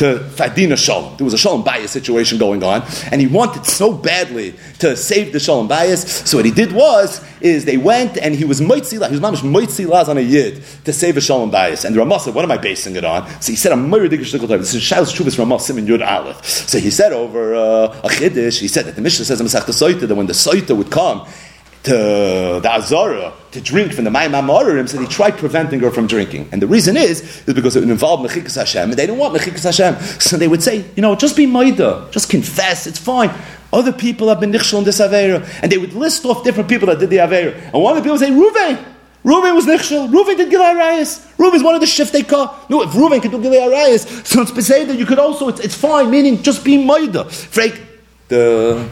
to 0.00 0.18
Fadina 0.30 0.78
Shalom. 0.78 1.14
There 1.18 1.26
was 1.26 1.34
a 1.34 1.38
Shalom 1.38 1.62
bias 1.62 1.90
situation 1.90 2.38
going 2.38 2.62
on, 2.64 2.82
and 3.12 3.20
he 3.20 3.26
wanted 3.26 3.66
so 3.66 3.92
badly 3.92 4.54
to 4.78 4.96
save 4.96 5.34
the 5.34 5.38
Shalom 5.38 5.68
bias. 5.68 6.26
So 6.28 6.38
what 6.38 6.46
he 6.46 6.50
did 6.50 6.72
was, 6.72 7.22
is 7.42 7.66
they 7.66 7.76
went 7.76 8.16
and 8.16 8.34
he 8.34 8.46
was 8.46 8.62
Moitzi, 8.62 8.92
he 8.92 8.98
was 8.98 9.20
mamish 9.20 9.42
Moitzi 9.42 9.86
Laz 9.86 10.08
on 10.08 10.16
a 10.16 10.22
Yid 10.22 10.62
to 10.86 10.92
save 10.94 11.18
a 11.18 11.20
Shalom 11.20 11.50
bias. 11.50 11.84
And 11.84 11.94
the 11.94 12.00
Ramah 12.00 12.20
said, 12.20 12.34
what 12.34 12.44
am 12.44 12.50
I 12.50 12.56
basing 12.56 12.96
it 12.96 13.04
on? 13.04 13.28
So 13.42 13.52
he 13.52 13.56
said, 13.56 13.72
I'm 13.72 13.90
This 13.90 14.74
is 14.74 14.82
Shalos 14.82 15.14
Shuvas 15.14 15.38
Ramah 15.38 15.60
Simon 15.60 15.86
Yud 15.86 16.06
Aleph. 16.06 16.46
So 16.46 16.78
he 16.78 16.90
said 16.90 17.12
over 17.12 17.54
uh, 17.54 18.00
a 18.02 18.08
Chiddush, 18.08 18.58
he 18.58 18.68
said 18.68 18.86
that 18.86 18.94
the 18.96 19.02
Mishnah 19.02 19.26
says 19.26 19.38
in 19.38 19.46
Masach 19.46 19.66
that 19.66 20.14
when 20.14 20.26
the 20.26 20.32
Soita 20.32 20.74
would 20.74 20.90
come, 20.90 21.28
to 21.82 22.60
the 22.62 22.70
Azara 22.70 23.32
to 23.52 23.60
drink 23.60 23.92
from 23.92 24.04
the 24.04 24.10
Mayim 24.10 24.32
Amorim, 24.32 24.88
so 24.88 24.98
they 24.98 25.06
tried 25.06 25.38
preventing 25.38 25.80
her 25.80 25.90
from 25.90 26.06
drinking. 26.06 26.48
And 26.52 26.60
the 26.60 26.66
reason 26.66 26.96
is, 26.96 27.22
is 27.46 27.54
because 27.54 27.74
it 27.74 27.82
involved 27.84 28.28
Mechikas 28.28 28.56
Hashem, 28.56 28.90
and 28.90 28.98
they 28.98 29.06
didn't 29.06 29.18
want 29.18 29.34
Mechikas 29.34 29.64
Hashem. 29.64 30.00
So 30.20 30.36
they 30.36 30.48
would 30.48 30.62
say, 30.62 30.84
you 30.94 31.02
know, 31.02 31.14
just 31.14 31.36
be 31.36 31.46
Maida, 31.46 32.08
just 32.10 32.28
confess, 32.28 32.86
it's 32.86 32.98
fine. 32.98 33.30
Other 33.72 33.92
people 33.92 34.28
have 34.28 34.40
been 34.40 34.52
Nichshel 34.52 34.78
in 34.78 34.84
this 34.84 35.00
Avera. 35.00 35.48
And 35.62 35.70
they 35.70 35.78
would 35.78 35.92
list 35.92 36.24
off 36.24 36.42
different 36.44 36.68
people 36.68 36.86
that 36.88 36.98
did 36.98 37.10
the 37.10 37.18
Avera. 37.18 37.54
And 37.72 37.82
one 37.82 37.96
of 37.96 38.02
the 38.02 38.08
people 38.08 38.18
would 38.18 38.20
say, 38.20 38.30
Ruvain. 38.30 38.84
Ruvain 39.24 39.54
was 39.54 39.66
Nichshel. 39.66 40.10
Ruvain 40.10 40.36
did 40.36 40.50
Gilei 40.50 40.74
Arayas. 40.74 41.26
Ruvain's 41.36 41.62
one 41.62 41.74
of 41.74 41.80
the 41.80 41.86
Shiftei. 41.86 42.28
No, 42.68 42.82
if 42.82 42.90
Ruvain 42.90 43.22
could 43.22 43.30
do 43.30 43.38
Gilei 43.38 43.68
Arayas, 43.68 44.26
so 44.26 44.42
it's 44.42 44.68
that 44.68 44.98
you 44.98 45.06
could 45.06 45.18
also, 45.18 45.48
it's, 45.48 45.60
it's 45.60 45.74
fine, 45.74 46.10
meaning 46.10 46.42
just 46.42 46.64
be 46.64 46.82
Maida. 46.84 47.24
Freik, 47.24 47.80
the 48.28 48.88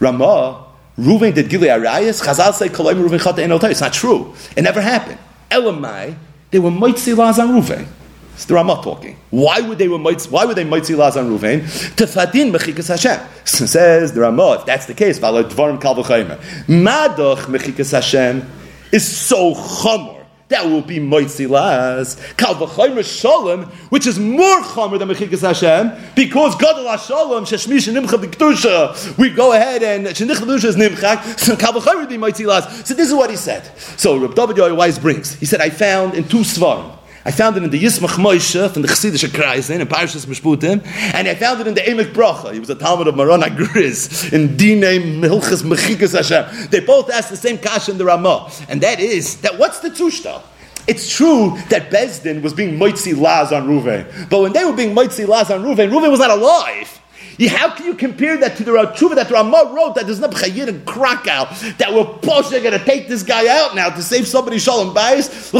Ramah, 0.00 0.65
Ruvain 0.98 1.34
did 1.34 1.50
Gilei 1.50 1.68
Arayas, 1.68 2.22
Chazal 2.22 2.54
say 2.54 2.68
Kolaim 2.68 3.06
Ruvain 3.06 3.20
Chata 3.20 3.44
Enotay. 3.44 3.70
It's 3.70 3.80
not 3.80 3.92
true. 3.92 4.34
It 4.56 4.62
never 4.62 4.80
happened. 4.80 5.18
Elamai, 5.50 6.16
they 6.50 6.58
were 6.58 6.70
Moitzi 6.70 7.16
Laz 7.16 7.38
on 7.38 7.48
Ruvain. 7.48 7.86
It's 8.34 8.46
the 8.46 8.54
Ramah 8.54 8.80
talking. 8.82 9.16
Why 9.30 9.60
would 9.60 9.78
they 9.78 9.88
why 9.88 10.44
would 10.44 10.56
they 10.56 10.64
Moitzi 10.64 10.96
Laz 10.96 11.16
on 11.16 11.30
Ruvain? 11.30 11.60
To 11.96 12.04
Fadin 12.04 12.50
Mechikas 12.50 12.88
Hashem. 12.88 13.26
Says 13.44 14.12
the 14.12 14.20
Ramah, 14.20 14.58
if 14.60 14.66
that's 14.66 14.86
the 14.86 14.94
case, 14.94 15.18
Vala 15.18 15.44
Dvarim 15.44 15.80
Kal 15.80 15.94
Madoch 15.96 17.44
Mechikas 17.46 17.92
Hashem 17.92 18.50
is 18.92 19.06
so 19.06 19.54
chomer 19.54 20.15
that 20.48 20.64
will 20.64 20.82
be 20.82 20.98
Moitzi 20.98 21.48
Laz. 21.48 22.16
Kal 22.36 22.54
v'chaymer 22.54 23.04
Shalom, 23.04 23.64
which 23.90 24.06
is 24.06 24.18
more 24.18 24.60
chomer 24.60 24.98
than 24.98 25.08
Mechikas 25.08 25.40
Hashem, 25.40 25.92
because 26.14 26.54
Gadol 26.56 26.84
HaShalom, 26.84 27.42
Sheshmish 27.42 27.92
Nimcha 27.92 28.22
B'Kedusha, 28.22 29.18
we 29.18 29.30
go 29.30 29.52
ahead 29.52 29.82
and 29.82 30.06
Shenicha 30.06 30.44
B'Kedusha 30.44 30.64
is 30.66 30.76
Nimchak, 30.76 31.38
so 31.38 31.56
Kal 31.56 31.72
v'chaymer 31.72 32.08
be 32.08 32.16
Moitzi 32.16 32.46
Laz. 32.46 32.86
So 32.86 32.94
this 32.94 33.08
is 33.08 33.14
what 33.14 33.30
he 33.30 33.36
said. 33.36 33.64
So 33.98 34.16
Reb 34.16 34.34
David 34.34 34.56
Yoy 34.56 34.74
Weiss 34.74 34.98
brings, 34.98 35.34
he 35.34 35.46
said, 35.46 35.60
I 35.60 35.70
found 35.70 36.14
in 36.14 36.24
two 36.28 36.38
Svarim, 36.38 36.96
I 37.26 37.32
found 37.32 37.56
it 37.56 37.64
in 37.64 37.70
the 37.70 37.82
Yismach 37.82 38.20
Moshe 38.22 38.70
from 38.70 38.82
the 38.82 38.88
Chassidish 38.88 39.28
Kreisen 39.30 39.80
in 39.80 39.88
Parshas 39.88 40.26
Mishputim, 40.26 40.86
and 41.12 41.26
I 41.26 41.34
found 41.34 41.60
it 41.60 41.66
in 41.66 41.74
the 41.74 41.80
Emek 41.80 42.12
Bracha. 42.12 42.52
He 42.52 42.60
was 42.60 42.70
a 42.70 42.76
Talmud 42.76 43.08
of 43.08 43.16
Marana 43.16 43.50
Griz 43.50 44.32
in 44.32 44.56
Dine 44.56 45.20
Milchas 45.20 45.64
Mechikas 45.64 46.14
Hashem. 46.16 46.68
They 46.70 46.78
both 46.78 47.10
asked 47.10 47.30
the 47.30 47.36
same 47.36 47.58
kasha 47.58 47.90
in 47.90 47.98
the 47.98 48.04
Ramah, 48.04 48.48
and 48.68 48.80
that 48.82 49.00
is 49.00 49.40
that 49.40 49.58
what's 49.58 49.80
the 49.80 49.88
tushta? 49.88 50.40
It's 50.86 51.12
true 51.12 51.58
that 51.68 51.90
Bezdin 51.90 52.42
was 52.42 52.54
being 52.54 52.78
Moitzi 52.78 53.20
Laz 53.20 53.50
on 53.50 53.66
Ruvain, 53.66 54.30
but 54.30 54.40
when 54.40 54.52
they 54.52 54.64
were 54.64 54.76
being 54.76 54.94
Moitzi 54.94 55.26
Laz 55.26 55.50
on 55.50 55.64
Ruvain, 55.64 55.90
Ruvain 55.90 56.12
was 56.12 56.20
not 56.20 56.30
alive. 56.30 57.00
How 57.48 57.74
can 57.74 57.86
you 57.86 57.94
compare 57.94 58.36
that 58.38 58.56
to 58.56 58.64
the 58.64 58.72
Ratshuva 58.72 59.14
that 59.16 59.30
Ramah 59.30 59.72
wrote 59.74 59.94
that 59.96 60.06
there's 60.06 60.20
no 60.20 60.28
Chayir 60.28 60.68
in 60.68 60.84
Krakow 60.84 61.46
that 61.78 61.92
we're 61.92 62.04
pushing 62.04 62.62
going 62.62 62.78
to 62.78 62.84
take 62.84 63.08
this 63.08 63.22
guy 63.22 63.46
out 63.48 63.74
now 63.74 63.90
to 63.90 64.02
save 64.02 64.26
somebody 64.26 64.58
Shalom 64.58 64.94
Bayis? 64.94 65.52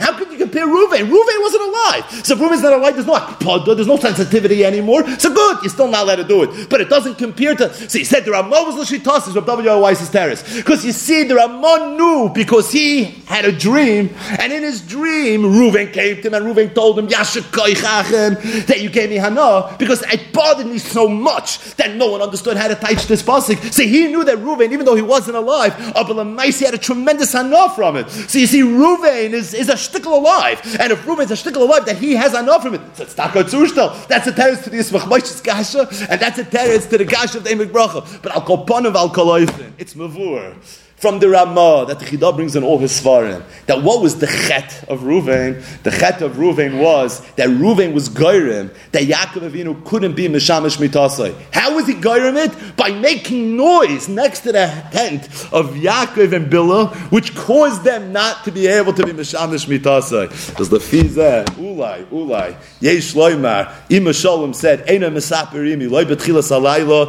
How 0.00 0.18
could 0.18 0.32
you 0.32 0.38
compare 0.38 0.66
Ruvain? 0.66 1.08
Ruvain 1.08 1.40
wasn't 1.40 1.62
alive. 1.62 2.04
So 2.24 2.34
if 2.34 2.40
Ruvain's 2.40 2.62
not 2.62 2.72
alive, 2.72 2.94
there's 2.94 3.06
no 3.06 3.74
there's 3.74 3.86
no 3.86 3.96
sensitivity 3.96 4.64
anymore. 4.64 5.06
So 5.18 5.32
good, 5.32 5.58
you're 5.62 5.70
still 5.70 5.88
not 5.88 6.04
allowed 6.04 6.16
to 6.16 6.24
do 6.24 6.42
it. 6.44 6.68
But 6.70 6.80
it 6.80 6.88
doesn't 6.88 7.16
compare 7.16 7.54
to. 7.54 7.72
See, 7.74 8.00
he 8.00 8.04
said 8.04 8.24
the 8.24 8.32
Ramah 8.32 8.50
was 8.50 8.74
Lashitas, 8.74 9.28
is 9.28 9.34
W. 9.34 9.78
Weiss's 9.78 10.10
terrace. 10.10 10.42
Because 10.56 10.84
you 10.84 10.92
see, 10.92 11.24
the 11.24 11.34
Ramah 11.36 11.96
knew 11.96 12.30
because 12.34 12.70
he 12.72 13.04
had 13.26 13.44
a 13.44 13.52
dream, 13.52 14.10
and 14.40 14.52
in 14.52 14.62
his 14.62 14.80
dream, 14.80 15.42
Ruvain 15.42 15.92
came 15.92 16.16
to 16.22 16.28
him, 16.28 16.34
and 16.34 16.46
Ruvain 16.46 16.74
told 16.74 16.98
him, 16.98 17.06
that 17.06 18.80
you 18.80 18.90
gave 18.90 19.10
me 19.10 19.16
Hana, 19.16 19.76
because 19.78 20.02
I 20.04 20.16
bothered 20.46 20.68
me 20.68 20.78
so 20.78 21.08
much 21.08 21.58
that 21.74 21.96
no 21.96 22.06
one 22.12 22.22
understood 22.22 22.56
how 22.56 22.68
to 22.68 22.76
teach 22.76 23.08
this 23.08 23.20
pasuk. 23.20 23.58
So 23.72 23.82
he 23.82 24.06
knew 24.06 24.22
that 24.22 24.38
Ruvain, 24.38 24.70
even 24.70 24.86
though 24.86 24.94
he 24.94 25.02
wasn't 25.02 25.36
alive, 25.36 25.74
he 25.76 26.64
had 26.64 26.74
a 26.74 26.78
tremendous 26.78 27.32
hana 27.32 27.68
from 27.70 27.96
it. 27.96 28.08
So 28.10 28.38
you 28.38 28.46
see, 28.46 28.60
Ruvain 28.60 29.32
is, 29.32 29.54
is 29.54 29.68
a 29.68 29.74
shtickle 29.74 30.12
alive, 30.22 30.60
and 30.78 30.92
if 30.92 31.04
Ruvain 31.04 31.24
is 31.24 31.32
a 31.32 31.34
shtickle 31.34 31.62
alive, 31.62 31.84
that 31.86 31.98
he 31.98 32.14
has 32.14 32.30
hana 32.32 32.60
from 32.60 32.74
it. 32.74 32.94
That's 32.94 33.14
a 33.14 34.32
teretz 34.32 34.62
to 34.64 34.70
the 34.70 34.76
Yismach 34.76 35.42
gasha, 35.42 36.08
and 36.08 36.20
that's 36.20 36.38
a 36.38 36.44
teretz 36.44 36.88
to 36.90 36.98
the 36.98 37.04
gasha 37.04 37.38
of 37.38 37.44
the 37.44 37.50
Emek 37.50 37.72
Bracha. 37.72 38.22
But 38.22 38.36
al 38.36 38.42
kolpanav 38.42 38.94
al 38.94 39.10
koloifin, 39.10 39.72
it's 39.78 39.94
mavur 39.94 40.54
from 40.96 41.18
the 41.18 41.28
Ramah 41.28 41.84
that 41.88 41.98
the 41.98 42.06
Chidah 42.06 42.34
brings 42.34 42.56
in 42.56 42.64
all 42.64 42.78
his 42.78 42.98
svarim. 42.98 43.44
That 43.66 43.82
what 43.82 44.00
was 44.00 44.18
the 44.18 44.26
chet 44.26 44.84
of 44.88 45.00
Ruvain? 45.00 45.62
The 45.82 45.90
chet 45.90 46.22
of 46.22 46.36
Ruvain 46.36 46.80
was 46.80 47.20
that 47.32 47.48
Ruvain 47.48 47.92
was 47.92 48.08
goyrim, 48.08 48.74
that 48.92 49.02
Yaakov 49.02 49.50
Avinu 49.50 49.84
couldn't 49.84 50.16
be 50.16 50.26
Mishamish 50.26 50.78
Mitasai. 50.78 51.34
How 51.52 51.74
was 51.74 51.86
he 51.86 51.94
goyrim 51.94 52.42
it? 52.42 52.76
By 52.76 52.90
making 52.90 53.56
noise 53.56 54.08
next 54.08 54.40
to 54.40 54.52
the 54.52 54.66
tent 54.90 55.24
of 55.52 55.74
Yaakov 55.74 56.32
and 56.32 56.50
Bilah, 56.50 56.94
which 57.12 57.34
caused 57.34 57.84
them 57.84 58.12
not 58.12 58.44
to 58.44 58.50
be 58.50 58.66
able 58.66 58.94
to 58.94 59.04
be 59.04 59.12
Mishamish 59.12 59.66
Mitasai. 59.66 60.48
Because 60.48 60.70
the 60.70 60.78
Fizeh, 60.78 61.44
Ulai, 61.56 62.06
Ulai, 62.06 62.56
Yesh 62.80 63.12
Loimar, 63.12 63.70
Ima 63.90 64.14
Shalom 64.14 64.54
said, 64.54 64.86
Eina 64.86 65.12
Misaperimi, 65.12 65.90
Loi 65.90 66.04
Betchilas 66.04 66.50
Alayla, 66.50 67.06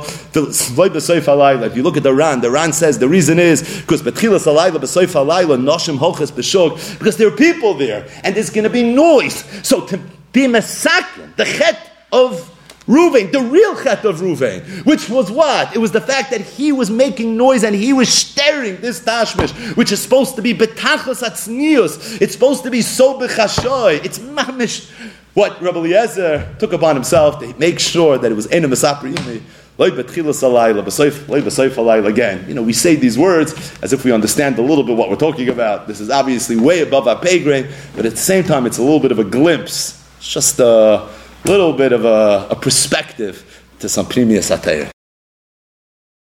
Loi 0.77 0.89
Besoif 0.89 1.21
Alayla. 1.21 1.67
If 1.67 1.77
you 1.77 1.83
look 1.83 1.95
at 1.95 2.03
the 2.03 2.13
Ran, 2.13 2.41
the 2.41 2.51
Ran 2.51 2.73
says 2.73 2.99
the 2.99 3.07
reason 3.07 3.39
is 3.39 3.76
because 3.81 4.01
betchilas 4.01 4.45
alayla 4.45 4.77
b'soif 4.77 5.13
alayla 5.13 5.57
noshim 5.61 5.97
hoches 5.97 6.31
b'shog 6.31 6.99
because 6.99 7.17
there 7.17 7.27
are 7.27 7.35
people 7.35 7.73
there 7.73 8.07
and 8.23 8.35
there's 8.35 8.49
going 8.49 8.63
to 8.63 8.69
be 8.69 8.83
noise. 8.83 9.43
So 9.63 9.85
to 9.87 9.97
be 10.31 10.41
masakin, 10.41 11.35
the 11.35 11.45
chet 11.45 11.79
of 12.11 12.53
Ruvain, 12.87 13.33
the 13.33 13.41
real 13.41 13.75
chet 13.83 14.05
of 14.05 14.21
Ruvain, 14.21 14.85
which 14.85 15.09
was 15.09 15.29
what? 15.29 15.75
It 15.75 15.79
was 15.79 15.91
the 15.91 15.99
fact 15.99 16.31
that 16.31 16.39
he 16.39 16.71
was 16.71 16.89
making 16.89 17.35
noise 17.35 17.63
and 17.65 17.75
he 17.75 17.91
was 17.91 18.07
staring 18.07 18.77
this 18.77 19.01
tashmish, 19.01 19.51
which 19.75 19.91
is 19.91 20.01
supposed 20.01 20.37
to 20.37 20.41
be 20.41 20.53
betachos 20.53 21.21
atznius. 21.21 22.21
It's 22.21 22.33
supposed 22.33 22.63
to 22.63 22.71
be 22.71 22.81
so 22.81 23.19
bechashoy. 23.19 24.05
It's 24.05 24.19
mamish. 24.19 24.89
What 25.33 25.61
Rabbi 25.61 25.79
Eliezer 25.79 26.55
took 26.59 26.71
upon 26.71 26.95
himself 26.95 27.39
to 27.41 27.53
make 27.59 27.79
sure 27.79 28.17
that 28.17 28.31
it 28.31 28.35
was 28.35 28.47
enem 28.47 28.71
Again, 32.07 32.45
you 32.47 32.53
know, 32.55 32.63
we 32.63 32.73
say 32.73 32.95
these 32.95 33.17
words 33.17 33.53
as 33.83 33.93
if 33.93 34.03
we 34.03 34.11
understand 34.11 34.57
a 34.57 34.61
little 34.61 34.83
bit 34.83 34.97
what 34.97 35.09
we're 35.09 35.15
talking 35.15 35.49
about. 35.49 35.87
This 35.87 35.99
is 35.99 36.09
obviously 36.09 36.55
way 36.55 36.81
above 36.81 37.07
our 37.07 37.19
pay 37.19 37.43
grade, 37.43 37.69
but 37.95 38.05
at 38.05 38.11
the 38.13 38.17
same 38.17 38.43
time, 38.43 38.65
it's 38.65 38.79
a 38.79 38.83
little 38.83 38.99
bit 38.99 39.11
of 39.11 39.19
a 39.19 39.23
glimpse. 39.23 40.03
It's 40.17 40.33
just 40.33 40.59
a 40.59 41.07
little 41.45 41.73
bit 41.73 41.93
of 41.93 42.05
a, 42.05 42.47
a 42.49 42.55
perspective 42.55 43.63
to 43.79 43.87
some 43.87 44.07
Pneumiya 44.07 44.39
Satayah. 44.39 44.96